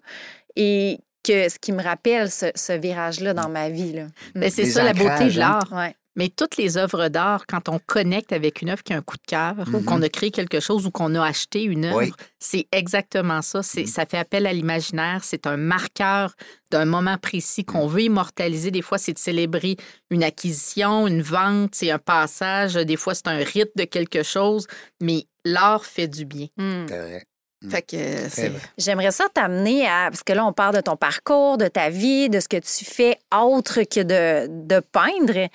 et 0.55 0.99
que 1.23 1.49
ce 1.49 1.57
qui 1.59 1.71
me 1.71 1.81
rappelle 1.83 2.29
ce, 2.31 2.47
ce 2.55 2.73
virage-là 2.73 3.33
dans 3.33 3.49
ma 3.49 3.69
vie, 3.69 3.93
là. 3.93 4.07
Mais 4.35 4.49
c'est 4.49 4.63
Des 4.63 4.69
ça 4.71 4.83
la 4.83 4.93
beauté 4.93 5.25
de 5.25 5.31
hein. 5.31 5.39
l'art. 5.39 5.69
Ouais. 5.73 5.95
Mais 6.17 6.29
toutes 6.29 6.55
les 6.55 6.77
œuvres 6.77 7.09
d'art, 7.09 7.45
quand 7.45 7.67
on 7.67 7.77
connecte 7.77 8.31
avec 8.31 8.61
une 8.61 8.69
œuvre 8.69 8.83
qui 8.83 8.93
a 8.93 8.97
un 8.97 9.01
coup 9.01 9.17
de 9.17 9.23
cœur, 9.27 9.55
ou 9.73 9.79
Mhm. 9.79 9.83
qu'on 9.85 10.01
a 10.01 10.07
créé 10.07 10.31
quelque 10.31 10.61
chose 10.61 10.85
ou 10.85 10.91
qu'on 10.91 11.13
a 11.15 11.21
acheté 11.25 11.63
une 11.63 11.83
œuvre, 11.85 11.97
Oui. 11.97 12.13
c'est 12.39 12.67
exactement 12.71 13.41
ça. 13.41 13.61
C'est, 13.63 13.81
Mhm. 13.81 13.87
Ça 13.87 14.05
fait 14.05 14.17
appel 14.19 14.47
à 14.47 14.53
l'imaginaire. 14.53 15.25
C'est 15.25 15.45
un 15.45 15.57
marqueur 15.57 16.33
d'un 16.71 16.85
moment 16.85 17.17
précis 17.17 17.65
qu'on 17.65 17.87
veut 17.87 18.03
immortaliser. 18.03 18.71
Des 18.71 18.81
fois, 18.81 18.97
c'est 18.97 19.11
de 19.13 19.19
célébrer 19.19 19.75
une 20.09 20.23
acquisition, 20.23 21.05
une 21.07 21.21
vente, 21.21 21.75
c'est 21.75 21.91
un 21.91 21.99
passage. 21.99 22.75
Des 22.75 22.95
fois, 22.95 23.13
c'est 23.13 23.27
un 23.27 23.37
rite 23.43 23.71
de 23.75 23.83
quelque 23.83 24.23
chose. 24.23 24.67
Mais 25.01 25.25
l'art 25.43 25.83
fait 25.85 26.07
du 26.07 26.23
bien. 26.23 26.47
Hmm. 26.55 26.85
C'est 26.87 26.97
vrai. 26.97 27.17
Mm. 27.19 27.23
Fait 27.69 27.81
que 27.81 28.29
c'est... 28.29 28.51
J'aimerais 28.77 29.11
ça 29.11 29.25
t'amener 29.33 29.87
à. 29.87 30.09
Parce 30.09 30.23
que 30.23 30.33
là, 30.33 30.45
on 30.45 30.53
parle 30.53 30.75
de 30.75 30.81
ton 30.81 30.95
parcours, 30.95 31.57
de 31.57 31.67
ta 31.67 31.89
vie, 31.89 32.29
de 32.29 32.39
ce 32.39 32.47
que 32.47 32.57
tu 32.57 32.85
fais 32.85 33.17
autre 33.35 33.83
que 33.83 34.01
de, 34.01 34.47
de 34.47 34.79
peindre. 34.79 35.49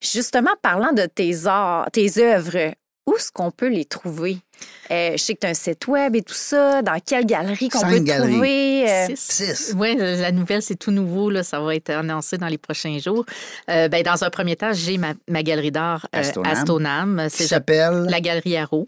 Justement, 0.00 0.52
parlant 0.62 0.92
de 0.92 1.06
tes 1.06 1.46
arts, 1.46 1.90
tes 1.90 2.18
œuvres, 2.18 2.74
où 3.06 3.14
est-ce 3.16 3.30
qu'on 3.30 3.50
peut 3.50 3.68
les 3.68 3.84
trouver? 3.84 4.38
Euh, 4.92 5.12
je 5.12 5.16
sais 5.16 5.34
que 5.34 5.40
tu 5.40 5.46
as 5.48 5.50
un 5.50 5.54
site 5.54 5.88
web 5.88 6.14
et 6.14 6.22
tout 6.22 6.32
ça. 6.32 6.80
Dans 6.80 6.96
quelle 7.04 7.26
galerie 7.26 7.68
qu'on 7.68 7.80
peut 7.80 7.98
galeries. 7.98 8.32
trouver? 8.34 8.88
Euh, 8.88 9.06
Six. 9.16 9.16
Six. 9.66 9.74
Oui, 9.76 9.96
la 9.98 10.30
nouvelle, 10.30 10.62
c'est 10.62 10.76
tout 10.76 10.92
nouveau. 10.92 11.28
Là, 11.28 11.42
ça 11.42 11.58
va 11.58 11.74
être 11.74 11.90
annoncé 11.90 12.38
dans 12.38 12.46
les 12.46 12.56
prochains 12.58 12.96
jours. 12.98 13.24
Euh, 13.68 13.88
ben, 13.88 14.04
dans 14.04 14.22
un 14.22 14.30
premier 14.30 14.54
temps, 14.54 14.72
j'ai 14.72 14.96
ma, 14.96 15.14
ma 15.28 15.42
galerie 15.42 15.72
d'art 15.72 16.06
euh, 16.14 16.22
Astonam. 16.44 17.20
Qui 17.30 17.36
C'est 17.36 17.46
s'appelle? 17.48 18.06
la 18.08 18.20
galerie 18.20 18.56
Arrow. 18.56 18.84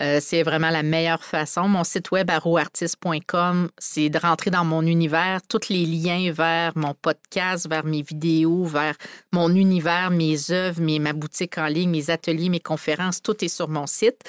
Euh, 0.00 0.20
c'est 0.22 0.44
vraiment 0.44 0.70
la 0.70 0.84
meilleure 0.84 1.24
façon. 1.24 1.62
Mon 1.62 1.82
site 1.82 2.12
web 2.12 2.30
arrowartist.com, 2.30 3.70
c'est 3.78 4.08
de 4.08 4.18
rentrer 4.18 4.50
dans 4.50 4.64
mon 4.64 4.82
univers, 4.82 5.40
tous 5.48 5.68
les 5.68 5.84
liens 5.84 6.32
vers 6.32 6.72
mon 6.76 6.94
podcast, 6.94 7.68
vers 7.68 7.84
mes 7.84 8.02
vidéos, 8.02 8.64
vers 8.64 8.94
mon 9.32 9.52
univers, 9.54 10.10
mes 10.10 10.50
œuvres, 10.50 10.80
mes, 10.80 10.98
ma 11.00 11.12
boutique 11.12 11.58
en 11.58 11.66
ligne, 11.66 11.90
mes 11.90 12.10
ateliers, 12.10 12.48
mes 12.48 12.60
conférences, 12.60 13.20
tout 13.22 13.44
est 13.44 13.48
sur 13.48 13.68
mon 13.68 13.86
site. 13.86 14.20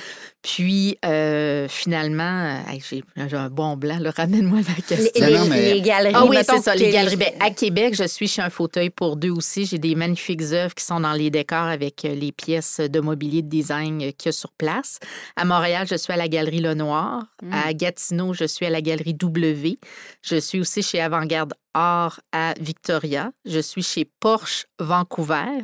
Puis 0.42 0.98
euh, 1.06 1.68
finalement, 1.70 2.24
euh, 2.68 2.72
hey, 2.72 2.82
j'ai 2.82 3.38
un 3.38 3.50
bon 3.50 3.78
blanc, 3.78 4.00
là, 4.00 4.12
ramène-moi 4.16 4.62
la 4.62 4.76
les, 4.76 4.82
question. 4.82 5.28
Les- 5.28 5.38
non, 5.38 5.46
mais- 5.46 5.74
les 5.76 5.82
galeries. 5.82 6.14
Ah 6.18 6.26
oui, 6.26 6.38
c'est 6.44 6.62
ça, 6.62 6.74
les 6.74 6.90
galeries. 6.90 7.16
Ben, 7.16 7.32
à 7.40 7.52
Québec, 7.52 7.94
je 7.96 8.08
suis 8.08 8.28
chez 8.28 8.42
un 8.42 8.50
fauteuil 8.50 8.90
pour 8.90 9.18
deux 9.18 9.30
aussi. 9.30 9.66
J'ai 9.66 9.78
des 9.78 9.94
magnifiques 9.94 10.42
œuvres 10.52 10.74
qui 10.74 10.84
sont 10.84 11.00
dans 11.00 11.14
les 11.14 11.30
décors 11.30 11.68
avec 11.68 12.06
euh, 12.06 12.16
les 12.16 12.32
pièces 12.32 12.80
de 12.80 13.00
mobilier 13.00 13.44
de 13.44 13.50
design 13.50 14.00
qu'il 14.14 14.26
y 14.26 14.30
a 14.30 14.32
sur 14.32 14.52
place. 14.52 15.00
À 15.36 15.46
Montréal, 15.46 15.86
je 15.90 15.96
suis 15.96 16.12
à 16.12 16.18
la 16.18 16.28
galerie 16.28 16.62
Le 16.62 16.74
Noir. 16.74 17.24
Mm. 17.44 17.54
À 17.54 17.74
Gatineau, 17.74 18.34
je 18.34 18.46
suis 18.46 18.66
à 18.66 18.70
la 18.72 18.82
galerie 18.82 19.14
W. 19.14 19.78
Je 20.24 20.36
suis 20.38 20.60
aussi 20.60 20.82
chez 20.82 21.02
Avant-Garde 21.02 21.54
Art 21.74 22.20
à 22.32 22.54
Victoria. 22.60 23.32
Je 23.46 23.60
suis 23.60 23.84
chez 23.84 24.06
Porsche 24.06 24.66
Vancouver, 24.80 25.64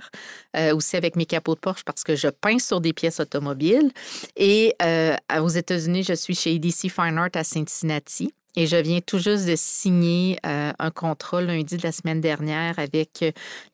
euh, 0.55 0.75
aussi 0.75 0.95
avec 0.95 1.15
mes 1.15 1.25
capots 1.25 1.55
de 1.55 1.59
Porsche 1.59 1.83
parce 1.83 2.03
que 2.03 2.15
je 2.15 2.27
peins 2.27 2.59
sur 2.59 2.81
des 2.81 2.93
pièces 2.93 3.19
automobiles. 3.19 3.91
Et 4.35 4.75
euh, 4.81 5.15
aux 5.41 5.49
États-Unis, 5.49 6.03
je 6.03 6.13
suis 6.13 6.35
chez 6.35 6.55
EDC 6.55 6.89
Fine 6.89 7.17
Art 7.17 7.29
à 7.35 7.43
Cincinnati. 7.43 8.33
Et 8.55 8.65
je 8.65 8.77
viens 8.77 9.01
tout 9.01 9.19
juste 9.19 9.45
de 9.45 9.55
signer 9.55 10.39
euh, 10.45 10.71
un 10.79 10.89
contrat 10.89 11.41
lundi 11.41 11.77
de 11.77 11.83
la 11.83 11.91
semaine 11.91 12.21
dernière 12.21 12.79
avec 12.79 13.23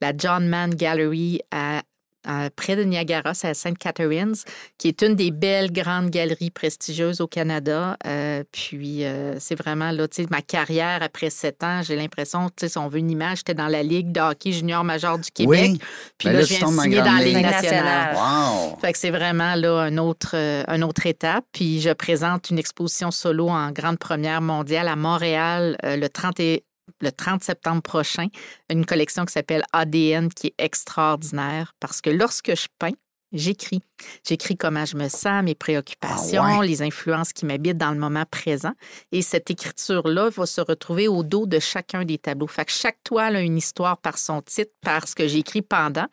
la 0.01 0.11
John 0.17 0.47
Mann 0.47 0.75
Gallery 0.75 1.39
à 1.51 1.83
à- 2.25 2.49
près 2.55 2.75
de 2.75 2.83
Niagara, 2.83 3.33
c'est 3.33 3.47
à 3.49 3.53
St. 3.53 3.77
Catharines, 3.77 4.35
qui 4.77 4.87
est 4.87 5.01
une 5.01 5.15
des 5.15 5.31
belles 5.31 5.71
grandes 5.71 6.09
galeries 6.09 6.49
prestigieuses 6.51 7.21
au 7.21 7.27
Canada. 7.27 7.97
Euh, 8.05 8.43
puis, 8.51 9.03
euh, 9.05 9.35
c'est 9.39 9.55
vraiment 9.55 9.91
là, 9.91 10.07
tu 10.07 10.23
sais, 10.23 10.27
ma 10.31 10.41
carrière 10.41 10.99
après 11.01 11.29
sept 11.29 11.63
ans, 11.63 11.81
j'ai 11.83 11.95
l'impression, 11.95 12.47
tu 12.49 12.53
sais, 12.61 12.69
si 12.69 12.77
on 12.77 12.87
veut 12.87 12.99
une 12.99 13.11
image, 13.11 13.39
j'étais 13.39 13.53
dans 13.53 13.67
la 13.67 13.83
Ligue 13.83 14.11
de 14.11 14.19
hockey 14.21 14.51
junior 14.51 14.83
major 14.83 15.19
du 15.19 15.29
Québec. 15.31 15.71
Oui. 15.73 15.77
Puis 16.17 16.27
Ben 16.29 16.33
là, 16.33 16.39
là, 16.39 16.45
je 16.45 16.49
viens 16.49 16.59
de 16.59 16.63
dans 16.75 16.81
signer 16.81 16.97
dans 16.97 17.03
grande 17.03 17.19
la 17.19 17.25
Ligue 17.25 17.35
ligue. 17.37 17.45
nationale. 17.45 18.15
Wow! 18.15 18.77
Fait 18.79 18.93
que 18.93 18.97
c'est 18.99 19.09
vraiment 19.11 19.55
là 19.55 19.79
un 19.81 19.97
autre, 19.97 20.31
euh, 20.35 20.63
une 20.67 20.83
autre 20.83 21.05
étape. 21.05 21.45
Puis 21.51 21.81
je 21.81 21.89
présente 21.91 22.49
une 22.49 22.59
exposition 22.59 23.11
solo 23.11 23.49
en 23.49 23.71
grande 23.71 23.99
première 23.99 24.41
mondiale 24.41 24.87
à 24.87 24.95
Montréal 24.95 25.77
euh, 25.83 25.95
le 25.97 26.09
30 26.09 26.39
et- 26.39 26.63
le 27.01 27.11
30 27.11 27.43
septembre 27.43 27.81
prochain, 27.81 28.27
une 28.69 28.85
collection 28.85 29.25
qui 29.25 29.33
s'appelle 29.33 29.63
ADN 29.73 30.29
qui 30.29 30.47
est 30.47 30.55
extraordinaire 30.57 31.73
parce 31.79 32.01
que 32.01 32.09
lorsque 32.09 32.55
je 32.55 32.67
peins, 32.79 32.93
j'écris. 33.33 33.81
J'écris 34.27 34.55
comment 34.57 34.85
je 34.85 34.95
me 34.97 35.07
sens, 35.09 35.43
mes 35.43 35.55
préoccupations, 35.55 36.43
Ah 36.45 36.59
ouais. 36.59 36.67
les 36.67 36.81
influences 36.81 37.33
qui 37.33 37.45
m'habitent 37.45 37.77
dans 37.77 37.91
le 37.91 37.97
moment 37.99 38.25
présent. 38.29 38.73
Et 39.11 39.21
cette 39.21 39.49
écriture-là 39.49 40.29
va 40.29 40.45
se 40.45 40.61
retrouver 40.61 41.07
au 41.07 41.23
dos 41.23 41.45
de 41.45 41.59
chacun 41.59 42.05
des 42.05 42.17
tableaux. 42.17 42.47
Fait 42.47 42.65
que 42.65 42.71
chaque 42.71 42.97
toile 43.03 43.35
a 43.35 43.41
une 43.41 43.57
histoire 43.57 43.97
par 43.97 44.17
son 44.17 44.41
titre, 44.41 44.71
par 44.81 45.07
ce 45.07 45.15
que 45.15 45.27
j'ai 45.27 45.39
écrit 45.39 45.61
pendant. 45.61 46.05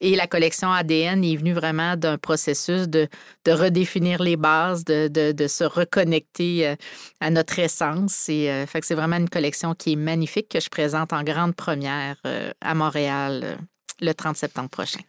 Et 0.00 0.16
la 0.16 0.26
collection 0.26 0.70
ADN 0.72 1.24
est 1.24 1.36
venue 1.36 1.52
vraiment 1.54 1.96
d'un 1.96 2.18
processus 2.18 2.88
de, 2.88 3.08
de 3.44 3.52
redéfinir 3.52 4.22
les 4.22 4.36
bases, 4.36 4.84
de, 4.84 5.08
de- 5.08 5.32
de 5.32 5.46
se 5.46 5.64
reconnecter 5.64 6.66
euh, 6.68 6.76
à 7.20 7.30
notre 7.30 7.58
essence. 7.58 8.28
Et, 8.28 8.50
euh, 8.50 8.66
fait 8.66 8.80
que 8.80 8.86
c'est 8.86 8.94
vraiment 8.94 9.16
une 9.16 9.28
collection 9.30 9.74
qui 9.74 9.92
est 9.92 9.96
magnifique 9.96 10.48
que 10.48 10.60
je 10.60 10.68
présente 10.68 11.12
en 11.12 11.22
grande 11.22 11.54
première 11.54 12.16
euh, 12.26 12.50
à 12.60 12.74
Montréal 12.74 13.40
euh, 13.44 13.56
le 14.00 14.12
30 14.12 14.36
septembre 14.36 14.68
prochain. 14.68 15.00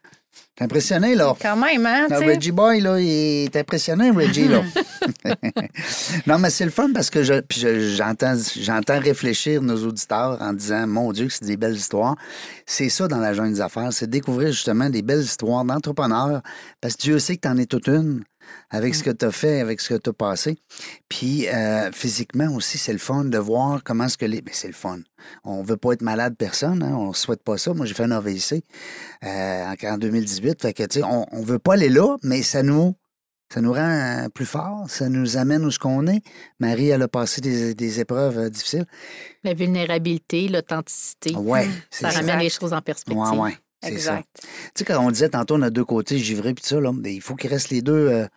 T'es 0.55 0.63
impressionné, 0.63 1.13
là? 1.13 1.35
Quand 1.39 1.55
même, 1.55 1.85
hein? 1.85 2.07
Sais. 2.09 2.15
Reggie 2.25 2.51
Boy, 2.51 2.81
là, 2.81 2.99
il 2.99 3.07
est 3.45 3.55
impressionnant, 3.55 4.11
Reggie, 4.13 4.47
là. 4.47 4.63
non, 6.27 6.39
mais 6.39 6.49
c'est 6.49 6.65
le 6.65 6.71
fun 6.71 6.89
parce 6.93 7.09
que 7.09 7.23
je, 7.23 7.41
puis 7.41 7.59
je- 7.59 7.95
j'entends, 7.95 8.35
j'entends 8.59 8.99
réfléchir 8.99 9.61
nos 9.61 9.77
auditeurs 9.85 10.37
en 10.41 10.53
disant, 10.53 10.87
mon 10.87 11.11
Dieu, 11.11 11.27
que 11.27 11.33
c'est 11.33 11.45
des 11.45 11.57
belles 11.57 11.75
histoires. 11.75 12.15
C'est 12.65 12.89
ça 12.89 13.07
dans 13.07 13.19
la 13.19 13.33
jungle 13.33 13.53
des 13.53 13.61
affaires, 13.61 13.93
c'est 13.93 14.09
découvrir 14.09 14.51
justement 14.51 14.89
des 14.89 15.01
belles 15.03 15.21
histoires 15.21 15.63
d'entrepreneurs 15.63 16.41
parce 16.81 16.95
que 16.95 17.01
Dieu 17.03 17.19
sait 17.19 17.35
que 17.35 17.41
tu 17.41 17.47
en 17.47 17.57
es 17.57 17.65
toute 17.65 17.87
une 17.87 18.23
avec 18.69 18.95
ce 18.95 19.03
que 19.03 19.09
tu 19.11 19.25
as 19.25 19.31
fait, 19.31 19.59
avec 19.59 19.79
ce 19.81 19.93
que 19.93 19.99
tu 19.99 20.09
as 20.09 20.13
passé. 20.13 20.57
Puis 21.09 21.47
euh, 21.47 21.91
physiquement 21.91 22.53
aussi, 22.55 22.77
c'est 22.77 22.93
le 22.93 22.99
fun 22.99 23.25
de 23.25 23.37
voir 23.37 23.83
comment 23.83 24.05
est-ce 24.05 24.17
que 24.17 24.25
les... 24.25 24.41
Mais 24.41 24.51
c'est 24.53 24.67
le 24.67 24.73
fun. 24.73 24.99
On 25.43 25.63
veut 25.63 25.77
pas 25.77 25.93
être 25.93 26.01
malade 26.01 26.35
personne, 26.37 26.83
hein? 26.83 26.95
on 26.95 27.13
souhaite 27.13 27.43
pas 27.43 27.57
ça. 27.57 27.73
Moi, 27.73 27.85
j'ai 27.85 27.93
fait 27.93 28.03
un 28.03 28.11
AVC 28.11 28.63
euh, 29.23 29.65
en- 29.83 29.93
en 29.93 29.97
2018. 29.97 30.61
Fait 30.61 30.73
que, 30.73 30.83
tu 30.83 30.99
sais, 30.99 31.03
on, 31.05 31.25
on 31.31 31.41
veut 31.41 31.59
pas 31.59 31.73
aller 31.73 31.89
là, 31.89 32.17
mais 32.23 32.41
ça 32.43 32.63
nous, 32.63 32.95
ça 33.53 33.61
nous 33.61 33.71
rend 33.73 33.79
euh, 34.25 34.27
plus 34.29 34.45
forts, 34.45 34.89
ça 34.89 35.07
nous 35.09 35.37
amène 35.37 35.63
où 35.65 35.71
ce 35.71 35.79
qu'on 35.79 36.05
est. 36.07 36.21
Marie, 36.59 36.89
elle 36.89 37.01
a 37.01 37.07
passé 37.07 37.39
des, 37.41 37.73
des 37.73 37.99
épreuves 37.99 38.49
difficiles. 38.49 38.85
La 39.43 39.53
vulnérabilité, 39.53 40.47
l'authenticité, 40.49 41.33
Ouais, 41.35 41.67
c'est 41.89 42.03
ça 42.05 42.11
ça. 42.11 42.19
ramène 42.19 42.39
les 42.39 42.49
choses 42.49 42.73
en 42.73 42.81
perspective. 42.81 43.17
Ouais, 43.21 43.37
ouais, 43.37 43.57
c'est 43.81 43.89
ça. 43.99 44.17
Exact. 44.17 44.27
Tu 44.41 44.47
sais, 44.75 44.83
quand 44.85 44.99
on 45.03 45.11
disait 45.11 45.29
tantôt, 45.29 45.55
on 45.55 45.61
a 45.61 45.69
deux 45.69 45.85
côtés, 45.85 46.17
givré 46.19 46.53
puis 46.53 46.61
tout 46.63 46.69
ça, 46.69 46.79
là, 46.81 46.91
mais 46.93 47.13
il 47.15 47.21
faut 47.21 47.35
qu'il 47.35 47.49
reste 47.49 47.69
les 47.69 47.81
deux 47.81 47.93
euh, 48.09 48.27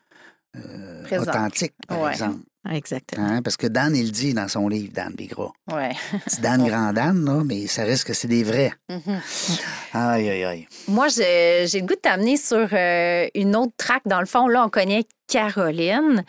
euh, 0.56 1.02
Présents. 1.04 1.22
authentiques, 1.22 1.74
par 1.86 2.00
Ouais. 2.00 2.12
exemple. 2.12 2.38
Exactement. 2.70 3.26
Hein, 3.26 3.42
Parce 3.42 3.56
que 3.56 3.66
Dan, 3.66 3.96
il 3.96 4.04
le 4.06 4.10
dit 4.10 4.34
dans 4.34 4.46
son 4.48 4.68
livre, 4.68 4.92
Dan 4.92 5.14
Bigra. 5.14 5.50
Ouais. 5.72 5.92
C'est 6.26 6.42
Dan 6.42 6.62
Grand 6.66 6.92
Dan, 6.92 7.24
là, 7.24 7.42
mais 7.42 7.66
ça 7.66 7.84
reste 7.84 8.04
que 8.04 8.12
c'est 8.12 8.28
des 8.28 8.44
vrais. 8.44 8.72
Mhm. 8.90 9.20
Aïe, 9.94 10.28
aïe, 10.28 10.44
aïe. 10.44 10.68
Moi, 10.86 11.08
j'ai 11.08 11.64
le 11.72 11.80
goût 11.86 11.94
de 11.94 12.00
t'amener 12.00 12.36
sur 12.36 12.68
euh, 12.72 13.26
une 13.34 13.56
autre 13.56 13.72
track. 13.78 14.02
Dans 14.04 14.20
le 14.20 14.26
fond, 14.26 14.46
là, 14.46 14.64
on 14.66 14.68
connaît 14.68 15.04
Caroline, 15.26 16.22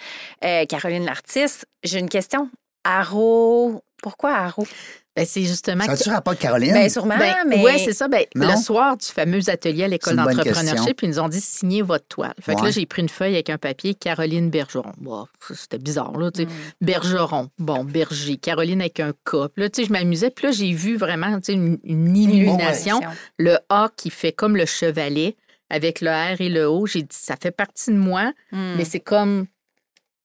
euh, 0.46 0.66
Caroline 0.66 1.04
l'artiste. 1.06 1.66
J'ai 1.84 2.00
une 2.00 2.10
question. 2.10 2.50
Arrow, 2.86 3.84
pourquoi 4.02 4.32
Arrow? 4.34 4.66
Ben, 5.14 5.26
c'est 5.26 5.44
justement 5.44 5.84
Ça 5.84 5.94
que- 5.94 6.00
a-tu 6.00 6.10
rapport 6.10 6.38
Caroline? 6.38 6.72
Bien 6.72 6.88
sûrement, 6.88 7.18
Ben, 7.18 7.36
mais. 7.46 7.62
Oui, 7.62 7.72
c'est 7.84 7.92
ça. 7.92 8.08
Ben, 8.08 8.24
le 8.34 8.56
soir 8.56 8.96
du 8.96 9.06
fameux 9.06 9.50
atelier 9.50 9.84
à 9.84 9.88
l'école 9.90 10.16
d'entrepreneurship, 10.16 11.02
ils 11.04 11.10
nous 11.10 11.20
ont 11.20 11.28
dit 11.28 11.42
signez 11.42 11.82
votre 11.82 12.08
toile. 12.08 12.34
Fait 12.40 12.56
que 12.56 12.64
là, 12.64 12.72
j'ai 12.72 12.86
pris 12.86 13.02
une 13.02 13.10
feuille 13.10 13.34
avec 13.34 13.50
un 13.50 13.58
papier 13.58 13.94
Caroline 13.94 14.50
Bergeron. 14.50 14.94
Bon, 15.00 15.28
c'était 15.54 15.80
bizarre, 15.80 16.18
là. 16.18 16.32
tu 16.32 16.44
sais. 16.44 16.48
Bergeron. 16.80 17.50
Bon, 17.60 17.84
berger. 17.84 18.38
Caroline 18.38 18.80
avec 18.82 19.00
un. 19.02 19.12
Puis 19.12 19.40
là, 19.58 19.70
tu 19.70 19.82
sais, 19.82 19.88
je 19.88 19.92
m'amusais. 19.92 20.30
Puis 20.30 20.46
là, 20.48 20.52
j'ai 20.54 20.72
vu 20.72 20.96
vraiment 20.96 21.40
tu 21.42 21.52
une, 21.52 21.78
une 21.84 22.16
illumination. 22.16 23.02
Le 23.38 23.58
A 23.70 23.90
qui 23.98 24.10
fait 24.12 24.32
comme 24.32 24.56
le 24.56 24.66
chevalet 24.66 25.36
avec 25.70 26.00
le 26.02 26.10
R 26.10 26.40
et 26.40 26.50
le 26.50 26.66
O. 26.68 26.86
J'ai 26.88 27.02
dit, 27.04 27.08
ça 27.12 27.36
fait 27.42 27.52
partie 27.52 27.92
de 27.92 27.98
moi, 27.98 28.32
Hmm. 28.54 28.76
mais 28.78 28.86
c'est 28.86 29.00
comme 29.02 29.46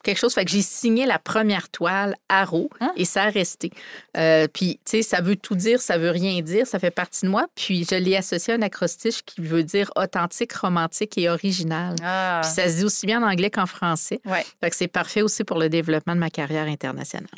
quelque 0.07 0.19
chose. 0.19 0.33
Fait 0.35 0.45
que 0.45 0.51
j'ai 0.51 0.63
signé 0.63 1.05
la 1.05 1.19
première 1.19 1.69
toile 1.69 2.17
Arrow 2.29 2.71
Hein? 2.81 2.93
et 2.97 3.05
ça 3.05 3.25
a 3.25 3.31
resté. 3.31 3.71
Euh, 4.17 4.47
puis, 4.53 4.81
tu 4.85 4.99
sais, 4.99 5.03
ça 5.03 5.21
veut 5.21 5.37
tout 5.37 5.55
dire, 5.55 5.81
ça 5.81 5.99
veut 5.99 6.11
rien 6.11 6.41
dire, 6.41 6.67
ça 6.67 6.79
fait 6.79 6.91
partie 6.91 7.27
de 7.27 7.31
moi. 7.31 7.47
Puis, 7.55 7.85
je 7.91 7.97
l'ai 7.97 8.17
associé 8.17 8.55
à 8.55 8.57
un 8.57 8.63
acrostiche 8.63 9.23
qui 9.25 9.41
veut 9.43 9.63
dire 9.65 9.91
authentique, 9.97 10.53
romantique 10.55 11.19
et 11.19 11.29
original. 11.29 11.95
Ah. 12.03 12.41
Puis, 12.43 12.51
ça 12.53 12.69
se 12.69 12.77
dit 12.79 12.85
aussi 12.85 13.07
bien 13.07 13.23
en 13.23 13.29
anglais 13.31 13.51
qu'en 13.51 13.67
français. 13.67 14.21
Ouais. 14.25 14.45
Fait 14.63 14.71
que 14.71 14.77
c'est 14.77 14.89
parfait 14.89 15.23
aussi 15.23 15.45
pour 15.45 15.59
le 15.59 15.69
développement 15.69 16.15
de 16.15 16.21
ma 16.21 16.31
carrière 16.31 16.67
internationale. 16.67 17.29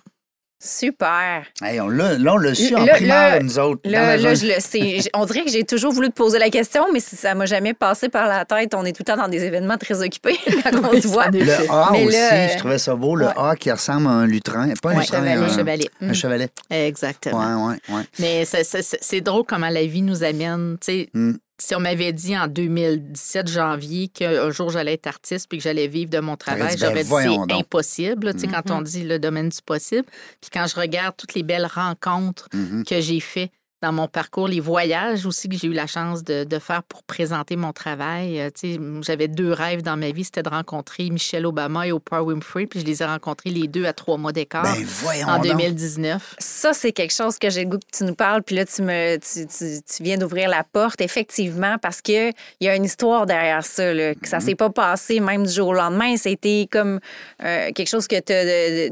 Super. 0.61 1.44
Hey, 1.62 1.81
on 1.81 1.88
l'a, 1.88 2.18
là, 2.18 2.35
on 2.35 2.37
l'a 2.37 2.53
su 2.53 2.75
en 2.75 2.85
Là- 2.85 2.94
primaire, 2.94 3.35
là- 3.37 3.40
nous 3.40 3.59
autres. 3.61 3.81
dans 3.85 3.90
Là, 3.92 4.16
je 4.35 4.47
le 4.47 4.61
sais. 4.61 4.99
On 5.14 5.25
dirait 5.25 5.44
que 5.44 5.51
j'ai 5.51 5.62
toujours 5.64 5.92
voulu 5.92 6.09
te 6.09 6.14
poser 6.14 6.38
la 6.40 6.51
question, 6.51 6.85
mais 6.92 6.99
ça 6.99 7.35
m'a 7.37 7.47
jamais 7.47 7.75
passé 7.75 8.09
par 8.09 8.27
la 8.27 8.44
tête. 8.44 8.75
On 8.75 8.85
est 8.85 8.92
tout 8.92 9.03
le 9.07 9.12
temps 9.12 9.16
dans 9.16 9.29
des 9.29 9.44
événements 9.44 9.77
très 9.79 10.03
occupés 10.03 10.37
quand 10.64 10.71
on 10.83 10.90
Oui, 10.90 11.01
se 11.03 11.07
voit. 11.09 11.29
Le 11.29 11.42
A 11.71 11.90
Mais 11.92 12.07
aussi, 12.07 12.16
je 12.55 12.59
trouvais 12.59 12.79
ça 12.79 12.97
beau. 12.97 13.14
Le 13.14 13.27
ouais. 13.27 13.33
A 13.37 13.55
qui 13.55 13.71
ressemble 13.71 14.09
à 14.09 14.11
un 14.11 14.27
lutrin. 14.27 14.68
Pas 14.83 14.90
un 14.90 14.94
Ouais, 14.97 15.01
lutrin, 15.03 15.18
chevalet, 15.18 15.33
un, 15.44 15.49
chevalet. 15.57 15.88
un 16.01 16.12
chevalet. 16.12 16.49
Exactement. 16.71 17.66
Ouais, 17.68 17.75
ouais, 17.88 17.94
ouais. 17.97 18.03
Mais 18.18 18.44
c'est 18.44 19.21
drôle 19.21 19.44
comment 19.47 19.68
la 19.71 19.85
vie 19.87 20.03
nous 20.03 20.25
amène. 20.25 20.77
Tu 20.81 20.92
sais, 20.92 21.09
Mm. 21.14 21.35
Si 21.61 21.75
on 21.75 21.81
m'avait 21.81 22.12
dit 22.12 22.37
en 22.38 22.47
2017 22.47 23.49
janvier 23.49 24.09
qu'un 24.09 24.51
jour 24.51 24.71
j'allais 24.71 24.92
être 24.94 25.09
artiste 25.09 25.49
puis 25.49 25.59
que 25.59 25.64
j'allais 25.64 25.88
vivre 25.88 26.09
de 26.11 26.21
mon 26.21 26.37
travail, 26.37 26.75
dit, 26.77 26.81
ben, 26.81 26.88
j'aurais 26.88 27.03
dit 27.05 27.11
c'est 27.49 27.55
impossible. 27.55 28.33
Tu 28.35 28.40
sais, 28.40 28.47
Quand 28.47 28.71
on 28.71 28.81
dit 28.83 29.03
le 29.05 29.18
domaine 29.18 29.49
du 29.49 29.59
possible. 29.64 30.05
Puis 30.40 30.51
quand 30.53 30.66
je 30.66 30.77
regarde 30.77 31.16
toutes 31.16 31.35
les 31.35 31.42
belles 31.42 31.66
rencontres 31.73 32.49
Mhm. 32.55 32.85
que 32.85 33.01
j'ai 33.01 33.21
faites 33.21 33.51
dans 33.81 33.93
mon 33.93 34.09
parcours, 34.09 34.49
les 34.49 34.61
voyages 34.61 35.25
aussi 35.25 35.49
que 35.49 35.57
j'ai 35.57 35.69
eu 35.69 35.73
la 35.73 35.87
chance 35.87 36.25
de, 36.25 36.45
de 36.45 36.59
faire 36.59 36.83
pour 36.83 37.03
présenter 37.05 37.55
mon 37.57 37.73
travail. 37.73 38.41
Euh, 38.41 38.51
tu 38.51 38.75
sais, 38.75 38.81
J'avais 39.03 39.29
deux 39.29 39.53
rêves 39.53 39.83
dans 39.83 39.97
ma 39.97 40.11
vie, 40.11 40.25
c'était 40.25 40.43
de 40.43 40.49
rencontrer 40.49 41.09
Michelle 41.11 41.47
Obama 41.47 41.87
et 41.87 41.93
Oprah 41.93 42.23
Winfrey, 42.25 42.67
puis 42.67 42.81
je 42.81 42.85
les 42.85 43.03
ai 43.03 43.07
rencontrés 43.07 43.51
les 43.51 43.69
deux 43.69 43.85
à 43.85 43.93
trois 43.93 44.17
mois 44.17 44.33
d'écart 44.33 44.64
Ben, 44.64 45.25
en 45.29 45.37
donc. 45.37 45.47
2019. 45.47 46.35
Ça, 46.38 46.73
c'est 46.73 46.93
quelque 46.93 47.14
chose 47.14 47.38
que 47.38 47.51
j'ai 47.51 47.62
le 47.64 47.71
goût 47.71 47.79
que 47.79 47.97
tu 47.97 48.05
nous 48.05 48.14
parles. 48.17 48.43
Puis 48.43 48.57
là, 48.57 48.64
tu, 48.64 48.83
me, 48.83 49.17
tu, 49.19 49.47
tu- 49.47 49.81
tu 49.83 50.03
viens 50.03 50.19
d'ouvrir 50.19 50.49
la 50.49 50.64
porte, 50.64 51.01
effectivement, 51.01 51.77
parce 51.81 52.01
qu'il 52.01 52.33
y 52.61 52.69
a 52.69 52.75
une 52.75 52.85
histoire 52.85 53.27
derrière 53.27 53.64
ça. 53.64 53.95
Là, 53.95 54.14
que 54.14 54.29
ça 54.29 54.41
s'est 54.41 54.55
pas 54.57 54.71
passé 54.71 55.21
même 55.21 55.47
du 55.47 55.53
jour 55.53 55.69
au 55.69 55.75
lendemain. 55.75 56.17
C'était 56.17 56.67
comme 56.71 56.99
euh, 57.45 57.71
quelque 57.73 57.88
chose 57.88 58.09
que 58.09 58.19
tu 58.21 58.33
as 58.33 58.91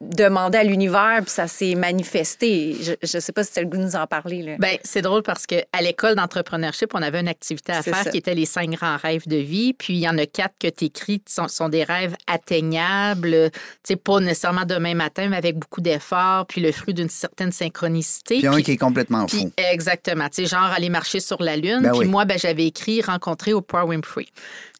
demandé 0.00 0.58
à 0.58 0.62
l'univers, 0.62 1.18
puis 1.22 1.30
ça 1.30 1.48
s'est 1.48 1.74
manifesté. 1.74 2.76
Je 3.02 3.16
ne 3.16 3.20
sais 3.20 3.32
pas 3.32 3.42
si 3.42 3.52
tu 3.52 3.58
as 3.58 3.62
le 3.62 3.68
goût 3.68 3.78
de 3.78 3.82
nous 3.82 3.96
en 3.96 4.06
parler. 4.06 4.42
Là. 4.42 4.56
Ben, 4.58 4.78
c'est 4.84 5.02
drôle 5.02 5.22
parce 5.24 5.44
qu'à 5.44 5.64
l'école 5.82 6.14
d'entrepreneurship, 6.14 6.90
on 6.94 7.02
avait 7.02 7.18
une 7.20 7.26
activité 7.28 7.72
à 7.72 7.82
faire 7.82 8.04
ça. 8.04 8.10
qui 8.10 8.18
était 8.18 8.34
les 8.36 8.46
cinq 8.46 8.70
grands 8.70 8.96
rêves 8.96 9.26
de 9.26 9.36
vie. 9.36 9.74
Puis 9.74 9.94
il 9.94 9.98
y 10.00 10.08
en 10.08 10.16
a 10.16 10.26
quatre 10.26 10.54
que 10.60 10.68
tu 10.68 10.84
écris, 10.84 11.20
sont, 11.28 11.48
sont 11.48 11.68
des 11.68 11.82
rêves 11.82 12.14
atteignables, 12.28 13.50
tu 13.52 13.58
sais, 13.82 13.96
pas 13.96 14.20
nécessairement 14.20 14.64
demain 14.64 14.94
matin, 14.94 15.28
mais 15.28 15.36
avec 15.36 15.56
beaucoup 15.56 15.80
d'efforts, 15.80 16.46
puis 16.46 16.60
le 16.60 16.72
fruit 16.72 16.94
d'une 16.94 17.08
certaine 17.08 17.52
synchronicité. 17.52 18.38
Puis 18.38 18.46
un 18.46 18.52
Puis- 18.54 18.62
qui 18.62 18.70
est 18.72 18.76
complètement 18.76 19.26
puis- 19.26 19.40
fou. 19.40 19.52
exactement. 19.56 20.28
Tu 20.28 20.42
sais, 20.42 20.46
genre 20.46 20.62
aller 20.64 20.90
marcher 20.90 21.20
sur 21.20 21.42
la 21.42 21.56
Lune. 21.56 21.80
Ben 21.82 21.90
puis 21.90 22.00
oui. 22.00 22.06
moi, 22.06 22.24
ben, 22.24 22.38
j'avais 22.38 22.66
écrit 22.66 23.02
rencontrer 23.02 23.52
Oprah 23.52 23.84
Winfrey. 23.84 24.26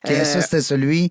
Ok, 0.05 0.13
Euh, 0.13 0.25
Ça, 0.25 0.41
c'était 0.43 0.61
celui 0.63 1.11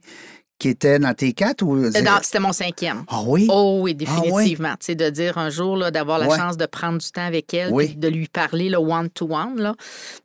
qui 0.59 0.69
était 0.69 0.97
dans 0.99 1.13
tes 1.13 1.33
quatre 1.33 1.61
ou. 1.63 1.79
dans- 1.89 2.19
C'était 2.23 2.39
mon 2.39 2.51
cinquième. 2.51 3.03
Ah 3.07 3.21
oui? 3.25 3.47
Oh 3.49 3.79
oui, 3.81 3.91
Ah 3.91 4.19
définitivement. 4.21 4.71
Tu 4.79 4.85
sais, 4.87 4.95
de 4.95 5.09
dire 5.09 5.37
un 5.37 5.49
jour, 5.49 5.77
là, 5.77 5.91
d'avoir 5.91 6.17
la 6.19 6.27
Ouais. 6.27 6.37
chance 6.37 6.57
de 6.57 6.65
prendre 6.65 6.97
du 6.97 7.11
temps 7.11 7.25
avec 7.25 7.53
elle, 7.53 7.71
Oui. 7.71 7.95
de 7.95 8.07
lui 8.07 8.27
parler, 8.27 8.69
le 8.69 8.77
one-to-one. 8.77 9.59
là. 9.61 9.75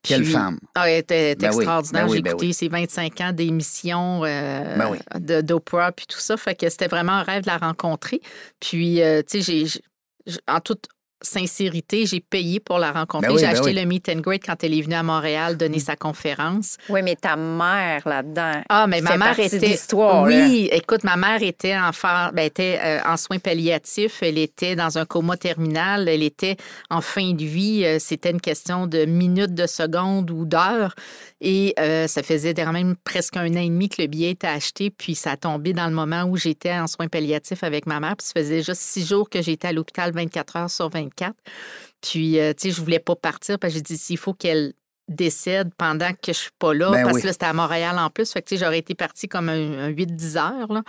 Quelle 0.02 0.22
Puis- 0.22 0.32
femme. 0.32 0.58
Ah, 0.74 0.88
elle 0.90 0.98
était, 1.00 1.34
Ben 1.36 1.48
extraordinaire. 1.52 2.06
ben 2.06 2.14
J'ai 2.14 2.22
ben 2.22 2.30
écouté 2.30 2.46
oui. 2.46 2.54
ses 2.54 2.68
25 2.68 3.20
ans 3.20 3.32
d'émissions 3.32 4.22
euh, 4.24 4.96
de- 5.18 5.40
d'Oprah, 5.42 5.92
puis 5.92 6.06
tout 6.06 6.18
ça. 6.20 6.36
Fait 6.36 6.54
que 6.54 6.68
c'était 6.70 6.88
vraiment 6.88 7.12
un 7.12 7.22
rêve 7.22 7.42
de 7.42 7.48
la 7.48 7.58
rencontrer. 7.58 8.20
Puis, 8.60 9.02
euh, 9.02 9.22
tu 9.28 9.42
sais, 9.42 9.64
en 10.48 10.60
toute 10.60 10.86
sincérité, 11.22 12.06
j'ai 12.06 12.20
payé 12.20 12.60
pour 12.60 12.78
la 12.78 12.92
rencontrer. 12.92 13.28
Ben 13.28 13.34
oui, 13.34 13.40
j'ai 13.40 13.46
ben 13.46 13.52
acheté 13.52 13.66
oui. 13.70 13.74
le 13.74 13.84
meet 13.86 14.08
and 14.08 14.20
greet 14.20 14.40
quand 14.44 14.62
elle 14.62 14.74
est 14.74 14.82
venue 14.82 14.94
à 14.94 15.02
Montréal 15.02 15.56
donner 15.56 15.78
sa 15.78 15.96
conférence. 15.96 16.76
Oui, 16.88 17.00
mais 17.02 17.16
ta 17.16 17.36
mère 17.36 18.06
là-dedans. 18.06 18.62
Ah, 18.68 18.86
mais 18.86 19.00
ma 19.00 19.16
mère 19.16 19.38
était. 19.38 19.76
là. 19.92 20.22
Oui, 20.22 20.68
écoute, 20.72 21.04
ma 21.04 21.16
mère 21.16 21.42
était 21.42 21.76
en, 21.76 21.92
fa- 21.92 22.30
ben, 22.32 22.42
était, 22.44 22.78
euh, 22.82 22.98
en 23.06 23.16
soins 23.16 23.38
palliatifs. 23.38 24.22
Elle 24.22 24.38
était 24.38 24.76
dans 24.76 24.98
un 24.98 25.04
coma 25.04 25.36
terminal. 25.36 26.08
Elle 26.08 26.22
était 26.22 26.56
en 26.90 27.00
fin 27.00 27.32
de 27.32 27.44
vie. 27.44 27.84
Euh, 27.84 27.98
C'était 27.98 28.30
une 28.30 28.40
question 28.40 28.86
de 28.86 29.04
minutes, 29.04 29.54
de 29.54 29.66
secondes 29.66 30.30
ou 30.30 30.44
d'heures. 30.44 30.94
Et 31.40 31.74
euh, 31.78 32.06
ça 32.06 32.22
faisait 32.22 32.54
quand 32.54 32.72
même 32.72 32.94
presque 33.04 33.36
un 33.36 33.50
an 33.56 33.60
et 33.60 33.68
demi 33.68 33.88
que 33.88 34.00
le 34.00 34.08
billet 34.08 34.30
était 34.30 34.46
acheté. 34.46 34.90
Puis 34.90 35.14
ça 35.14 35.32
a 35.32 35.36
tombé 35.36 35.72
dans 35.72 35.86
le 35.86 35.94
moment 35.94 36.24
où 36.24 36.36
j'étais 36.36 36.72
en 36.72 36.86
soins 36.86 37.08
palliatifs 37.08 37.62
avec 37.64 37.86
ma 37.86 38.00
mère. 38.00 38.16
Puis 38.16 38.26
ça 38.26 38.32
faisait 38.40 38.62
juste 38.62 38.80
six 38.80 39.06
jours 39.06 39.28
que 39.28 39.42
j'étais 39.42 39.68
à 39.68 39.72
l'hôpital 39.72 40.12
24 40.12 40.56
heures 40.56 40.70
sur 40.70 40.88
24. 40.88 41.11
Puis, 42.00 42.38
euh, 42.38 42.52
tu 42.52 42.68
sais, 42.68 42.74
je 42.76 42.80
voulais 42.80 42.98
pas 42.98 43.14
partir 43.16 43.58
parce 43.58 43.72
que 43.72 43.78
j'ai 43.78 43.82
dit, 43.82 43.98
s'il 43.98 44.18
faut 44.18 44.34
qu'elle 44.34 44.72
décède 45.08 45.70
pendant 45.76 46.12
que 46.12 46.32
je 46.32 46.38
suis 46.38 46.50
pas 46.58 46.72
là, 46.74 46.90
Ben 46.90 47.02
parce 47.04 47.16
oui. 47.16 47.22
que 47.22 47.26
là, 47.26 47.32
c'était 47.32 47.46
à 47.46 47.52
Montréal 47.52 47.98
en 47.98 48.08
plus. 48.10 48.30
Fait 48.32 48.40
que, 48.42 48.48
tu 48.48 48.56
sais, 48.56 48.64
j'aurais 48.64 48.78
été 48.78 48.94
partie 48.94 49.28
comme 49.28 49.48
un, 49.48 49.78
un 49.86 49.90
8-10 49.90 50.36
heures, 50.38 50.72
là. 50.72 50.82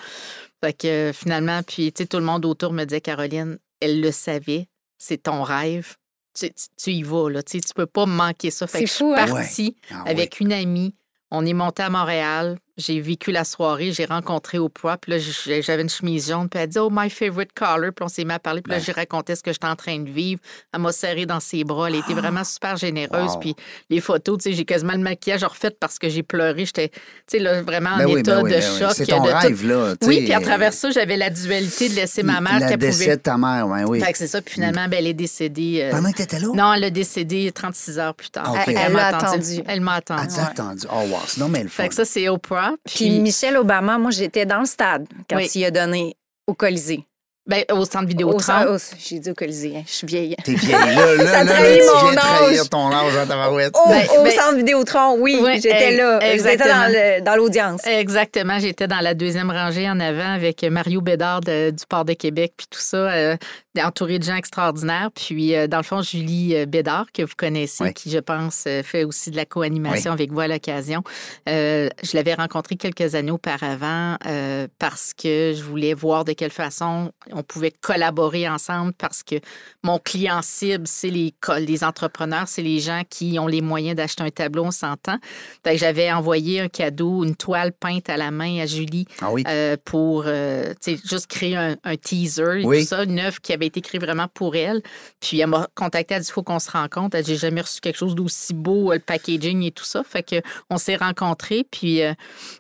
Fait 0.64 0.74
que 0.74 0.88
euh, 0.88 1.14
finalement, 1.14 1.62
puis, 1.64 1.92
tu 1.92 2.04
sais, 2.04 2.08
tout 2.08 2.18
le 2.18 2.24
monde 2.24 2.46
autour 2.46 2.72
me 2.74 2.86
disait, 2.86 3.02
Caroline, 3.02 3.58
elle 3.82 4.02
le 4.02 4.12
savait, 4.12 4.70
c'est 4.98 5.24
ton 5.24 5.44
rêve. 5.44 5.96
Tu, 6.34 6.48
tu- 6.50 6.68
tu 6.78 6.92
y 6.92 7.04
vas, 7.04 7.30
là. 7.30 7.44
Tu 7.44 7.60
sais, 7.60 7.68
tu 7.68 7.74
peux 7.74 7.86
pas 7.86 8.06
manquer 8.06 8.50
ça. 8.50 8.66
Fait 8.66 8.80
C'est 8.80 8.84
que 8.86 8.90
je 8.90 8.96
fou, 8.96 9.14
suis 9.14 9.22
hein? 9.22 9.28
partie 9.28 9.76
Ah 9.92 10.04
oui. 10.06 10.12
avec 10.12 10.40
une 10.40 10.54
amie. 10.54 10.96
On 11.32 11.46
est 11.46 11.54
monté 11.54 11.84
à 11.84 11.90
Montréal. 11.90 12.58
J'ai 12.76 13.00
vécu 13.02 13.32
la 13.32 13.44
soirée. 13.44 13.92
J'ai 13.92 14.06
rencontré 14.06 14.58
Oprah. 14.58 14.98
Puis 14.98 15.12
là, 15.12 15.18
j'ai- 15.20 15.62
j'avais 15.62 15.84
une 15.84 15.90
chemise 15.90 16.30
jaune. 16.30 16.50
Puis 16.50 16.60
elle 16.60 16.70
dit, 16.70 16.80
Oh, 16.80 16.90
my 16.92 17.08
favorite 17.10 17.52
color. 17.54 17.92
Puis 17.96 18.04
on 18.04 18.08
s'est 18.08 18.24
mis 18.26 18.34
à 18.34 18.40
parler. 18.40 18.62
Puis 18.64 18.72
là, 18.72 18.80
Ben. 18.80 18.84
j'ai 18.84 18.92
raconté 18.94 19.36
ce 19.36 19.44
que 19.44 19.52
j'étais 19.54 19.68
en 19.68 19.76
train 19.76 20.00
de 20.00 20.10
vivre. 20.10 20.42
Elle 20.74 20.80
m'a 20.82 20.92
serré 20.92 21.28
dans 21.28 21.40
ses 21.40 21.64
bras. 21.64 21.88
Elle 21.90 21.98
était 21.98 22.16
vraiment 22.16 22.44
super 22.44 22.76
généreuse. 22.76 23.34
Wow. 23.34 23.40
Puis 23.40 23.56
les 23.92 24.02
photos, 24.02 24.40
tu 24.40 24.50
sais, 24.50 24.56
j'ai 24.56 24.66
quasiment 24.66 24.94
le 24.94 25.00
maquillage 25.00 25.44
refait 25.44 25.70
parce 25.80 26.00
que 26.00 26.10
j'ai 26.10 26.24
pleuré. 26.24 26.66
J'étais, 26.66 26.90
tu 26.90 26.98
sais, 27.28 27.40
là, 27.40 27.62
vraiment 27.62 27.92
en 27.92 27.98
Ben 28.00 28.06
oui, 28.08 28.20
état 28.22 28.38
ben 28.38 28.44
oui, 28.44 28.50
de 28.52 28.56
ben 28.58 28.64
oui. 28.74 28.80
choc. 28.80 28.92
C'est 28.96 29.06
ton 29.06 29.24
de 29.24 29.30
tout- 29.30 29.38
rêve, 29.38 29.68
là. 29.68 29.96
tu 30.02 30.08
Oui, 30.08 30.24
puis 30.24 30.34
à 30.34 30.40
travers 30.42 30.74
ça, 30.74 30.90
j'avais 30.90 31.18
la 31.18 31.30
dualité 31.30 31.90
de 31.90 31.94
laisser 31.94 32.24
ma 32.24 32.42
mère 32.42 32.60
La 32.60 32.76
décès 32.76 33.04
pouvait. 33.06 33.18
de 33.18 33.22
ta 33.22 33.38
mère, 33.38 33.68
ouais, 33.68 33.84
oui. 33.84 34.02
Fait 34.02 34.12
que 34.12 34.18
c'est 34.18 34.26
ça. 34.28 34.42
Puis 34.42 34.56
finalement, 34.56 34.88
ben, 34.88 34.98
elle 34.98 35.08
est 35.08 35.14
décédée. 35.14 35.82
euh, 35.84 35.92
Pendant 35.92 36.12
que 36.12 36.18
t'étais 36.18 36.40
là? 36.40 36.48
Non, 36.56 36.74
elle 36.74 36.86
a 36.86 36.90
décédé 36.90 37.52
36 37.52 38.00
heures 38.00 38.16
plus 38.16 38.32
tard. 38.32 38.52
Ah. 38.58 38.64
Elle- 38.66 38.78
elle 38.78 38.94
m'a 38.94 39.06
attendu. 39.16 39.62
Elle 39.68 39.82
m'a 39.82 39.94
Ah, 39.94 39.98
attendu. 39.98 40.28
t'as 40.36 40.46
attendu. 40.48 40.88
Oh, 40.92 41.02
wow. 41.08 41.20
Sinon, 41.28 41.50
mais 41.50 41.62
le. 41.62 41.70
Fait 41.70 41.88
que 41.88 41.94
ça, 41.94 42.04
c'est 42.06 42.28
Oprah. 42.30 42.63
Puis 42.86 42.96
Puis, 43.10 43.20
Michel 43.20 43.58
Obama, 43.58 43.98
moi, 43.98 44.12
j'étais 44.12 44.46
dans 44.46 44.60
le 44.62 44.66
stade 44.66 45.08
quand 45.30 45.38
Oui. 45.38 45.50
il 45.56 45.66
a 45.66 45.72
donné 45.72 46.16
au 46.48 46.54
Colisée. 46.54 47.06
Ben, 47.46 47.64
au 47.72 47.84
centre 47.86 48.06
Au 48.06 48.08
Vidéotron. 48.08 48.76
au- 48.76 48.78
J'ai 48.98 49.20
dit 49.20 49.30
au 49.30 49.34
Colisée, 49.34 49.74
hein, 49.78 49.84
je 49.86 49.92
suis 49.92 50.08
vieille. 50.08 50.36
T'es 50.44 50.54
vieille. 50.54 50.72
Là, 50.72 51.16
là, 51.18 51.26
Ça 51.26 51.44
là, 51.44 51.52
trahit 51.54 51.78
là, 51.80 51.84
tu 51.86 52.04
mon 52.06 52.10
viens 52.12 52.20
trahir 52.20 52.62
âge. 52.62 52.70
ton 52.70 52.92
âge 52.92 53.18
en 53.18 53.28
tabarouette. 53.28 53.76
Au, 53.76 53.90
Ben, 53.90 54.06
au 54.18 54.24
ben- 54.24 54.32
centre 54.32 54.56
Vidéotron, 54.56 55.18
oui, 55.20 55.38
j'étais 55.56 55.98
là. 55.98 56.20
J'étais 56.22 56.34
exactement. 56.36 56.74
dans 56.74 56.92
le- 56.94 57.22
dans 57.22 57.36
l'audience. 57.36 57.82
Exactement. 57.86 58.60
J'étais 58.60 58.88
dans 58.88 59.02
la 59.02 59.14
deuxième 59.14 59.52
rangée 59.52 59.90
en 59.90 60.00
avant 60.00 60.34
avec 60.34 60.64
Mario 60.64 61.02
Bédard 61.02 61.42
de- 61.42 61.72
du 61.72 61.84
Port 61.88 62.06
de 62.06 62.14
Québec, 62.14 62.54
puis 62.56 62.68
tout 62.70 62.80
ça, 62.80 62.98
euh, 63.12 63.36
entouré 63.84 64.20
de 64.20 64.24
gens 64.24 64.36
extraordinaires. 64.36 65.10
Puis, 65.14 65.56
euh, 65.56 65.68
dans 65.68 65.78
le 65.78 65.84
fond, 65.84 66.02
Julie 66.02 66.56
euh, 66.56 66.66
Bédard, 66.66 67.08
que 67.14 67.24
vous 67.24 67.34
connaissez, 67.36 67.84
Oui. 67.84 67.94
qui, 67.94 68.10
je 68.10 68.20
pense, 68.20 68.64
euh, 68.68 68.84
fait 68.84 69.04
aussi 69.04 69.32
de 69.32 69.36
la 69.36 69.46
co-animation 69.46 70.12
avec 70.14 70.32
vous 70.32 70.40
à 70.40 70.48
l'occasion. 70.48 71.02
Euh, 71.50 71.90
je 72.04 72.12
l'avais 72.16 72.36
rencontrée 72.36 72.76
quelques 72.76 73.16
années 73.16 73.32
auparavant 73.32 74.16
euh, 74.28 74.68
parce 74.80 75.12
que 75.14 75.54
je 75.58 75.64
voulais 75.64 75.94
voir 75.94 76.24
de 76.24 76.34
quelle 76.34 76.52
façon 76.52 77.12
on 77.34 77.44
pouvait 77.44 77.72
collaborer 77.72 78.48
ensemble 78.48 78.94
parce 78.94 79.24
que 79.24 79.36
mon 79.84 80.00
client 80.00 80.42
cible, 80.42 80.88
c'est 80.88 81.10
les, 81.10 81.34
les 81.60 81.84
entrepreneurs, 81.84 82.48
c'est 82.48 82.62
les 82.62 82.80
gens 82.80 83.02
qui 83.10 83.38
ont 83.40 83.48
les 83.48 83.62
moyens 83.62 83.96
d'acheter 83.96 84.24
un 84.24 84.30
tableau, 84.30 84.66
on 84.66 84.72
s'entend. 84.72 85.18
J'avais 85.66 86.12
envoyé 86.12 86.62
un 86.62 86.68
cadeau, 86.70 87.24
une 87.24 87.36
toile 87.36 87.72
peinte 87.74 88.10
à 88.10 88.18
la 88.18 88.32
main 88.32 88.60
à 88.62 88.66
Julie 88.66 89.06
Ah 89.22 89.32
oui. 89.32 89.44
euh, 89.48 89.76
pour 89.84 90.24
euh, 90.28 90.74
juste 90.86 91.28
créer 91.28 91.56
un, 91.56 91.76
un 91.84 91.96
teaser 91.98 92.62
et 92.62 92.66
Oui. 92.66 92.82
tout 92.82 92.88
ça, 92.88 93.04
une 93.04 93.20
œuvre 93.20 93.40
qui 93.42 93.54
avait 93.54 93.66
été 93.68 93.82
créée 93.82 94.00
vraiment 94.00 94.28
pour 94.34 94.56
elle. 94.56 94.82
Puis 95.20 95.40
elle 95.40 95.48
m'a 95.48 95.68
contacté, 95.76 96.14
elle 96.14 96.20
a 96.22 96.24
dit 96.24 96.32
faut 96.32 96.44
qu'on 96.44 96.60
se 96.60 96.72
rencontre. 96.72 97.16
Elle 97.18 97.24
dit 97.24 97.32
j'ai 97.34 97.38
jamais 97.40 97.62
reçu 97.62 97.80
quelque 97.82 97.98
chose 97.98 98.16
d'aussi 98.16 98.54
beau, 98.54 98.92
euh, 98.92 98.96
le 98.96 99.00
packaging 99.00 99.64
et 99.64 99.72
tout 99.72 99.84
ça. 99.86 100.04
Fait 100.04 100.24
que 100.24 100.36
on 100.70 100.78
s'est 100.78 100.96
rencontrés, 100.96 101.66
puis 101.70 102.02
euh, 102.04 102.14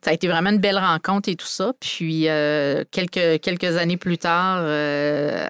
ça 0.03 0.11
a 0.11 0.13
été 0.13 0.27
vraiment 0.27 0.49
une 0.49 0.59
belle 0.59 0.77
rencontre 0.79 1.29
et 1.29 1.35
tout 1.35 1.45
ça. 1.47 1.73
Puis 1.79 2.27
quelques, 2.91 3.41
quelques 3.41 3.77
années 3.77 3.97
plus 3.97 4.17
tard, 4.17 4.62
euh, 4.63 5.47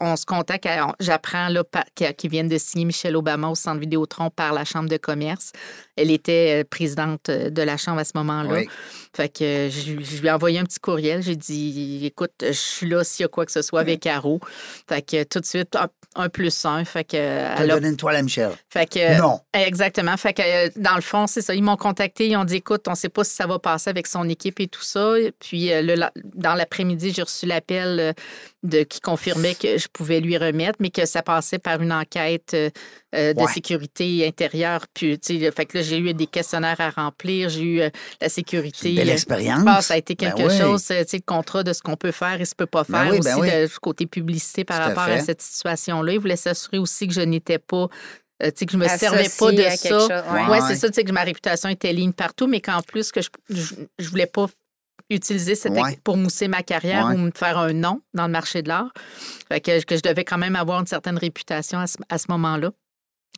on 0.00 0.16
se 0.16 0.26
contacte, 0.26 0.68
j'apprends 1.00 1.48
qu'ils 1.94 2.30
viennent 2.30 2.48
de 2.48 2.58
signer 2.58 2.84
Michelle 2.84 3.16
Obama 3.16 3.48
au 3.48 3.54
Centre 3.54 3.80
Vidéotron 3.80 4.30
par 4.30 4.52
la 4.52 4.64
Chambre 4.64 4.88
de 4.88 4.96
commerce. 4.96 5.52
Elle 5.96 6.10
était 6.10 6.60
euh, 6.60 6.64
présidente 6.68 7.28
euh, 7.28 7.50
de 7.50 7.62
la 7.62 7.76
Chambre 7.76 7.98
à 8.00 8.04
ce 8.04 8.12
moment-là. 8.16 8.50
Oui. 8.52 8.68
Fait 9.16 9.28
que 9.28 9.44
euh, 9.44 9.70
je, 9.70 9.98
je 10.04 10.20
lui 10.20 10.28
ai 10.28 10.30
envoyé 10.30 10.58
un 10.58 10.64
petit 10.64 10.78
courriel. 10.78 11.22
J'ai 11.22 11.36
dit, 11.36 12.04
écoute, 12.04 12.32
je 12.42 12.52
suis 12.52 12.88
là 12.88 13.02
s'il 13.02 13.22
y 13.22 13.26
a 13.26 13.28
quoi 13.28 13.46
que 13.46 13.52
ce 13.52 13.62
soit 13.62 13.80
avec 13.80 14.00
Caro. 14.00 14.40
Fait 14.88 15.02
que 15.02 15.24
tout 15.24 15.40
de 15.40 15.46
suite, 15.46 15.74
un, 15.74 15.88
un 16.14 16.28
plus 16.28 16.64
un. 16.64 16.84
Fait 16.84 17.04
que, 17.04 17.16
elle 17.16 17.70
a- 17.70 17.74
donné 17.74 17.88
une 17.88 17.96
toile 17.96 18.16
à 18.16 18.22
Michel. 18.22 18.50
fait 18.68 18.86
que, 18.86 19.18
Non. 19.18 19.40
Exactement. 19.54 20.16
Fait 20.16 20.34
que, 20.34 20.78
dans 20.78 20.96
le 20.96 21.00
fond, 21.02 21.26
c'est 21.26 21.40
ça. 21.42 21.54
Ils 21.54 21.62
m'ont 21.62 21.76
contacté. 21.76 22.28
Ils 22.28 22.36
ont 22.36 22.44
dit, 22.44 22.56
écoute, 22.56 22.86
on 22.88 22.92
ne 22.92 22.96
sait 22.96 23.08
pas 23.08 23.24
si 23.24 23.34
ça 23.34 23.46
va 23.46 23.58
passer 23.58 23.88
avec 23.90 24.06
son 24.06 24.28
équipe 24.28 24.60
et 24.60 24.68
tout 24.68 24.82
ça. 24.82 25.14
Puis, 25.40 25.70
le 25.72 25.96
dans 26.34 26.54
l'après-midi, 26.54 27.12
j'ai 27.14 27.22
reçu 27.22 27.46
l'appel 27.46 28.14
de, 28.62 28.82
qui 28.82 29.00
confirmait 29.00 29.54
que 29.60 29.78
je 29.78 29.88
pouvais 29.90 30.20
lui 30.20 30.36
remettre, 30.36 30.76
mais 30.80 30.90
que 30.90 31.06
ça 31.06 31.22
passait 31.22 31.58
par 31.58 31.80
une 31.80 31.92
enquête 31.92 32.54
euh, 33.16 33.32
de 33.32 33.40
Ouais. 33.40 33.52
sécurité 33.52 34.26
intérieure. 34.26 34.86
Puis, 34.94 35.18
fait 35.24 35.66
que 35.66 35.78
là, 35.78 35.82
j'ai 35.82 35.98
eu 35.98 36.12
des 36.14 36.26
questionnaires 36.26 36.80
à 36.80 36.90
remplir. 36.90 37.48
J'ai 37.48 37.62
eu 37.62 37.80
euh, 37.80 37.90
la 38.20 38.28
sécurité. 38.28 38.94
Belle 38.94 39.08
euh, 39.10 39.12
expérience. 39.12 39.84
ça 39.86 39.94
a 39.94 39.96
été 39.96 40.14
Ben 40.14 40.32
quelque 40.32 40.48
oui. 40.48 40.58
chose, 40.58 40.88
euh, 40.90 41.02
tu 41.04 41.10
sais, 41.10 41.16
le 41.16 41.22
contrat 41.24 41.62
de 41.62 41.72
ce 41.72 41.80
qu'on 41.82 41.96
peut 41.96 42.12
faire 42.12 42.40
et 42.40 42.44
ce 42.44 42.52
qu'on 42.54 42.64
peut 42.64 42.66
pas 42.66 42.84
Ben 42.88 43.02
faire 43.04 43.12
oui, 43.12 43.18
aussi, 43.18 43.28
ben 43.28 43.40
oui. 43.40 43.48
de- 43.50 43.78
côté 43.80 44.06
publicité 44.06 44.64
par 44.64 44.78
Tout 44.80 44.88
rapport 44.88 45.12
à, 45.14 45.20
cette 45.20 45.42
situation-là. 45.42 46.12
Il 46.12 46.18
voulait 46.20 46.36
s'assurer 46.36 46.78
aussi 46.78 47.06
que 47.08 47.14
je 47.14 47.20
n'étais 47.22 47.58
pas, 47.58 47.88
euh, 48.42 48.50
que 48.50 48.66
je 48.70 48.76
me 48.76 48.84
Associé 48.84 49.08
servais 49.08 49.28
pas 49.38 49.52
de 49.52 49.76
ça. 49.76 49.88
chose, 49.88 50.08
ouais. 50.10 50.42
Ouais, 50.44 50.48
Ouais. 50.50 50.60
c'est 50.68 50.76
ça, 50.76 50.88
tu 50.88 50.94
sais, 50.94 51.04
que 51.04 51.12
ma 51.12 51.22
réputation 51.22 51.68
était 51.68 51.92
ligne 51.92 52.12
partout, 52.12 52.46
mais 52.46 52.60
qu'en 52.60 52.82
plus, 52.82 53.10
que 53.12 53.20
je, 53.22 53.28
je, 53.50 53.74
je 53.98 54.08
voulais 54.10 54.26
pas 54.26 54.46
utiliser 55.08 55.54
cette 55.54 55.72
pour 56.02 56.16
mousser 56.16 56.48
ma 56.48 56.62
carrière 56.64 57.06
ou 57.14 57.18
me 57.18 57.30
faire 57.32 57.58
un 57.58 57.72
nom 57.72 58.00
dans 58.14 58.26
le 58.26 58.32
marché 58.32 58.62
de 58.62 58.68
l'art. 58.68 58.90
Que, 59.50 59.84
que 59.84 59.96
je 59.96 60.02
devais 60.02 60.24
quand 60.24 60.38
même 60.38 60.56
avoir 60.56 60.80
une 60.80 60.86
certaine 60.86 61.16
réputation 61.16 61.78
à 61.78 61.86
ce, 61.86 61.96
à 62.08 62.18
ce 62.18 62.26
moment-là. 62.30 62.72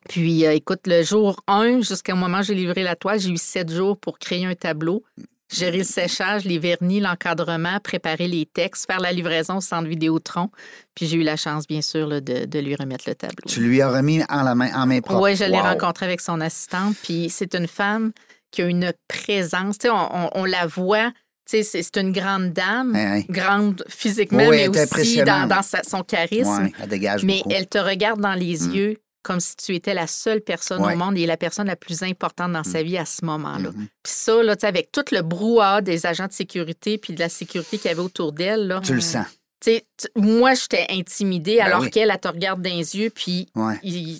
Puis, 0.08 0.46
euh, 0.46 0.52
écoute, 0.52 0.80
le 0.86 1.02
jour 1.02 1.42
1, 1.46 1.80
jusqu'au 1.82 2.14
moment 2.16 2.40
où 2.40 2.42
j'ai 2.42 2.54
livré 2.54 2.82
la 2.82 2.96
toile, 2.96 3.20
j'ai 3.20 3.30
eu 3.30 3.36
sept 3.36 3.70
jours 3.70 3.98
pour 3.98 4.18
créer 4.18 4.46
un 4.46 4.54
tableau, 4.54 5.02
gérer 5.50 5.78
le 5.78 5.84
séchage, 5.84 6.44
les 6.44 6.58
vernis, 6.58 7.00
l'encadrement, 7.00 7.78
préparer 7.80 8.28
les 8.28 8.46
textes, 8.46 8.86
faire 8.86 9.00
la 9.00 9.12
livraison 9.12 9.56
au 9.56 9.60
centre 9.60 9.88
Vidéotron. 9.88 10.50
Puis, 10.94 11.06
j'ai 11.06 11.16
eu 11.18 11.22
la 11.22 11.36
chance, 11.36 11.66
bien 11.66 11.82
sûr, 11.82 12.06
là, 12.06 12.20
de, 12.20 12.44
de 12.46 12.58
lui 12.58 12.74
remettre 12.74 13.04
le 13.08 13.14
tableau. 13.14 13.46
Tu 13.46 13.60
lui 13.60 13.80
as 13.82 13.90
remis 13.90 14.22
en, 14.28 14.42
la 14.42 14.54
main, 14.54 14.70
en 14.74 14.86
main 14.86 15.00
propre. 15.00 15.22
Oui, 15.22 15.36
je 15.36 15.44
l'ai 15.44 15.52
Wow. 15.58 15.62
rencontrée 15.62 16.06
avec 16.06 16.20
son 16.20 16.40
assistante. 16.40 16.94
Puis 17.02 17.28
c'est 17.30 17.54
une 17.54 17.66
femme 17.68 18.12
qui 18.50 18.62
a 18.62 18.66
une 18.66 18.92
présence. 19.08 19.78
Tu 19.78 19.88
sais, 19.88 19.92
on, 19.92 20.16
on- 20.26 20.30
on 20.34 20.44
la 20.44 20.66
voit. 20.66 21.10
Tu 21.50 21.62
sais, 21.64 21.82
c'est 21.82 21.96
une 22.00 22.12
grande 22.12 22.52
dame, 22.52 22.94
Hein, 22.94 23.20
hein. 23.20 23.22
grande 23.30 23.82
physiquement, 23.88 24.38
Oui, 24.48 24.48
mais 24.50 24.68
aussi 24.68 24.76
dans, 24.78 24.82
impressionnante. 24.84 25.48
dans 25.48 25.62
sa- 25.62 25.82
son 25.82 26.02
charisme. 26.02 26.64
Ouais, 26.64 26.72
elle 26.82 26.88
dégage 26.88 27.24
mais 27.24 27.38
beaucoup. 27.38 27.50
elle 27.54 27.66
te 27.66 27.78
regarde 27.78 28.20
dans 28.20 28.34
les 28.34 28.58
Mm. 28.66 28.74
yeux 28.74 28.96
comme 29.28 29.40
si 29.40 29.54
tu 29.56 29.74
étais 29.74 29.92
la 29.94 30.06
seule 30.06 30.40
personne 30.40 30.82
Ouais. 30.82 30.94
au 30.94 30.96
monde 30.96 31.18
et 31.18 31.26
la 31.26 31.36
personne 31.36 31.66
la 31.66 31.76
plus 31.76 32.02
importante 32.02 32.52
dans 32.52 32.64
sa 32.64 32.82
vie 32.82 32.96
à 32.96 33.04
ce 33.04 33.24
moment-là. 33.26 33.70
Mhm. 33.70 33.86
Puis 34.02 34.12
ça, 34.14 34.42
là, 34.42 34.56
avec 34.62 34.90
tout 34.90 35.04
le 35.12 35.20
brouhaha 35.20 35.82
des 35.82 36.06
agents 36.06 36.26
de 36.26 36.32
sécurité 36.32 36.96
puis 36.96 37.12
de 37.12 37.20
la 37.20 37.28
sécurité 37.28 37.76
qu'il 37.78 37.88
y 37.90 37.92
avait 37.92 38.00
autour 38.00 38.32
d'elle, 38.32 38.66
là, 38.66 38.80
Tu 38.82 38.94
le 38.94 39.00
sens. 39.02 39.26
Tu 39.60 39.72
sais, 39.72 39.84
tu- 39.96 40.06
moi, 40.20 40.54
j'étais 40.54 40.86
intimidée 40.90 41.56
Ben 41.56 41.66
alors 41.66 41.80
oui. 41.80 41.90
qu'elle, 41.90 42.10
elle 42.12 42.20
te 42.20 42.28
regarde 42.28 42.62
dans 42.62 42.70
les 42.70 42.96
yeux, 42.96 43.10
puis 43.10 43.48
Ouais. 43.56 43.74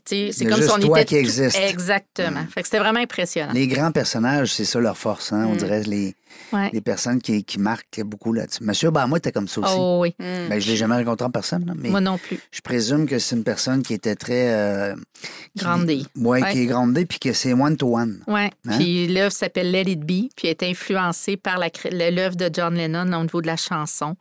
c'est 0.04 0.44
comme 0.46 0.60
si 0.62 0.70
on 0.70 0.78
toi 0.80 1.00
était. 1.00 1.08
qui 1.10 1.16
existe. 1.16 1.56
Exactement. 1.58 2.42
Mm. 2.42 2.48
Fait 2.48 2.62
que 2.62 2.66
c'était 2.68 2.78
vraiment 2.80 2.98
impressionnant. 3.00 3.52
Les 3.52 3.68
grands 3.68 3.92
personnages, 3.92 4.52
c'est 4.52 4.64
ça 4.64 4.80
leur 4.80 4.98
force. 4.98 5.32
Hein? 5.32 5.46
On 5.48 5.54
Mm. 5.54 5.58
dirait 5.58 5.82
les, 5.84 6.14
Ouais. 6.52 6.70
les 6.72 6.80
personnes 6.80 7.20
qui, 7.22 7.44
qui 7.44 7.58
marquent 7.58 8.00
beaucoup 8.04 8.32
là-dessus. 8.32 8.62
Monsieur 8.64 8.88
Obama 8.88 9.16
était 9.16 9.32
comme 9.32 9.48
ça 9.48 9.60
aussi. 9.60 9.74
Oh 9.76 9.98
oui. 10.02 10.14
Hmm. 10.18 10.48
Ben, 10.48 10.60
je 10.60 10.66
ne 10.66 10.70
l'ai 10.72 10.76
jamais 10.76 10.96
rencontré 10.96 11.24
en 11.26 11.30
personne, 11.30 11.64
là, 11.66 11.72
mais 11.76 11.88
Moi 11.90 12.00
non 12.00 12.18
plus. 12.18 12.38
je 12.50 12.60
présume 12.60 13.06
que 13.06 13.18
c'est 13.18 13.36
une 13.36 13.44
personne 13.44 13.82
qui 13.82 13.94
était 13.94 14.14
très. 14.16 14.50
Euh, 14.52 14.94
qui- 15.56 15.64
Grandée. 15.64 16.02
Ouais, 16.16 16.42
Ouais. 16.42 16.52
qui 16.52 16.62
est 16.62 16.66
grandée, 16.66 17.06
puis 17.06 17.18
que 17.18 17.32
c'est 17.32 17.52
one-to-one. 17.52 18.22
Ouais. 18.26 18.50
Hein? 18.68 18.76
Puis 18.78 19.06
l'œuvre 19.08 19.32
s'appelle 19.32 19.70
Let 19.70 19.82
It 19.90 20.00
Be, 20.00 20.28
puis 20.36 20.44
elle 20.44 20.50
est 20.50 20.62
influencée 20.64 21.36
par 21.36 21.58
l'œuvre 21.58 22.36
de 22.36 22.50
John 22.52 22.74
Lennon 22.74 23.12
au 23.18 23.22
niveau 23.22 23.40
de 23.40 23.46
la 23.46 23.56
chanson. 23.56 24.16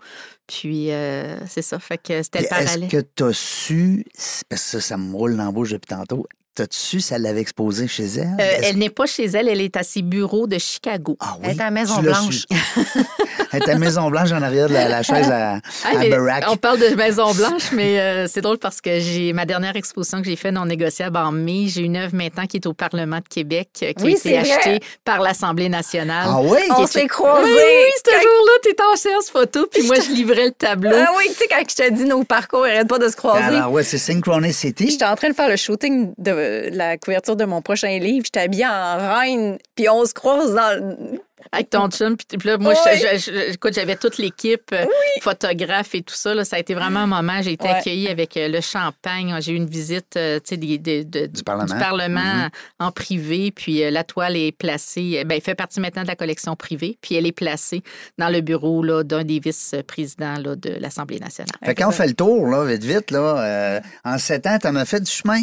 Puis 0.48 0.92
euh, 0.92 1.38
c'est 1.48 1.62
ça. 1.62 1.78
Fait 1.80 1.98
que 1.98 2.24
c'était 2.24 2.40
le 2.42 2.48
Puis 2.48 2.56
Est-ce 2.58 2.66
parallèle. 2.66 2.90
que 2.90 3.02
tu 3.16 3.24
as 3.24 3.34
su, 3.34 4.06
parce 4.50 4.64
que 4.64 4.70
ça, 4.70 4.82
ça 4.82 4.98
me 4.98 5.14
roule 5.16 5.36
dans 5.36 5.46
la 5.46 5.52
bouche 5.52 5.72
depuis 5.72 5.88
tantôt, 5.88 6.26
t'as-tu 6.58 6.78
su 6.80 7.00
si 7.02 7.14
elle 7.14 7.22
l'avait 7.22 7.42
exposé 7.42 7.88
chez 7.88 8.06
elle? 8.06 8.36
Euh, 8.40 8.58
elle 8.64 8.78
n'est 8.78 8.90
pas 8.90 9.06
chez 9.06 9.26
elle, 9.26 9.48
elle 9.48 9.62
est 9.62 9.78
à 9.78 9.84
ses 9.84 10.02
bureaux 10.02 10.48
de 10.48 10.58
Chicago. 10.58 11.16
Ah 11.20 11.38
Elle 11.44 11.52
est 11.52 11.62
à 11.62 11.66
la 11.66 11.68
tu 11.70 11.74
Maison 11.74 11.96
l'as 12.02 12.02
Blanche. 12.02 12.36
su. 12.40 12.46
elle 13.54 13.62
est 13.62 13.70
à 13.70 13.74
la 13.74 13.80
Maison 13.80 14.10
Blanche 14.10 14.32
en 14.32 14.42
arrière 14.42 14.68
de 14.68 14.74
la, 14.74 14.90
la 14.90 15.04
chaise 15.04 15.30
à, 15.30 15.60
Ah, 15.86 16.00
à 16.00 16.10
Barack. 16.10 16.46
on 16.50 16.58
parle 16.58 16.80
de 16.80 16.96
Maison 16.96 17.32
Blanche, 17.34 17.72
mais 17.74 18.00
euh, 18.00 18.28
c'est 18.28 18.42
drôle 18.42 18.58
parce 18.58 18.82
que 18.82 19.00
j'ai 19.00 19.34
ma 19.34 19.46
dernière 19.46 19.76
exposition 19.76 20.20
que 20.22 20.28
j'ai 20.28 20.36
faite 20.36 20.54
non 20.54 20.66
négociable 20.66 21.18
en 21.18 21.32
mai. 21.32 21.66
J'ai 21.68 21.82
une 21.82 21.96
œuvre 21.98 22.16
maintenant 22.16 22.46
qui 22.48 22.58
est 22.58 22.66
au 22.66 22.74
Parlement 22.74 23.18
de 23.18 23.28
Québec, 23.30 23.70
euh, 23.84 23.94
qui 23.94 24.04
Oui, 24.04 24.14
a 24.14 24.18
été 24.18 24.40
vrai. 24.40 24.52
achetée 24.52 24.80
par 25.06 25.20
l'Assemblée 25.22 25.70
nationale. 25.70 26.26
Ah 26.28 26.42
oui? 26.42 26.58
On 26.76 26.84
est- 26.84 26.88
s'est 26.88 27.02
Oui, 27.04 27.08
croisés. 27.08 27.44
oui, 27.50 27.92
ce 27.98 28.12
Quand- 28.12 28.22
jour-là, 28.22 28.52
tu 28.64 28.70
étais 28.72 28.84
en 28.92 28.96
séance 28.96 29.30
photo, 29.30 29.68
puis 29.72 29.84
moi, 29.86 29.96
je 29.98 30.12
livrais 30.14 30.46
le 30.46 30.52
tableau. 30.52 30.92
Ah 30.96 31.12
oui, 31.18 31.26
tu 31.30 31.36
sais, 31.36 31.48
quand 31.50 31.62
je 31.70 31.76
te 31.76 31.94
dis 31.94 32.06
nos 32.06 32.24
parcours, 32.24 32.64
arrête 32.64 32.88
pas 32.88 32.98
de 33.00 33.08
se 33.10 33.16
croiser. 33.16 33.44
Alors, 33.44 33.72
ouais, 33.72 33.84
c'est 33.84 33.98
Synchronicity. 33.98 34.90
J'étais 34.92 35.06
en 35.06 35.16
train 35.16 35.30
de 35.30 35.36
faire 35.36 35.50
le 35.50 35.56
shooting 35.58 36.14
de 36.18 36.32
la 36.72 36.98
couverture 36.98 37.36
de 37.36 37.46
mon 37.46 37.62
prochain 37.62 37.98
livre. 38.00 38.26
J'étais 38.26 38.42
habillée 38.42 38.68
en 38.68 38.98
reine, 39.20 39.58
puis 39.76 39.90
on 39.90 40.06
se 40.06 40.14
croise 40.14 40.54
dans 40.54 40.80
le- 40.80 41.20
Avec 41.54 41.70
ton 41.70 41.88
chum. 41.90 42.18
Puis, 42.18 42.26
là, 42.44 42.58
moi, 42.58 42.74
Oui. 42.74 42.92
je- 43.00 43.18
je- 43.20 43.32
je- 43.32 43.54
écoute, 43.54 43.74
j'avais 43.74 43.96
toute 43.96 44.18
l'équipe, 44.18 44.70
euh, 44.74 44.86
photographe 45.22 45.96
et 45.96 46.02
tout 46.02 46.14
ça. 46.16 46.34
Là, 46.34 46.44
ça 46.44 46.58
a 46.58 46.60
été 46.60 46.74
vraiment 46.74 47.02
un 47.02 47.08
moment. 47.08 47.42
J'ai 47.42 47.54
été 47.54 47.66
Ouais. 47.70 47.74
accueillie 47.76 48.10
avec 48.10 48.36
euh, 48.36 48.50
le 48.50 48.60
champagne. 48.60 49.34
J'ai 49.40 49.54
eu 49.54 49.56
une 49.56 49.68
visite 49.70 50.18
euh, 50.18 50.40
tu 50.46 50.58
des- 50.58 50.78
de- 50.78 51.28
Du 51.28 51.44
Parlement. 51.44 51.74
Mm-hmm. 51.74 51.80
Parlement 51.80 52.50
en 52.80 52.92
privé. 52.92 53.52
Puis 53.52 53.82
euh, 53.84 53.92
la 53.92 54.04
toile 54.04 54.36
est 54.36 54.52
placée. 54.52 55.24
Ben, 55.26 55.36
elle 55.36 55.42
fait 55.42 55.56
partie 55.56 55.80
maintenant 55.80 56.02
de 56.04 56.08
la 56.08 56.16
collection 56.18 56.56
privée. 56.58 56.98
Puis 57.02 57.16
elle 57.16 57.26
est 57.28 57.32
placée 57.32 57.82
dans 58.18 58.30
le 58.30 58.42
bureau 58.42 58.84
là, 58.84 59.04
d'un 59.04 59.24
des 59.24 59.40
vice-présidents 59.40 60.40
là, 60.44 60.56
de 60.56 60.72
l'Assemblée 60.80 61.20
nationale. 61.20 61.52
Fait 61.64 61.76
qu'on 61.76 61.92
fait 61.92 62.08
le 62.08 62.14
tour, 62.14 62.48
là, 62.48 62.66
vite, 62.66 62.84
vite, 62.84 63.12
là. 63.12 63.20
euh, 63.78 63.80
en 64.04 64.18
sept 64.18 64.46
ans, 64.48 64.58
t'en 64.60 64.76
as 64.76 64.86
fait 64.86 65.00
du 65.02 65.12
chemin? 65.12 65.42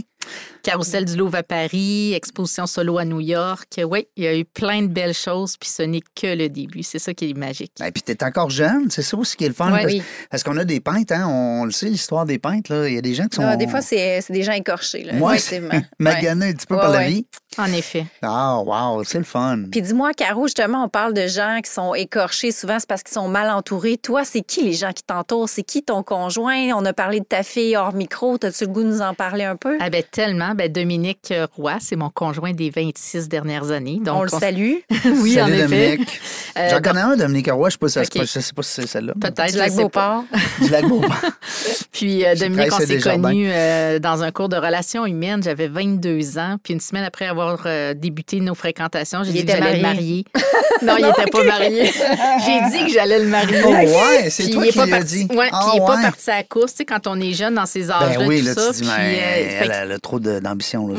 Carousel 0.62 1.04
du 1.04 1.16
Louvre 1.16 1.36
à 1.36 1.42
Paris, 1.42 2.14
exposition 2.14 2.66
solo 2.66 2.98
à 2.98 3.04
New 3.04 3.20
York. 3.20 3.80
Oui, 3.86 4.08
il 4.16 4.24
y 4.24 4.26
a 4.26 4.36
eu 4.36 4.44
plein 4.44 4.82
de 4.82 4.86
belles 4.88 5.14
choses. 5.14 5.56
Puis 5.58 5.68
ce 5.68 5.82
n'est 5.82 6.00
que 6.14 6.26
le 6.34 6.48
début. 6.48 6.82
C'est 6.82 6.98
ça 6.98 7.12
qui 7.12 7.30
est 7.30 7.34
magique. 7.34 7.72
Et 7.86 7.90
puis, 7.92 8.02
t'es 8.02 8.22
encore 8.24 8.48
jeune, 8.50 8.90
c'est 8.90 9.02
ça 9.02 9.16
aussi 9.16 9.36
qui 9.36 9.44
est 9.44 9.48
le 9.48 9.54
fun. 9.54 9.70
Ouais. 9.72 9.82
parce, 9.82 9.92
Oui. 9.92 10.02
parce 10.30 10.42
qu'on 10.42 10.56
a 10.56 10.64
des 10.64 10.80
peintres, 10.80 11.12
hein, 11.12 11.26
on, 11.28 11.64
le 11.66 11.70
sait, 11.70 11.86
l'histoire 11.86 12.24
des 12.24 12.38
peintres, 12.38 12.72
là. 12.72 12.88
Il 12.88 12.94
y 12.94 12.98
a 12.98 13.02
des 13.02 13.14
gens 13.14 13.26
qui 13.26 13.36
sont. 13.36 13.42
Ah, 13.44 13.56
des 13.56 13.68
fois, 13.68 13.82
c'est 13.82 14.20
c'est 14.22 14.32
des 14.32 14.42
gens 14.42 14.52
écorchés, 14.52 15.04
là, 15.04 15.14
Ouais, 15.14 15.36
effectivement. 15.36 15.68
Ouais. 15.74 15.84
maganés 15.98 16.48
un 16.48 16.52
petit 16.52 16.66
peu 16.66 16.74
Ouais, 16.76 16.80
par 16.80 16.90
la 16.90 17.08
vie. 17.08 17.26
En 17.56 17.66
effet. 17.72 18.06
Ah, 18.22 18.58
wow, 18.64 19.04
c'est 19.04 19.18
le 19.18 19.24
fun. 19.24 19.64
Puis 19.70 19.80
dis-moi, 19.82 20.12
Caro, 20.14 20.46
justement, 20.46 20.84
on 20.84 20.88
parle 20.88 21.14
de 21.14 21.26
gens 21.28 21.60
qui 21.62 21.70
sont 21.70 21.94
écorchés. 21.94 22.50
Souvent, 22.50 22.78
c'est 22.80 22.88
parce 22.88 23.02
qu'ils 23.04 23.14
sont 23.14 23.28
mal 23.28 23.48
entourés. 23.50 23.96
Toi, 23.96 24.24
c'est 24.24 24.40
qui 24.40 24.62
les 24.64 24.72
gens 24.72 24.92
qui 24.92 25.04
t'entourent? 25.04 25.48
C'est 25.48 25.62
qui 25.62 25.82
ton 25.82 26.02
conjoint? 26.02 26.72
On 26.74 26.84
a 26.84 26.92
parlé 26.92 27.20
de 27.20 27.24
ta 27.24 27.42
fille 27.44 27.76
hors 27.76 27.94
micro. 27.94 28.38
T'as-tu 28.38 28.64
le 28.64 28.70
goût 28.70 28.82
de 28.82 28.88
nous 28.88 29.00
en 29.02 29.14
parler 29.14 29.44
un 29.44 29.54
peu? 29.56 29.76
Ah 29.80 29.88
ben 29.90 30.02
tellement. 30.14 30.54
Ben 30.54 30.70
Dominique 30.70 31.32
Roy, 31.56 31.74
c'est 31.80 31.96
mon 31.96 32.08
conjoint 32.08 32.52
des 32.52 32.70
26 32.70 33.28
dernières 33.28 33.72
années. 33.72 33.98
Donc, 34.00 34.16
on 34.16 34.22
le 34.22 34.28
salue. 34.28 34.74
oui, 35.04 35.40
en 35.42 35.46
Salut, 35.46 35.54
effet. 35.60 35.90
Dominique. 35.96 36.20
Euh, 36.56 36.68
J'en 36.70 36.80
connais 36.80 37.00
un, 37.00 37.16
Dominique 37.16 37.50
Roy, 37.50 37.68
je 37.68 37.72
sais 37.72 37.78
pas, 37.78 37.88
si- 37.88 37.98
OK. 37.98 38.26
je 38.26 38.40
sais 38.40 38.52
pas 38.54 38.62
si 38.62 38.70
c'est 38.70 38.86
celle-là. 38.86 39.12
Peut-être, 39.20 39.46
Du 39.46 39.52
je 39.54 39.58
lac 39.58 39.70
sais 39.72 39.88
pas. 39.88 40.24
Beauport. 40.24 40.24
Du 40.62 40.68
lac 40.70 40.84
Beauport. 40.88 41.16
Puis 41.92 42.24
euh, 42.24 42.34
Dominique, 42.36 42.72
on 42.72 42.78
s'est 42.86 42.98
connus 42.98 43.48
euh, 43.50 43.98
dans 43.98 44.22
un 44.22 44.30
cours 44.30 44.48
de 44.48 44.56
relations 44.56 45.04
humaines. 45.04 45.42
J'avais 45.42 45.66
22 45.68 46.38
ans. 46.38 46.56
Puis 46.62 46.74
une 46.74 46.80
semaine 46.80 47.04
après 47.04 47.26
avoir 47.26 47.62
euh, 47.66 47.92
débuté 47.94 48.38
nos 48.40 48.54
fréquentations, 48.54 49.24
j'ai 49.24 49.32
dit 49.32 49.44
que 49.44 49.50
j'allais 49.50 49.76
le 49.76 49.82
marier. 49.82 50.24
non, 50.82 50.94
il 50.96 51.06
n'était 51.06 51.30
pas 51.30 51.42
marié. 51.44 51.90
j'ai 51.90 52.78
dit 52.78 52.84
que 52.86 52.92
j'allais 52.92 53.18
le 53.18 53.26
marier. 53.26 53.62
Oh, 53.64 53.70
ouais, 53.70 54.30
c'est 54.30 54.48
toi 54.50 54.64
qui 54.66 54.78
pas 54.78 54.86
l'as 54.86 55.02
dit. 55.02 55.26
Ouais, 55.34 55.48
Ah, 55.52 55.60
puis 55.66 55.70
il 55.76 55.80
n'est 55.80 55.86
pas 55.86 56.00
parti 56.02 56.30
à 56.30 56.36
la 56.36 56.42
course. 56.44 56.72
Tu 56.72 56.78
sais, 56.78 56.84
quand 56.84 57.06
on 57.08 57.20
est 57.20 57.32
jeune 57.32 57.54
dans 57.54 57.66
ces 57.66 57.90
âges-là, 57.90 58.18
Ben 58.18 58.28
oui, 58.28 58.44
tout 58.44 58.54
ça. 58.54 58.72
Trop 60.04 60.20
d'ambition. 60.20 60.84
Oui, 60.84 60.96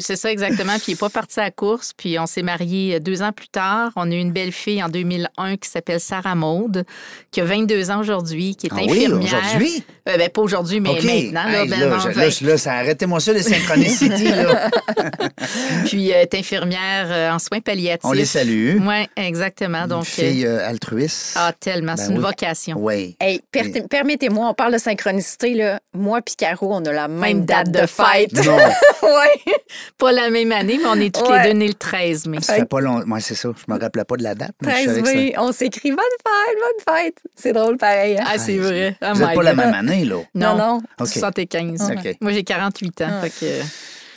c'est 0.00 0.16
ça 0.16 0.30
exactement. 0.30 0.74
Puis 0.74 0.84
il 0.88 0.90
n'est 0.92 0.96
pas 0.98 1.08
parti 1.08 1.40
à 1.40 1.44
la 1.44 1.50
course. 1.50 1.92
Puis 1.96 2.18
on 2.18 2.26
s'est 2.26 2.42
mariés 2.42 3.00
deux 3.00 3.22
ans 3.22 3.32
plus 3.32 3.48
tard. 3.48 3.92
On 3.96 4.10
a 4.10 4.14
eu 4.14 4.18
une 4.18 4.32
belle 4.32 4.52
fille 4.52 4.82
en 4.82 4.88
2001 4.88 5.56
qui 5.56 5.68
s'appelle 5.70 6.00
Sarah 6.00 6.34
Maude, 6.34 6.84
qui 7.30 7.40
a 7.40 7.44
22 7.44 7.90
ans 7.90 8.00
aujourd'hui, 8.00 8.56
qui 8.56 8.66
est 8.66 8.70
Ah 8.72 8.80
oui, 8.80 8.90
infirmière. 9.04 9.40
aujourd'hui? 9.46 9.82
Euh, 10.08 10.16
ben, 10.16 10.28
pas 10.30 10.40
aujourd'hui, 10.40 10.80
mais 10.80 10.92
maintenant. 10.94 11.44
Là, 11.44 11.62
Hey, 11.62 11.68
ben, 11.68 11.80
là, 11.80 11.86
non, 11.86 11.98
je- 11.98 12.18
là, 12.18 12.28
je- 12.30 12.46
là, 12.46 12.56
ça 12.58 12.72
arrêtez-moi 12.74 13.20
ça, 13.20 13.32
les 13.32 13.42
synchronicités. 13.42 14.24
là. 14.30 14.70
Puis 15.86 16.10
est 16.10 16.34
infirmière 16.34 17.06
euh, 17.10 17.30
en 17.32 17.38
soins 17.38 17.60
palliatifs. 17.60 18.04
On 18.04 18.12
les 18.12 18.24
salue. 18.24 18.78
Oui, 18.80 19.06
exactement. 19.16 19.82
Une 19.82 19.86
Donc, 19.88 20.04
fille 20.04 20.46
euh, 20.46 20.58
euh, 20.58 20.68
altruiste. 20.68 21.34
ah, 21.36 21.52
tellement. 21.58 21.94
Ben 21.94 21.96
c'est 21.96 22.10
une 22.10 22.18
oui. 22.18 22.24
vocation. 22.24 22.76
Oui. 22.78 23.16
Hey, 23.20 23.40
per- 23.52 23.70
Et- 23.74 23.82
permettez-moi, 23.82 24.48
on 24.48 24.54
parle 24.54 24.72
de 24.72 24.78
synchronicité. 24.78 25.54
Là. 25.54 25.80
Moi 25.94 26.20
puis 26.22 26.36
Caro, 26.36 26.72
on 26.74 26.84
a 26.84 26.92
la 26.92 27.08
même, 27.08 27.44
date, 27.44 27.70
de 27.70 27.86
fête. 27.86 28.32
Non, 28.44 28.56
ouais. 29.02 29.52
Pas 29.98 30.12
la 30.12 30.30
même 30.30 30.52
année, 30.52 30.78
mais 30.82 30.88
on 30.88 31.00
est 31.00 31.14
toutes 31.14 31.28
Ouais. 31.28 31.42
les 31.44 31.52
deux 31.52 31.58
nées 31.58 31.68
le 31.68 31.74
13 31.74 32.26
mai. 32.26 32.38
ça 32.40 32.54
fait 32.54 32.64
pas 32.64 32.80
longtemps. 32.80 33.04
Moi, 33.06 33.20
c'est 33.20 33.34
ça. 33.34 33.50
Je 33.56 33.72
me 33.72 33.78
rappelais 33.78 34.04
pas 34.04 34.16
de 34.16 34.22
la 34.22 34.34
date. 34.34 34.52
Mais 34.62 34.70
je 34.70 34.74
13 34.84 34.86
savais 34.86 35.02
que 35.02 35.16
mai, 35.16 35.34
on 35.38 35.52
s'écrit 35.52 35.90
bonne 35.90 35.98
fête, 35.98 36.56
bonne 36.86 36.96
fête. 36.96 37.14
C'est 37.34 37.52
drôle 37.52 37.76
pareil. 37.76 38.16
hein? 38.18 38.24
Ah, 38.26 38.38
c'est 38.38 38.56
vrai. 38.56 38.96
Oh 39.02 39.06
Vous 39.14 39.24
n'êtes 39.24 39.34
pas 39.34 39.42
la 39.42 39.54
même 39.54 39.74
année, 39.74 39.97
là. 40.04 40.22
Non, 40.34 40.56
non. 40.56 40.80
OK. 41.00 41.08
75. 41.08 41.90
OK. 41.96 42.16
Moi, 42.20 42.32
j'ai 42.32 42.44
48 42.44 43.00
ans. 43.02 43.20
fait 43.22 43.30
que- 43.30 43.62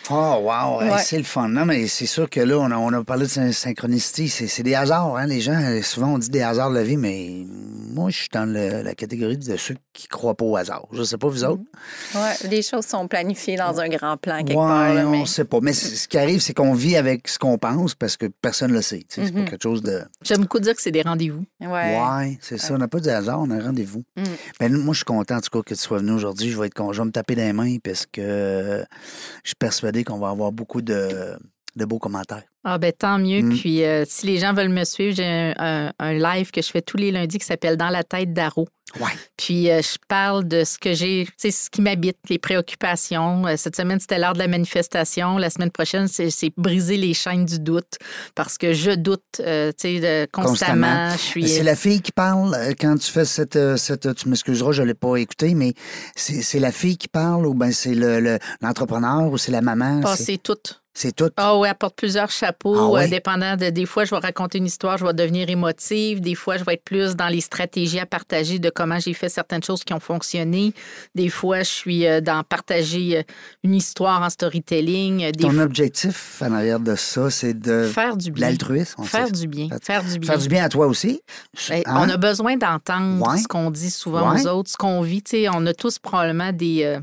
Oh, 0.09 0.39
wow, 0.43 0.81
hey, 0.81 0.91
c'est 1.03 1.17
le 1.17 1.23
fun. 1.23 1.47
Non, 1.47 1.65
mais 1.65 1.87
c'est 1.87 2.05
sûr 2.05 2.29
que 2.29 2.39
là, 2.39 2.57
on 2.57 2.71
a, 2.71 2.75
on 2.77 2.91
a 2.91 3.03
parlé 3.03 3.25
de 3.25 3.29
syn- 3.29 3.51
synchronicité. 3.53 4.27
C'est 4.27 4.47
c'est 4.47 4.63
des 4.63 4.73
hasards, 4.75 5.15
hein, 5.15 5.25
les 5.27 5.41
gens. 5.41 5.57
Souvent, 5.83 6.13
on 6.15 6.17
dit 6.17 6.29
des 6.29 6.41
hasards 6.41 6.69
de 6.71 6.75
la 6.75 6.83
vie, 6.83 6.97
mais 6.97 7.45
moi, 7.93 8.09
je 8.09 8.17
suis 8.17 8.29
dans 8.33 8.45
le- 8.51 8.81
la 8.81 8.95
catégorie 8.95 9.37
de 9.37 9.55
ceux 9.57 9.75
qui 9.93 10.07
croient 10.07 10.35
pas 10.35 10.45
au 10.45 10.55
hasard. 10.55 10.87
Je 10.91 11.03
sais 11.03 11.17
pas, 11.17 11.27
vous 11.27 11.43
autres. 11.43 11.61
Ouais, 12.15 12.49
les 12.49 12.61
choses 12.61 12.85
sont 12.85 13.07
planifiées 13.07 13.57
dans 13.57 13.79
un 13.79 13.89
grand 13.89 14.17
plan 14.17 14.37
quelque 14.43 14.57
Ouais, 14.57 14.65
part. 14.65 14.93
là, 14.93 15.07
on 15.07 15.11
mais- 15.11 15.25
sait 15.25 15.45
pas. 15.45 15.59
Mais 15.61 15.73
ce 15.73 16.07
qui 16.07 16.17
arrive, 16.17 16.39
c'est 16.41 16.53
qu'on 16.53 16.73
vit 16.73 16.97
avec 16.97 17.27
ce 17.27 17.37
qu'on 17.37 17.57
pense 17.57 17.93
parce 17.95 18.17
que 18.17 18.25
personne 18.41 18.71
ne 18.71 18.75
le 18.77 18.81
sait. 18.81 19.03
C'est 19.07 19.31
pas 19.31 19.43
quelque 19.43 19.61
chose 19.63 19.81
de. 19.83 20.01
J'aime 20.23 20.41
beaucoup 20.41 20.59
dire 20.59 20.75
que 20.75 20.81
c'est 20.81 20.91
des 20.91 21.03
rendez-vous. 21.03 21.45
Ouais. 21.59 21.67
Ouais, 21.99 22.37
c'est 22.41 22.57
ça. 22.57 22.73
On 22.73 22.77
n'a 22.79 22.87
pas 22.87 22.99
de 22.99 23.09
hasard, 23.09 23.39
on 23.41 23.49
a 23.51 23.55
un 23.55 23.63
rendez-vous. 23.63 24.03
Mm. 24.17 24.23
Ben, 24.59 24.77
moi, 24.77 24.93
je 24.93 24.97
suis 24.99 25.05
content, 25.05 25.35
en 25.37 25.41
tout 25.41 25.49
cas, 25.51 25.61
que 25.63 25.73
tu 25.75 25.79
sois 25.81 25.99
venu 25.99 26.11
aujourd'hui. 26.11 26.49
Je 26.49 26.59
vais 26.59 26.67
être 26.67 26.73
con- 26.73 26.91
je 26.91 27.01
vais 27.01 27.05
me 27.05 27.11
taper 27.11 27.35
des 27.35 27.53
mains 27.53 27.77
parce 27.83 28.05
que 28.11 28.83
je 29.43 29.49
suis 29.49 29.55
persuadé 29.55 29.90
qu'on 30.03 30.17
va 30.19 30.29
avoir 30.29 30.51
beaucoup 30.51 30.81
de, 30.81 31.35
de 31.75 31.85
beaux 31.85 31.99
commentaires. 31.99 32.43
Ah 32.63 32.77
ben 32.77 32.91
tant 32.91 33.17
mieux. 33.17 33.41
Mm. 33.41 33.57
Puis 33.57 33.83
euh, 33.83 34.03
si 34.07 34.25
les 34.27 34.37
gens 34.37 34.53
veulent 34.53 34.69
me 34.69 34.83
suivre, 34.83 35.15
j'ai 35.15 35.25
un, 35.25 35.53
un- 35.57 35.91
un 35.99 36.13
live 36.13 36.51
que 36.51 36.61
je 36.61 36.69
fais 36.69 36.81
tous 36.81 36.97
les 36.97 37.11
lundis 37.11 37.39
qui 37.39 37.45
s'appelle 37.45 37.75
Dans 37.77 37.89
la 37.89 38.03
tête 38.03 38.33
d'Aro. 38.33 38.67
Ouais. 38.99 39.11
Puis 39.37 39.69
euh, 39.71 39.81
je 39.81 39.97
parle 40.07 40.47
de 40.47 40.63
ce 40.63 40.77
que 40.77 40.93
j'ai, 40.93 41.25
sais, 41.37 41.51
ce 41.51 41.69
qui 41.69 41.81
m'habite, 41.81 42.17
les 42.29 42.39
préoccupations. 42.39 43.47
Euh, 43.47 43.55
cette 43.57 43.75
semaine, 43.75 43.99
c'était 43.99 44.19
l'heure 44.19 44.33
de 44.33 44.39
la 44.39 44.47
manifestation. 44.47 45.37
La 45.37 45.49
semaine 45.49 45.71
prochaine, 45.71 46.07
c'est 46.07 46.29
c'est 46.29 46.51
briser 46.57 46.97
les 46.97 47.13
chaînes 47.13 47.45
du 47.45 47.59
doute 47.59 47.97
parce 48.35 48.57
que 48.57 48.73
je 48.73 48.91
doute, 48.91 49.23
euh, 49.39 49.71
tu 49.71 49.87
sais, 49.87 49.99
de- 49.99 50.27
constamment. 50.31 51.15
C'est 51.17 51.63
la 51.63 51.75
fille 51.75 52.01
qui 52.01 52.11
parle 52.11 52.53
euh, 52.55 52.73
quand 52.79 52.97
tu 52.97 53.11
fais 53.11 53.25
cette. 53.25 53.55
euh, 53.55 53.77
cette 53.77 54.13
tu 54.15 54.27
m'excuseras, 54.29 54.71
je 54.73 54.81
ne 54.81 54.87
l'ai 54.87 54.93
pas 54.93 55.15
écouté, 55.17 55.53
mais 55.55 55.73
c'est 56.15 56.41
c'est 56.41 56.59
la 56.59 56.71
fille 56.71 56.97
qui 56.97 57.07
parle 57.07 57.45
ou 57.45 57.53
ben 57.53 57.71
c'est 57.71 57.93
l'entrepreneur 57.95 58.21
le, 58.21 58.39
l'entrepreneur 58.61 59.31
ou 59.31 59.37
c'est 59.37 59.51
la 59.51 59.61
maman? 59.61 59.97
c'est- 59.97 60.01
passer 60.03 60.37
tout. 60.37 60.57
C'est 60.93 61.15
tout. 61.15 61.29
Ah 61.37 61.57
oui, 61.57 61.69
elle 61.69 61.75
porte 61.75 61.95
plusieurs 61.95 62.29
chapeaux, 62.31 62.97
Ah 62.97 63.03
euh, 63.03 63.07
dépendant 63.07 63.55
de. 63.55 63.69
Des 63.69 63.85
fois, 63.85 64.03
je 64.03 64.09
vais 64.11 64.17
raconter 64.19 64.57
une 64.57 64.65
histoire, 64.65 64.97
je 64.97 65.05
vais 65.05 65.13
devenir 65.13 65.49
émotive. 65.49 66.19
Des 66.19 66.35
fois, 66.35 66.57
je 66.57 66.65
vais 66.65 66.73
être 66.73 66.83
plus 66.83 67.15
dans 67.15 67.29
les 67.29 67.39
stratégies 67.39 67.97
à 67.99 68.05
partager 68.05 68.59
de 68.59 68.69
comment 68.69 68.99
j'ai 68.99 69.13
fait 69.13 69.29
certaines 69.29 69.63
choses 69.63 69.85
qui 69.85 69.93
ont 69.93 70.01
fonctionné. 70.01 70.73
Des 71.15 71.29
fois, 71.29 71.59
je 71.59 71.69
suis 71.69 72.05
euh, 72.05 72.19
dans 72.19 72.43
partager 72.43 73.19
euh, 73.19 73.23
une 73.63 73.73
histoire 73.73 74.21
en 74.21 74.29
storytelling. 74.29 75.31
Des 75.31 75.43
Ton 75.43 75.51
fois, 75.51 75.63
objectif 75.63 76.41
en 76.41 76.51
arrière 76.51 76.81
de 76.81 76.95
ça, 76.95 77.29
c'est 77.29 77.57
de 77.57 77.85
faire 77.85 78.17
du 78.17 78.29
bien. 78.31 78.47
l'altruisme. 78.49 78.95
on 78.97 79.03
Faire 79.03 79.27
sait. 79.27 79.31
du 79.33 79.47
bien. 79.47 79.69
Faire- 79.81 80.03
du 80.03 80.19
bien. 80.19 80.29
Faire 80.31 80.39
du 80.39 80.47
bien 80.49 80.63
à 80.65 80.69
toi 80.69 80.87
aussi. 80.87 81.21
Ben, 81.69 81.83
Hein? 81.85 82.03
On 82.05 82.09
a 82.09 82.17
besoin 82.17 82.57
d'entendre 82.57 83.25
Ouais. 83.29 83.37
ce 83.37 83.47
qu'on 83.47 83.71
dit 83.71 83.91
souvent 83.91 84.33
Ouais. 84.33 84.45
aux 84.45 84.47
autres, 84.49 84.69
ce 84.71 84.75
qu'on 84.77 85.01
vit. 85.01 85.23
Tu 85.23 85.31
sais, 85.43 85.47
on 85.49 85.65
a 85.65 85.73
tous 85.73 85.99
probablement 85.99 86.51
des, 86.51 86.83
euh, 86.83 86.99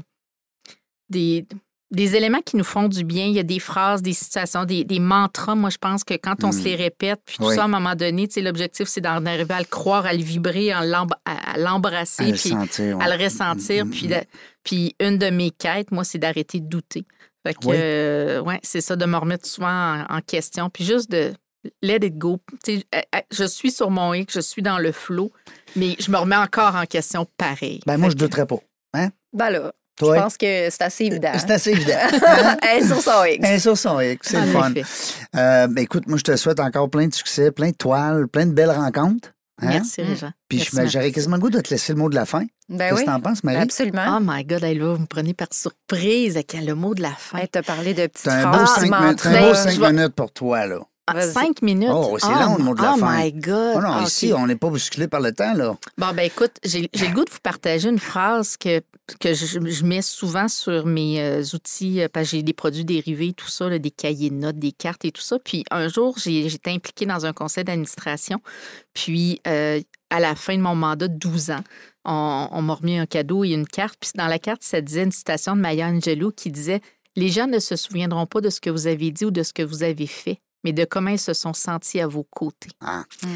des, 1.08 1.46
des 1.90 2.16
éléments 2.16 2.40
qui 2.44 2.56
nous 2.56 2.64
font 2.64 2.88
du 2.88 3.02
bien. 3.04 3.24
Il 3.26 3.32
y 3.32 3.38
a 3.38 3.42
des 3.42 3.58
phrases, 3.58 4.02
des 4.02 4.12
situations, 4.12 4.64
des, 4.64 4.84
des 4.84 4.98
mantras. 4.98 5.54
Moi, 5.54 5.70
je 5.70 5.78
pense 5.78 6.04
que 6.04 6.14
quand 6.14 6.44
on 6.44 6.52
se 6.52 6.62
les 6.62 6.74
répète, 6.76 7.20
puis 7.24 7.36
tout. 7.38 7.46
Oui. 7.46 7.54
ça, 7.54 7.62
à 7.62 7.64
un 7.64 7.68
moment 7.68 7.94
donné, 7.94 8.28
tu 8.28 8.34
sais, 8.34 8.40
l'objectif, 8.42 8.88
c'est 8.88 9.00
d'en 9.00 9.24
arriver 9.24 9.54
à 9.54 9.58
le 9.60 9.64
croire, 9.64 10.04
à 10.06 10.12
le 10.12 10.22
vibrer, 10.22 10.70
à 10.72 10.84
l'emb- 10.84 11.14
à- 11.24 11.52
à 11.54 11.58
l'embrasser, 11.58 12.24
À 12.24 12.26
le 12.26 12.32
puis 12.32 12.50
sentir, 12.50 12.98
ouais. 12.98 13.04
à 13.04 13.16
le 13.16 13.22
ressentir. 13.24 13.86
Mm, 13.86 13.88
mm, 13.88 13.92
Puis, 14.64 14.94
mm. 15.00 15.04
une 15.06 15.18
de 15.18 15.30
mes 15.30 15.50
quêtes, 15.50 15.90
moi, 15.90 16.04
c'est 16.04 16.18
d'arrêter 16.18 16.60
de 16.60 16.66
douter. 16.66 17.04
Fait 17.46 17.54
que, 17.54 17.66
Oui. 17.66 17.76
euh, 17.78 18.40
ouais, 18.42 18.58
c'est 18.62 18.80
ça, 18.82 18.94
de 18.96 19.06
me 19.06 19.16
remettre 19.16 19.46
souvent 19.46 19.68
en, 20.08 20.16
en 20.16 20.20
question. 20.20 20.68
Puis 20.70 20.84
juste 20.84 21.10
de 21.10 21.32
let 21.82 22.00
it 22.02 22.18
go. 22.18 22.38
Tu 22.64 22.78
sais, 22.78 22.84
euh, 22.94 23.00
je 23.30 23.44
suis 23.44 23.70
sur 23.70 23.90
mon 23.90 24.12
X, 24.12 24.34
je 24.34 24.40
suis 24.40 24.60
dans 24.62 24.78
le 24.78 24.92
flot, 24.92 25.30
mais 25.76 25.96
je 25.98 26.10
me 26.10 26.18
remets 26.18 26.36
encore 26.36 26.74
en 26.76 26.84
question 26.84 27.26
pareil. 27.38 27.80
Ben, 27.86 27.96
moi, 27.96 28.10
je 28.10 28.14
que- 28.14 28.20
douterais 28.20 28.46
pas. 28.46 28.58
Ben 29.32 29.50
là, 29.50 29.72
Toi? 29.98 30.16
je 30.16 30.20
pense 30.22 30.36
que 30.36 30.68
c'est 30.70 30.82
assez 30.82 31.04
évident. 31.04 31.32
C'est 31.38 31.50
assez 31.50 31.70
évident. 31.70 31.92
Hein? 32.26 32.56
Elle 32.62 32.82
est 32.82 32.86
sur 32.86 33.00
son 33.02 33.24
X. 33.24 33.48
Un 33.48 33.58
sur 33.58 33.76
son 33.78 34.00
X, 34.00 34.28
c'est 34.30 34.40
le 34.40 34.46
fun. 34.52 34.72
Euh, 35.36 35.66
ben, 35.66 35.78
écoute, 35.82 36.06
moi, 36.06 36.18
je 36.18 36.22
te 36.24 36.36
souhaite 36.36 36.60
encore 36.60 36.88
plein 36.88 37.06
de 37.08 37.14
succès, 37.14 37.50
plein 37.50 37.70
de 37.70 37.76
toiles, 37.76 38.28
plein 38.28 38.46
de 38.46 38.52
belles 38.52 38.70
rencontres. 38.70 39.30
hein? 39.60 39.66
Merci, 39.68 40.02
Régent. 40.02 40.30
Puis 40.48 40.58
Merci, 40.58 40.76
je- 40.82 40.86
j'aurais 40.92 41.10
quasiment 41.12 41.36
le 41.36 41.42
goût 41.42 41.50
de 41.50 41.60
te 41.60 41.70
laisser 41.70 41.92
le 41.92 41.98
mot 41.98 42.08
de 42.08 42.14
la 42.14 42.24
fin. 42.26 42.44
Ben 42.68 42.78
Qu'est-ce 42.90 42.94
oui. 43.00 43.04
que 43.06 43.10
t'en 43.10 43.20
penses, 43.20 43.42
Marie? 43.44 43.56
Absolument. 43.58 44.18
Oh 44.18 44.22
my 44.22 44.44
God, 44.44 44.62
elle 44.62 44.80
va, 44.80 44.92
vous 44.94 45.00
me 45.00 45.06
prenez 45.06 45.34
par 45.34 45.48
surprise 45.52 46.36
avec 46.36 46.52
le 46.54 46.74
mot 46.74 46.94
de 46.94 47.02
la 47.02 47.10
fin. 47.16 47.38
Hey, 47.38 47.48
T'as 47.48 47.62
parlé 47.62 47.94
de 47.94 48.06
petites 48.06 48.18
C'est 48.24 48.30
un 48.30 48.50
beau 48.50 48.58
phrases 48.66 48.82
minutes, 48.84 48.90
m'entraînent. 49.00 49.34
un 49.36 49.40
beau 49.40 49.52
Ben, 49.52 49.54
cinq 49.54 49.70
je 49.70 49.80
vais- 49.80 49.92
minutes 49.92 50.14
pour 50.14 50.32
toi, 50.32 50.66
là. 50.66 50.78
Ah, 51.16 51.22
cinq 51.22 51.62
minutes. 51.62 51.90
Oh, 51.92 52.16
c'est 52.18 52.26
long, 52.28 52.56
le 52.58 52.64
mot 52.64 52.74
de 52.74 52.82
la 52.82 52.94
oh 52.94 52.98
fin. 52.98 53.18
my 53.24 53.32
God. 53.32 53.74
Oh 53.76 53.80
non, 53.80 53.88
Ah, 53.92 54.04
ici, 54.06 54.32
on 54.34 54.46
n'est 54.46 54.56
pas 54.56 54.68
bousculé 54.70 55.08
par 55.08 55.20
le 55.20 55.32
temps, 55.32 55.54
là. 55.54 55.76
Bon, 55.96 56.06
ben 56.14 56.20
écoute, 56.24 56.52
j'ai 56.64 56.82
le 56.82 57.14
goût 57.14 57.24
de 57.24 57.30
vous 57.30 57.38
partager 57.42 57.88
une 57.88 57.98
phrase 57.98 58.56
que, 58.56 58.80
que 59.20 59.34
je, 59.34 59.46
je 59.46 59.84
mets 59.84 60.02
souvent 60.02 60.48
sur 60.48 60.86
mes 60.86 61.20
euh, 61.20 61.42
outils, 61.54 62.00
euh, 62.02 62.08
parce 62.12 62.30
que 62.30 62.36
j'ai 62.36 62.42
des 62.42 62.52
produits 62.52 62.84
dérivés, 62.84 63.32
tout 63.32 63.48
ça, 63.48 63.68
là, 63.68 63.78
des 63.78 63.90
cahiers 63.90 64.30
de 64.30 64.34
notes, 64.36 64.58
des 64.58 64.72
cartes 64.72 65.04
et 65.04 65.12
tout 65.12 65.22
ça. 65.22 65.38
Puis 65.38 65.64
un 65.70 65.88
jour, 65.88 66.16
j'ai- 66.18 66.48
j'étais 66.48 66.70
impliquée 66.70 67.06
dans 67.06 67.24
un 67.26 67.32
conseil 67.32 67.64
d'administration. 67.64 68.40
Puis 68.94 69.40
euh, 69.46 69.80
à 70.10 70.20
la 70.20 70.34
fin 70.34 70.56
de 70.56 70.62
mon 70.62 70.74
mandat 70.74 71.08
de 71.08 71.16
12 71.18 71.50
ans, 71.50 71.64
on, 72.04 72.48
on 72.52 72.62
m'a 72.62 72.74
remis 72.74 72.98
un 72.98 73.06
cadeau 73.06 73.44
et 73.44 73.50
une 73.50 73.66
carte. 73.66 73.96
Puis 74.00 74.10
dans 74.14 74.26
la 74.26 74.38
carte, 74.38 74.62
ça 74.62 74.80
disait 74.80 75.04
une 75.04 75.12
citation 75.12 75.54
de 75.56 75.60
Maya 75.60 75.86
Angelou 75.88 76.30
qui 76.32 76.50
disait 76.50 76.80
Les 77.16 77.28
gens 77.28 77.46
ne 77.46 77.58
se 77.58 77.76
souviendront 77.76 78.26
pas 78.26 78.40
de 78.40 78.48
ce 78.50 78.60
que 78.60 78.70
vous 78.70 78.86
avez 78.86 79.10
dit 79.10 79.24
ou 79.26 79.30
de 79.30 79.42
ce 79.42 79.52
que 79.52 79.62
vous 79.62 79.82
avez 79.82 80.06
fait, 80.06 80.40
mais 80.64 80.72
de 80.72 80.84
comment 80.84 81.10
ils 81.10 81.18
se 81.18 81.32
sont 81.34 81.52
sentis 81.54 82.00
à 82.00 82.06
vos 82.06 82.24
côtés. 82.24 82.70
Ah, 82.80 83.04
c'est 83.20 83.26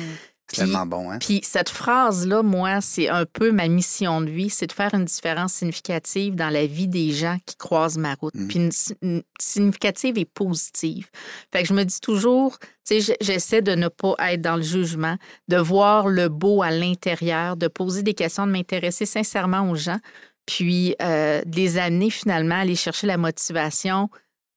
Puis- 0.47 0.57
tellement 0.57 0.85
bon, 0.87 1.11
hein? 1.11 1.19
Puis 1.19 1.41
cette 1.45 1.71
phrase-là, 1.71 2.43
moi, 2.43 2.81
c'est 2.83 3.09
un 3.09 3.25
peu 3.25 3.53
ma 3.53 3.69
mission 3.69 4.21
de 4.21 4.29
vie, 4.31 4.51
c'est 4.51 4.67
de 4.67 4.73
faire 4.73 4.93
une 4.93 5.07
différence 5.07 5.55
significative 5.55 6.35
dans 6.35 6.51
la 6.51 6.67
vie 6.67 6.89
des 6.89 7.11
gens 7.13 7.39
qui 7.47 7.57
croisent 7.57 7.97
ma 7.97 8.15
route. 8.17 8.35
Mhm. 8.35 8.49
Puis 8.49 8.57
une, 8.59 8.73
si- 8.73 8.95
une 9.01 9.23
significative 9.41 10.19
et 10.19 10.25
positive. 10.27 11.09
Fait 11.53 11.63
que 11.63 11.69
je 11.69 11.75
me 11.75 11.85
dis 11.85 12.01
toujours, 12.01 12.59
tu 12.87 13.01
sais, 13.01 13.17
j'essaie 13.21 13.63
de 13.63 13.75
ne 13.75 13.89
pas 13.89 14.15
être 14.31 14.43
dans 14.43 14.57
le 14.57 14.63
jugement, 14.63 15.17
de 15.49 15.57
voir 15.57 16.09
le 16.09 16.29
beau 16.29 16.63
à 16.63 16.71
l'intérieur, 16.71 17.57
de 17.57 17.69
poser 17.69 18.03
des 18.03 18.15
questions, 18.15 18.47
de 18.47 18.53
m'intéresser 18.53 19.07
sincèrement 19.07 19.71
aux 19.71 19.77
gens, 19.77 19.99
puis 20.45 20.95
euh, 21.01 21.41
de 21.47 21.57
les 21.57 21.79
amener 21.79 22.11
finalement 22.11 22.57
à 22.57 22.59
aller 22.59 22.75
chercher 22.77 23.07
la 23.07 23.17
motivation 23.17 24.11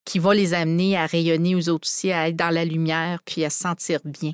qui 0.05 0.19
va 0.19 0.33
les 0.35 0.53
amener 0.53 0.95
à 0.95 1.07
rayonner 1.07 1.55
eux 1.55 1.69
autres 1.69 1.87
aussi, 1.87 2.11
à 2.11 2.29
être 2.29 2.35
dans 2.35 2.51
la 2.51 2.63
lumière, 2.63 3.19
puis 3.25 3.43
à 3.43 3.49
se 3.49 3.59
sentir 3.59 3.99
bien. 4.05 4.31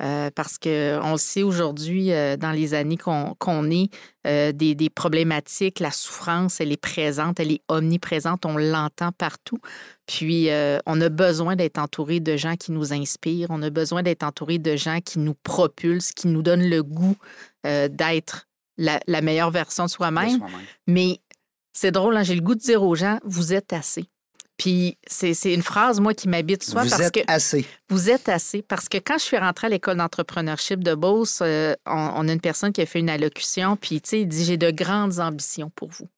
Euh, 0.00 0.30
parce 0.34 0.56
qu'on 0.56 1.12
le 1.12 1.18
sait 1.18 1.42
aujourd'hui, 1.42 2.10
euh, 2.10 2.38
dans 2.38 2.52
les 2.52 2.72
années 2.72 2.96
qu'on 2.96 3.70
est, 3.70 3.90
euh, 4.26 4.50
des, 4.52 4.74
des 4.74 4.88
problématiques, 4.88 5.78
la 5.78 5.90
souffrance, 5.90 6.60
elle 6.60 6.72
est 6.72 6.80
présente, 6.80 7.38
elle 7.38 7.52
est 7.52 7.60
omniprésente, 7.68 8.46
on 8.46 8.56
l'entend 8.56 9.12
partout. 9.12 9.58
Puis, 10.06 10.48
on 10.86 11.00
a 11.00 11.08
besoin 11.08 11.54
d'être 11.54 11.78
entouré 11.78 12.18
de 12.18 12.36
gens 12.36 12.56
qui 12.56 12.72
nous 12.72 12.92
inspirent, 12.92 13.48
on 13.50 13.62
a 13.62 13.70
besoin 13.70 14.02
d'être 14.02 14.24
entouré 14.24 14.58
de 14.58 14.74
gens 14.74 15.00
qui 15.04 15.20
nous 15.20 15.34
propulsent, 15.44 16.10
qui 16.12 16.26
nous 16.26 16.42
donnent 16.42 16.68
le 16.68 16.82
goût 16.82 17.16
d'être 17.62 18.48
la, 18.76 18.98
la 19.06 19.20
meilleure 19.20 19.52
version 19.52 19.84
de 19.84 19.90
soi-même. 19.90 20.40
Mais 20.88 21.20
c'est 21.72 21.92
drôle, 21.92 22.16
hein, 22.16 22.24
j'ai 22.24 22.34
le 22.34 22.40
goût 22.40 22.56
de 22.56 22.60
dire 22.60 22.82
aux 22.82 22.96
gens, 22.96 23.20
vous 23.24 23.52
êtes 23.52 23.72
assez. 23.72 24.06
Puis 24.60 24.98
c'est 25.06 25.54
une 25.54 25.62
phrase, 25.62 26.00
moi, 26.00 26.12
qui 26.12 26.28
m'habite 26.28 26.62
souvent 26.62 26.82
Vous 26.84 26.90
parce 26.90 27.02
êtes 27.04 27.14
que 27.14 27.20
assez. 27.32 27.64
vous 27.88 28.10
êtes 28.10 28.28
assez. 28.28 28.60
Parce 28.60 28.90
que 28.90 28.98
quand 28.98 29.16
je 29.16 29.24
suis 29.24 29.38
rentrée 29.38 29.68
à 29.68 29.70
l'école 29.70 29.96
d'entrepreneurship 29.96 30.84
de 30.84 30.94
Beauce, 30.94 31.38
euh, 31.40 31.74
on, 31.86 31.92
on 32.16 32.28
a 32.28 32.32
une 32.32 32.42
personne 32.42 32.70
qui 32.70 32.82
a 32.82 32.86
fait 32.86 32.98
une 33.00 33.08
allocution, 33.08 33.76
puis 33.76 34.02
tu 34.02 34.10
sais, 34.10 34.20
il 34.20 34.28
dit 34.28 34.44
J'ai 34.44 34.58
de 34.58 34.70
grandes 34.70 35.18
ambitions 35.18 35.70
pour 35.74 35.88
vous. 35.88 36.08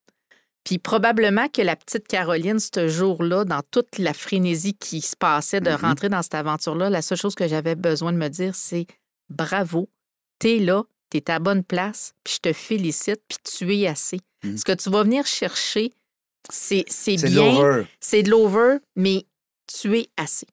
Puis 0.65 0.79
probablement 0.79 1.47
que 1.49 1.63
la 1.63 1.77
petite 1.77 2.09
Caroline, 2.09 2.59
ce 2.59 2.89
jour-là, 2.89 3.45
dans 3.45 3.63
toute 3.71 3.99
la 3.99 4.13
frénésie 4.13 4.75
qui 4.75 5.01
se 5.03 5.15
passait 5.17 5.61
de 5.61 5.71
Mhm. 5.71 5.77
rentrer 5.77 6.09
dans 6.09 6.23
cette 6.23 6.35
aventure-là, 6.35 6.91
la 6.91 7.01
seule 7.03 7.19
chose 7.19 7.37
que 7.37 7.47
j'avais 7.47 7.77
besoin 7.77 8.13
de 8.13 8.19
me 8.19 8.29
dire, 8.29 8.57
c'est 8.57 8.87
bravo, 9.31 9.89
t'es 10.41 10.59
là, 10.59 10.83
t'es 11.11 11.31
à 11.31 11.39
bonne 11.39 11.63
place, 11.63 12.15
puis 12.25 12.35
je 12.35 12.51
te 12.51 12.53
félicite, 12.53 13.21
puis 13.29 13.39
tu 13.45 13.73
es 13.77 13.87
assez. 13.87 14.19
Mhm. 14.43 14.59
Ce 14.59 14.65
que 14.65 14.73
tu 14.73 14.91
vas 14.91 15.05
venir 15.05 15.27
chercher, 15.27 15.93
c'est 16.51 16.85
c'est 16.89 17.17
C'est 17.19 17.29
de 17.29 17.33
bien, 17.33 17.53
l'over. 17.53 17.85
c'est 18.01 18.23
de 18.23 18.31
l'over, 18.31 18.77
mais 18.97 19.25
tu 19.67 19.99
es 19.99 20.09
assez. 20.17 20.47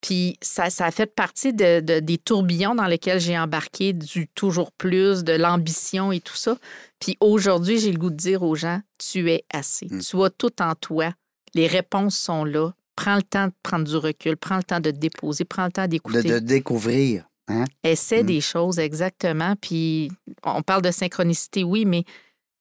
Puis 0.00 0.36
ça, 0.42 0.68
ça 0.68 0.84
a 0.86 0.90
fait 0.90 1.06
partie 1.06 1.54
de, 1.54 1.80
de- 1.80 2.00
des 2.00 2.18
tourbillons 2.18 2.74
dans 2.74 2.86
lesquels 2.86 3.20
j'ai 3.20 3.38
embarqué 3.38 3.92
du 3.94 4.28
toujours 4.34 4.70
plus, 4.72 5.24
de 5.24 5.32
l'ambition 5.32 6.12
et 6.12 6.20
tout 6.20 6.36
ça. 6.36 6.58
Puis 7.00 7.16
aujourd'hui, 7.20 7.78
j'ai 7.78 7.90
le 7.90 7.98
goût 7.98 8.10
de 8.10 8.16
dire 8.16 8.42
aux 8.42 8.54
gens, 8.54 8.80
tu 8.98 9.30
es 9.30 9.44
assez. 9.52 9.86
Mm. 9.90 10.00
Tu 10.00 10.22
as 10.22 10.30
tout 10.30 10.60
en 10.60 10.74
toi. 10.74 11.12
Les 11.54 11.66
réponses 11.66 12.16
sont 12.18 12.44
là. 12.44 12.72
Prends 12.96 13.16
le 13.16 13.22
temps 13.22 13.46
de 13.46 13.52
prendre 13.62 13.84
du 13.86 13.96
recul, 13.96 14.36
prends 14.36 14.58
le 14.58 14.62
temps 14.62 14.80
de 14.80 14.90
te 14.90 14.96
déposer, 14.96 15.44
prends 15.44 15.64
le 15.66 15.72
temps 15.72 15.82
De, 15.84 15.88
d'écouter. 15.88 16.22
de 16.22 16.38
découvrir. 16.38 17.24
Hein? 17.48 17.64
Essaie 17.82 18.22
Mm. 18.22 18.26
des 18.26 18.40
choses, 18.42 18.78
exactement. 18.78 19.54
Puis 19.60 20.10
on 20.44 20.62
parle 20.62 20.82
de 20.82 20.90
synchronicité, 20.90 21.64
oui, 21.64 21.86
mais 21.86 22.04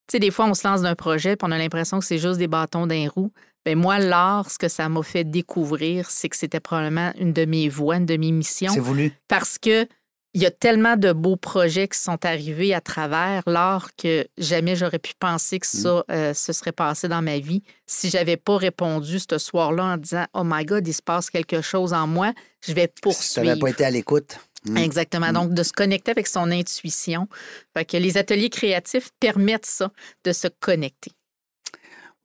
tu 0.08 0.14
sais, 0.14 0.20
des 0.20 0.32
fois, 0.32 0.46
on 0.46 0.54
se 0.54 0.68
lance 0.68 0.82
d'un 0.82 0.96
projet 0.96 1.36
puis 1.36 1.48
on 1.48 1.52
a 1.52 1.58
l'impression 1.58 2.00
que 2.00 2.06
c'est 2.06 2.18
juste 2.18 2.38
des 2.38 2.48
bâtons 2.48 2.88
d'un 2.88 3.08
roue. 3.10 3.32
Ben 3.66 3.78
moi, 3.78 3.98
l'art, 4.00 4.52
ce 4.52 4.58
que 4.58 4.68
ça 4.68 4.90
m'a 4.90 5.04
fait 5.04 5.24
découvrir, 5.24 6.10
c'est 6.10 6.28
que 6.28 6.36
c'était 6.36 6.60
probablement 6.60 7.14
une 7.18 7.32
de 7.32 7.46
mes 7.46 7.70
voies, 7.70 7.96
une 7.96 8.06
de 8.06 8.18
mes 8.18 8.32
missions. 8.32 8.74
C'est 8.74 8.80
voulu. 8.82 9.14
Parce 9.30 9.58
que 9.58 9.88
il 10.36 10.42
y 10.42 10.48
a 10.48 10.52
tellement 10.52 10.98
de 10.98 11.14
beaux 11.14 11.36
projets 11.36 11.88
qui 11.88 12.00
sont 12.00 12.26
arrivés 12.26 12.74
à 12.74 12.82
travers 12.82 13.44
l'art 13.46 13.90
que 13.96 14.28
jamais 14.40 14.76
j'aurais 14.76 14.98
pu 14.98 15.14
penser 15.18 15.60
que 15.60 15.68
ça 15.68 16.04
euh, 16.10 16.34
se 16.34 16.52
serait 16.54 16.72
passé 16.72 17.08
dans 17.08 17.22
ma 17.22 17.38
vie 17.38 17.62
si 17.86 18.10
j'avais 18.10 18.36
pas 18.36 18.58
répondu 18.58 19.20
ce 19.20 19.38
soir-là 19.38 19.84
en 19.84 19.98
disant 19.98 20.26
Oh 20.34 20.42
my 20.44 20.66
God, 20.66 20.88
il 20.88 20.94
se 20.94 21.04
passe 21.04 21.30
quelque 21.30 21.62
chose 21.62 21.94
en 21.94 22.08
moi, 22.08 22.34
je 22.66 22.74
vais 22.74 22.88
Si 22.88 22.96
tu 22.96 23.02
poursuivre. 23.02 23.46
n'avais 23.46 23.60
pas 23.60 23.70
été 23.70 23.86
à 23.86 23.92
l'écoute. 23.92 24.40
Mm. 24.66 24.78
Exactement. 24.78 25.30
Mm. 25.30 25.34
Donc, 25.34 25.54
de 25.54 25.64
se 25.64 25.74
connecter 25.74 26.12
avec 26.12 26.28
son 26.28 26.52
intuition. 26.52 27.28
Fait 27.76 27.86
que 27.86 27.98
les 27.98 28.18
ateliers 28.18 28.50
créatifs 28.50 29.10
permettent 29.20 29.66
ça, 29.66 29.92
de 30.24 30.32
se 30.32 30.48
connecter. 30.60 31.12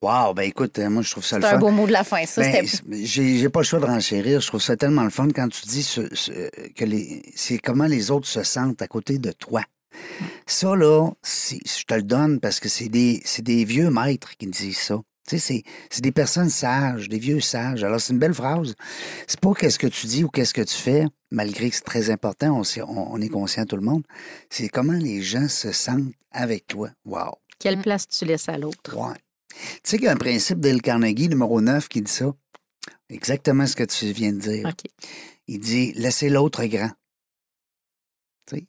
Wow, 0.01 0.32
ben 0.32 0.43
écoute, 0.45 0.78
euh, 0.78 0.89
moi, 0.89 1.03
je 1.03 1.11
trouve 1.11 1.24
ça 1.24 1.36
le 1.39 1.43
C'est 1.43 1.49
fun. 1.51 1.57
un 1.57 1.59
beau 1.59 1.70
mot 1.70 1.84
de 1.86 1.91
la 1.93 2.05
fin, 2.05 2.24
ça. 2.24 2.41
Ben, 2.43 2.64
c'est- 2.64 2.82
j'ai 3.05 3.39
j'ai 3.39 3.49
pas 3.49 3.59
le 3.61 3.64
choix 3.64 3.80
de 3.80 3.86
renchérir. 3.86 4.41
Je 4.41 4.47
trouve 4.47 4.62
ça 4.62 4.76
tellement 4.76 5.03
le 5.03 5.11
fun 5.11 5.26
quand 5.34 5.49
tu 5.49 5.66
dis 5.66 5.82
ce- 5.82 6.14
ce- 6.14 6.68
que 6.70 6.84
les, 6.84 7.22
c'est 7.34 7.59
comment 7.59 7.86
les 7.86 8.12
autres 8.12 8.28
se 8.28 8.45
sentent 8.45 8.80
à 8.80 8.86
côté 8.86 9.18
de 9.18 9.32
toi. 9.32 9.62
Ça, 10.47 10.76
là, 10.76 11.11
c'est- 11.22 11.59
je 11.66 11.82
te 11.82 11.95
le 11.95 12.05
donne 12.05 12.39
parce 12.39 12.61
que 12.61 12.68
c'est 12.68 12.89
des, 12.89 13.20
c'est 13.24 13.43
des 13.43 13.64
vieux 13.64 13.91
maîtres 13.91 14.36
qui 14.36 14.47
me 14.47 14.53
disent 14.53 14.78
ça. 14.78 15.01
Tu 15.29 15.39
sais, 15.39 15.62
c'est- 15.91 16.01
des 16.01 16.12
personnes 16.12 16.49
sages, 16.49 17.09
des 17.09 17.18
vieux 17.18 17.41
sages. 17.41 17.85
Alors, 17.85 18.01
c'est 18.01 18.12
une 18.12 18.18
belle 18.18 18.33
phrase. 18.35 18.74
C'est 19.26 19.39
pas 19.41 19.53
qu'est-ce 19.53 19.79
que 19.79 19.87
tu 19.87 20.07
dis 20.07 20.24
ou 20.24 20.29
qu'est-ce 20.29 20.55
que 20.55 20.62
tu 20.62 20.74
fais, 20.76 21.05
malgré 21.31 21.68
que 21.68 21.76
c'est 21.76 21.85
très 21.85 22.09
important, 22.11 22.57
on, 22.59 22.64
sait- 22.64 22.83
on- 22.83 23.12
on 23.12 23.20
est 23.20 23.29
conscient 23.29 23.66
tout 23.66 23.76
le 23.76 23.83
monde. 23.83 24.03
C'est 24.49 24.68
comment 24.68 24.93
les 24.95 25.20
gens 25.22 25.49
se 25.49 25.70
sentent 25.72 26.12
avec 26.33 26.66
toi. 26.66 26.91
Wow. 27.05 27.33
Quelle 27.59 27.79
Mm. 27.79 27.83
place 27.83 28.09
tu 28.09 28.24
laisses 28.24 28.49
à 28.49 28.57
l'autre? 28.57 28.97
Ouais. 28.97 29.16
Tu 29.51 29.81
sais 29.85 29.97
qu'il 29.99 30.07
y 30.07 30.09
a 30.09 30.12
un 30.12 30.16
principe 30.16 30.61
d'El 30.61 30.81
Carnegie, 30.81 31.29
numéro 31.29 31.61
9, 31.61 31.89
qui 31.89 32.01
dit 32.01 32.11
ça. 32.12 32.33
Exactement 33.11 33.66
ce 33.66 33.76
que 33.76 33.85
tu 33.85 34.12
viens 34.12 34.33
de 34.33 34.39
dire. 34.39 34.66
OK. 34.68 34.91
Il 35.47 35.61
dit 35.61 35.93
laissez 35.97 36.29
l'autre 36.29 36.64
grand. 36.66 36.91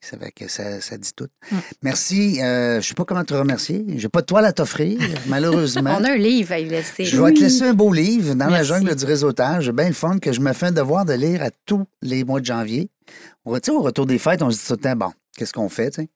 Ça 0.01 0.17
fait 0.17 0.31
que 0.31 0.47
ça, 0.47 0.81
ça 0.81 0.97
dit 0.97 1.11
tout. 1.15 1.27
Mm. 1.51 1.55
Merci. 1.83 2.41
euh, 2.41 2.81
je 2.81 2.87
sais 2.87 2.93
pas 2.93 3.05
comment 3.05 3.23
te 3.23 3.33
remercier. 3.33 3.83
J'ai 3.95 4.09
pas 4.09 4.21
de 4.21 4.25
toile 4.25 4.45
à 4.45 4.53
t'offrir, 4.53 4.99
malheureusement. 5.27 5.95
On 5.99 6.03
a 6.03 6.11
un 6.11 6.15
livre 6.17 6.51
à 6.53 6.59
y 6.59 6.65
laisser. 6.67 7.05
Je 7.05 7.21
vais 7.21 7.33
te 7.33 7.39
laisser 7.39 7.63
un 7.63 7.73
beau 7.73 7.91
livre 7.93 8.33
dans 8.35 8.47
la 8.49 8.63
jungle 8.63 8.95
du 8.95 9.05
réseautage. 9.05 9.71
Bien 9.71 9.87
le 9.87 9.93
fun 9.93 10.19
que 10.19 10.31
je 10.33 10.39
me 10.41 10.53
fais 10.53 10.67
un 10.67 10.71
devoir 10.71 11.05
de 11.05 11.13
lire 11.13 11.41
à 11.43 11.49
tous 11.65 11.85
les 12.01 12.23
mois 12.23 12.39
de 12.41 12.45
janvier. 12.45 12.89
Sais, 13.63 13.71
au 13.71 13.81
retour 13.81 14.05
des 14.05 14.19
fêtes, 14.19 14.41
on 14.43 14.51
se 14.51 14.57
dit 14.59 14.65
tout 14.67 14.73
le 14.73 14.79
temps, 14.79 14.95
bon, 14.95 15.11
qu'est-ce 15.35 15.53
qu'on 15.53 15.69
fait, 15.69 15.89
tu 15.91 16.01
sais? 16.03 16.09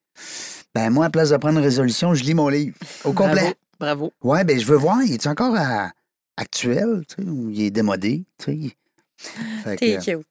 Ben, 0.75 0.89
moi, 0.91 1.05
à 1.05 1.09
place 1.09 1.29
de 1.31 1.37
prendre 1.37 1.57
une 1.57 1.63
résolution, 1.63 2.13
je 2.13 2.23
lis 2.23 2.33
mon 2.35 2.49
livre 2.49 2.75
au 3.03 3.13
complet. 3.13 3.55
Bravo. 3.79 4.11
Bravo. 4.11 4.13
Ouais, 4.23 4.43
ben 4.43 4.59
je 4.59 4.65
veux 4.65 4.77
voir, 4.77 5.01
il 5.03 5.13
est 5.13 5.27
encore 5.27 5.55
à- 5.55 5.91
actuel, 6.37 7.01
tu 7.07 7.23
sais, 7.23 7.29
ou 7.29 7.49
il 7.49 7.63
est 7.63 7.71
démodé, 7.71 8.23
T'es 8.37 9.97
cute. 9.99 10.25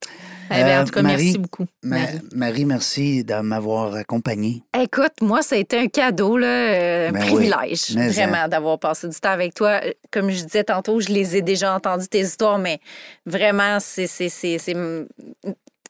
Eh 0.51 0.55
bien, 0.64 0.78
en 0.78 0.82
Euh, 0.82 0.84
tout 0.84 0.93
cas, 0.93 1.03
Marie, 1.03 1.16
merci 1.24 1.38
beaucoup. 1.38 1.66
Ma- 1.82 1.99
Marie. 2.01 2.20
Marie, 2.34 2.64
merci 2.64 3.24
de 3.24 3.34
m'avoir 3.40 3.95
accompagné. 3.95 4.62
Écoute, 4.78 5.12
moi, 5.20 5.43
ça 5.43 5.55
a 5.55 5.59
été 5.59 5.78
un 5.78 5.86
cadeau, 5.88 6.36
là, 6.36 6.47
euh, 6.47 7.09
un 7.09 7.12
Ben 7.12 7.20
privilège, 7.26 7.95
Mais, 7.95 8.09
vraiment, 8.09 8.49
d'avoir 8.49 8.78
passé 8.78 9.09
du 9.09 9.18
temps 9.18 9.30
avec 9.30 9.55
toi. 9.55 9.80
Comme 10.11 10.30
je 10.30 10.45
disais 10.45 10.64
tantôt, 10.64 11.01
je 11.01 11.09
les 11.09 11.36
ai 11.36 11.43
déjà 11.43 11.74
entendues, 11.74 12.09
tes 12.09 12.20
histoires, 12.20 12.59
mais 12.59 12.80
vraiment, 13.26 13.78
c'est. 13.80 14.07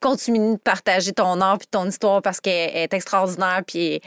Continue 0.01 0.55
de 0.55 0.59
partager 0.59 1.13
ton 1.13 1.41
art 1.41 1.59
puis 1.59 1.69
ton 1.71 1.87
histoire 1.87 2.23
parce 2.23 2.41
qu'elle 2.41 2.71
est 2.75 2.93
extraordinaire 2.93 3.63
puis 3.65 4.01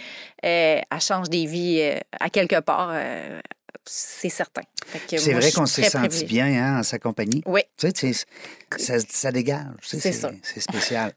euh, 0.45 0.79
elle 0.91 0.99
change 0.99 1.29
des 1.29 1.45
vies 1.45 1.79
euh, 1.81 1.99
à 2.19 2.29
quelque 2.29 2.59
part. 2.59 2.89
euh, 2.93 3.39
c'est 3.85 4.29
certain. 4.29 4.61
C'est 5.07 5.33
vrai 5.33 5.51
qu'on 5.51 5.63
très 5.65 5.89
senti 5.89 6.25
bien 6.25 6.45
hein, 6.47 6.79
en 6.79 6.83
sa 6.83 6.99
compagnie. 6.99 7.41
Oui, 7.45 7.61
Tu 7.77 7.89
sais, 7.95 8.13
ça, 8.77 8.93
ça 9.09 9.31
dégage. 9.31 9.65
tu 9.81 9.89
sais, 9.89 9.99
C'est 9.99 10.11
ça. 10.11 10.31
c'est 10.43 10.59
spécial. 10.59 11.11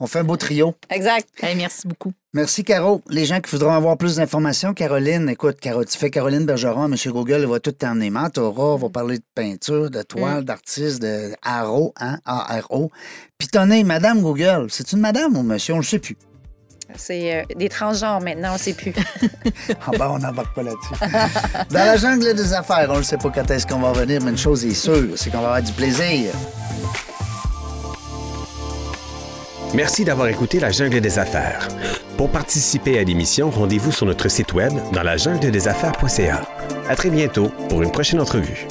On 0.00 0.06
fait 0.06 0.20
un 0.20 0.24
beau 0.24 0.36
trio. 0.36 0.74
exact. 0.90 1.28
Merci 1.42 1.86
beaucoup. 1.86 2.12
Merci, 2.32 2.64
Caro. 2.64 3.00
Les 3.08 3.24
gens 3.26 3.40
qui 3.40 3.50
voudront 3.52 3.72
avoir 3.72 3.96
plus 3.96 4.16
d'informations, 4.16 4.74
Caroline, 4.74 5.28
écoute, 5.28 5.60
Caro, 5.60 5.84
tu 5.84 5.96
fais 5.96 6.10
Caroline 6.10 6.44
Bergeron, 6.46 6.86
M. 6.92 6.96
Google, 7.12 7.38
il 7.42 7.46
va 7.46 7.60
tout 7.60 7.70
t'emmener. 7.72 8.10
Mentorat, 8.10 8.74
on 8.74 8.76
va 8.76 8.88
parler 8.88 9.18
de 9.18 9.24
peinture, 9.34 9.88
de 9.90 10.02
toile, 10.02 10.40
Mm. 10.40 10.44
d'artiste, 10.44 11.00
de 11.02 11.32
aro, 11.42 11.94
hein, 12.00 12.18
A-R-O. 12.24 12.90
Puis 13.38 13.48
ton 13.48 13.66
nez, 13.66 13.84
Madame 13.84 14.20
Google, 14.20 14.66
c'est 14.70 14.92
une 14.92 14.98
madame 15.00 15.36
ou 15.36 15.42
monsieur? 15.42 15.74
On 15.74 15.78
le 15.78 15.84
sait 15.84 16.00
plus. 16.00 16.16
C'est 16.96 17.34
euh, 17.34 17.42
des 17.56 17.68
transgenres 17.68 18.20
maintenant, 18.20 18.50
on 18.50 18.54
ne 18.54 18.58
sait 18.58 18.74
plus. 18.74 18.92
Ah 19.86 19.90
ben, 19.98 20.08
on 20.10 20.18
n'embarque 20.18 20.54
pas 20.54 20.62
là-dessus. 20.62 20.94
Dans 21.70 21.78
la 21.78 21.96
jungle 21.96 22.34
des 22.34 22.52
affaires, 22.52 22.88
on 22.90 22.98
ne 22.98 23.02
sait 23.02 23.16
pas 23.16 23.30
quand 23.30 23.50
est-ce 23.50 23.66
qu'on 23.66 23.78
va 23.78 23.90
revenir, 23.90 24.20
mais 24.22 24.30
une 24.30 24.38
chose 24.38 24.64
est 24.64 24.74
sûre, 24.74 25.16
c'est 25.16 25.30
qu'on 25.30 25.38
va 25.38 25.46
avoir 25.48 25.62
du 25.62 25.72
plaisir. 25.72 26.32
Merci 29.74 30.04
d'avoir 30.04 30.28
écouté 30.28 30.60
La 30.60 30.70
Jungle 30.70 31.00
des 31.00 31.18
Affaires. 31.18 31.68
Pour 32.16 32.30
participer 32.30 32.98
à 32.98 33.02
l'émission, 33.02 33.50
rendez-vous 33.50 33.90
sur 33.90 34.06
notre 34.06 34.28
site 34.28 34.52
web 34.52 34.72
dans 34.92 35.02
la 35.02 35.16
jungle 35.16 35.50
des 35.50 35.66
affaires.ca. 35.66 36.42
À 36.88 36.94
très 36.94 37.10
bientôt 37.10 37.48
pour 37.68 37.82
une 37.82 37.90
prochaine 37.90 38.20
entrevue. 38.20 38.68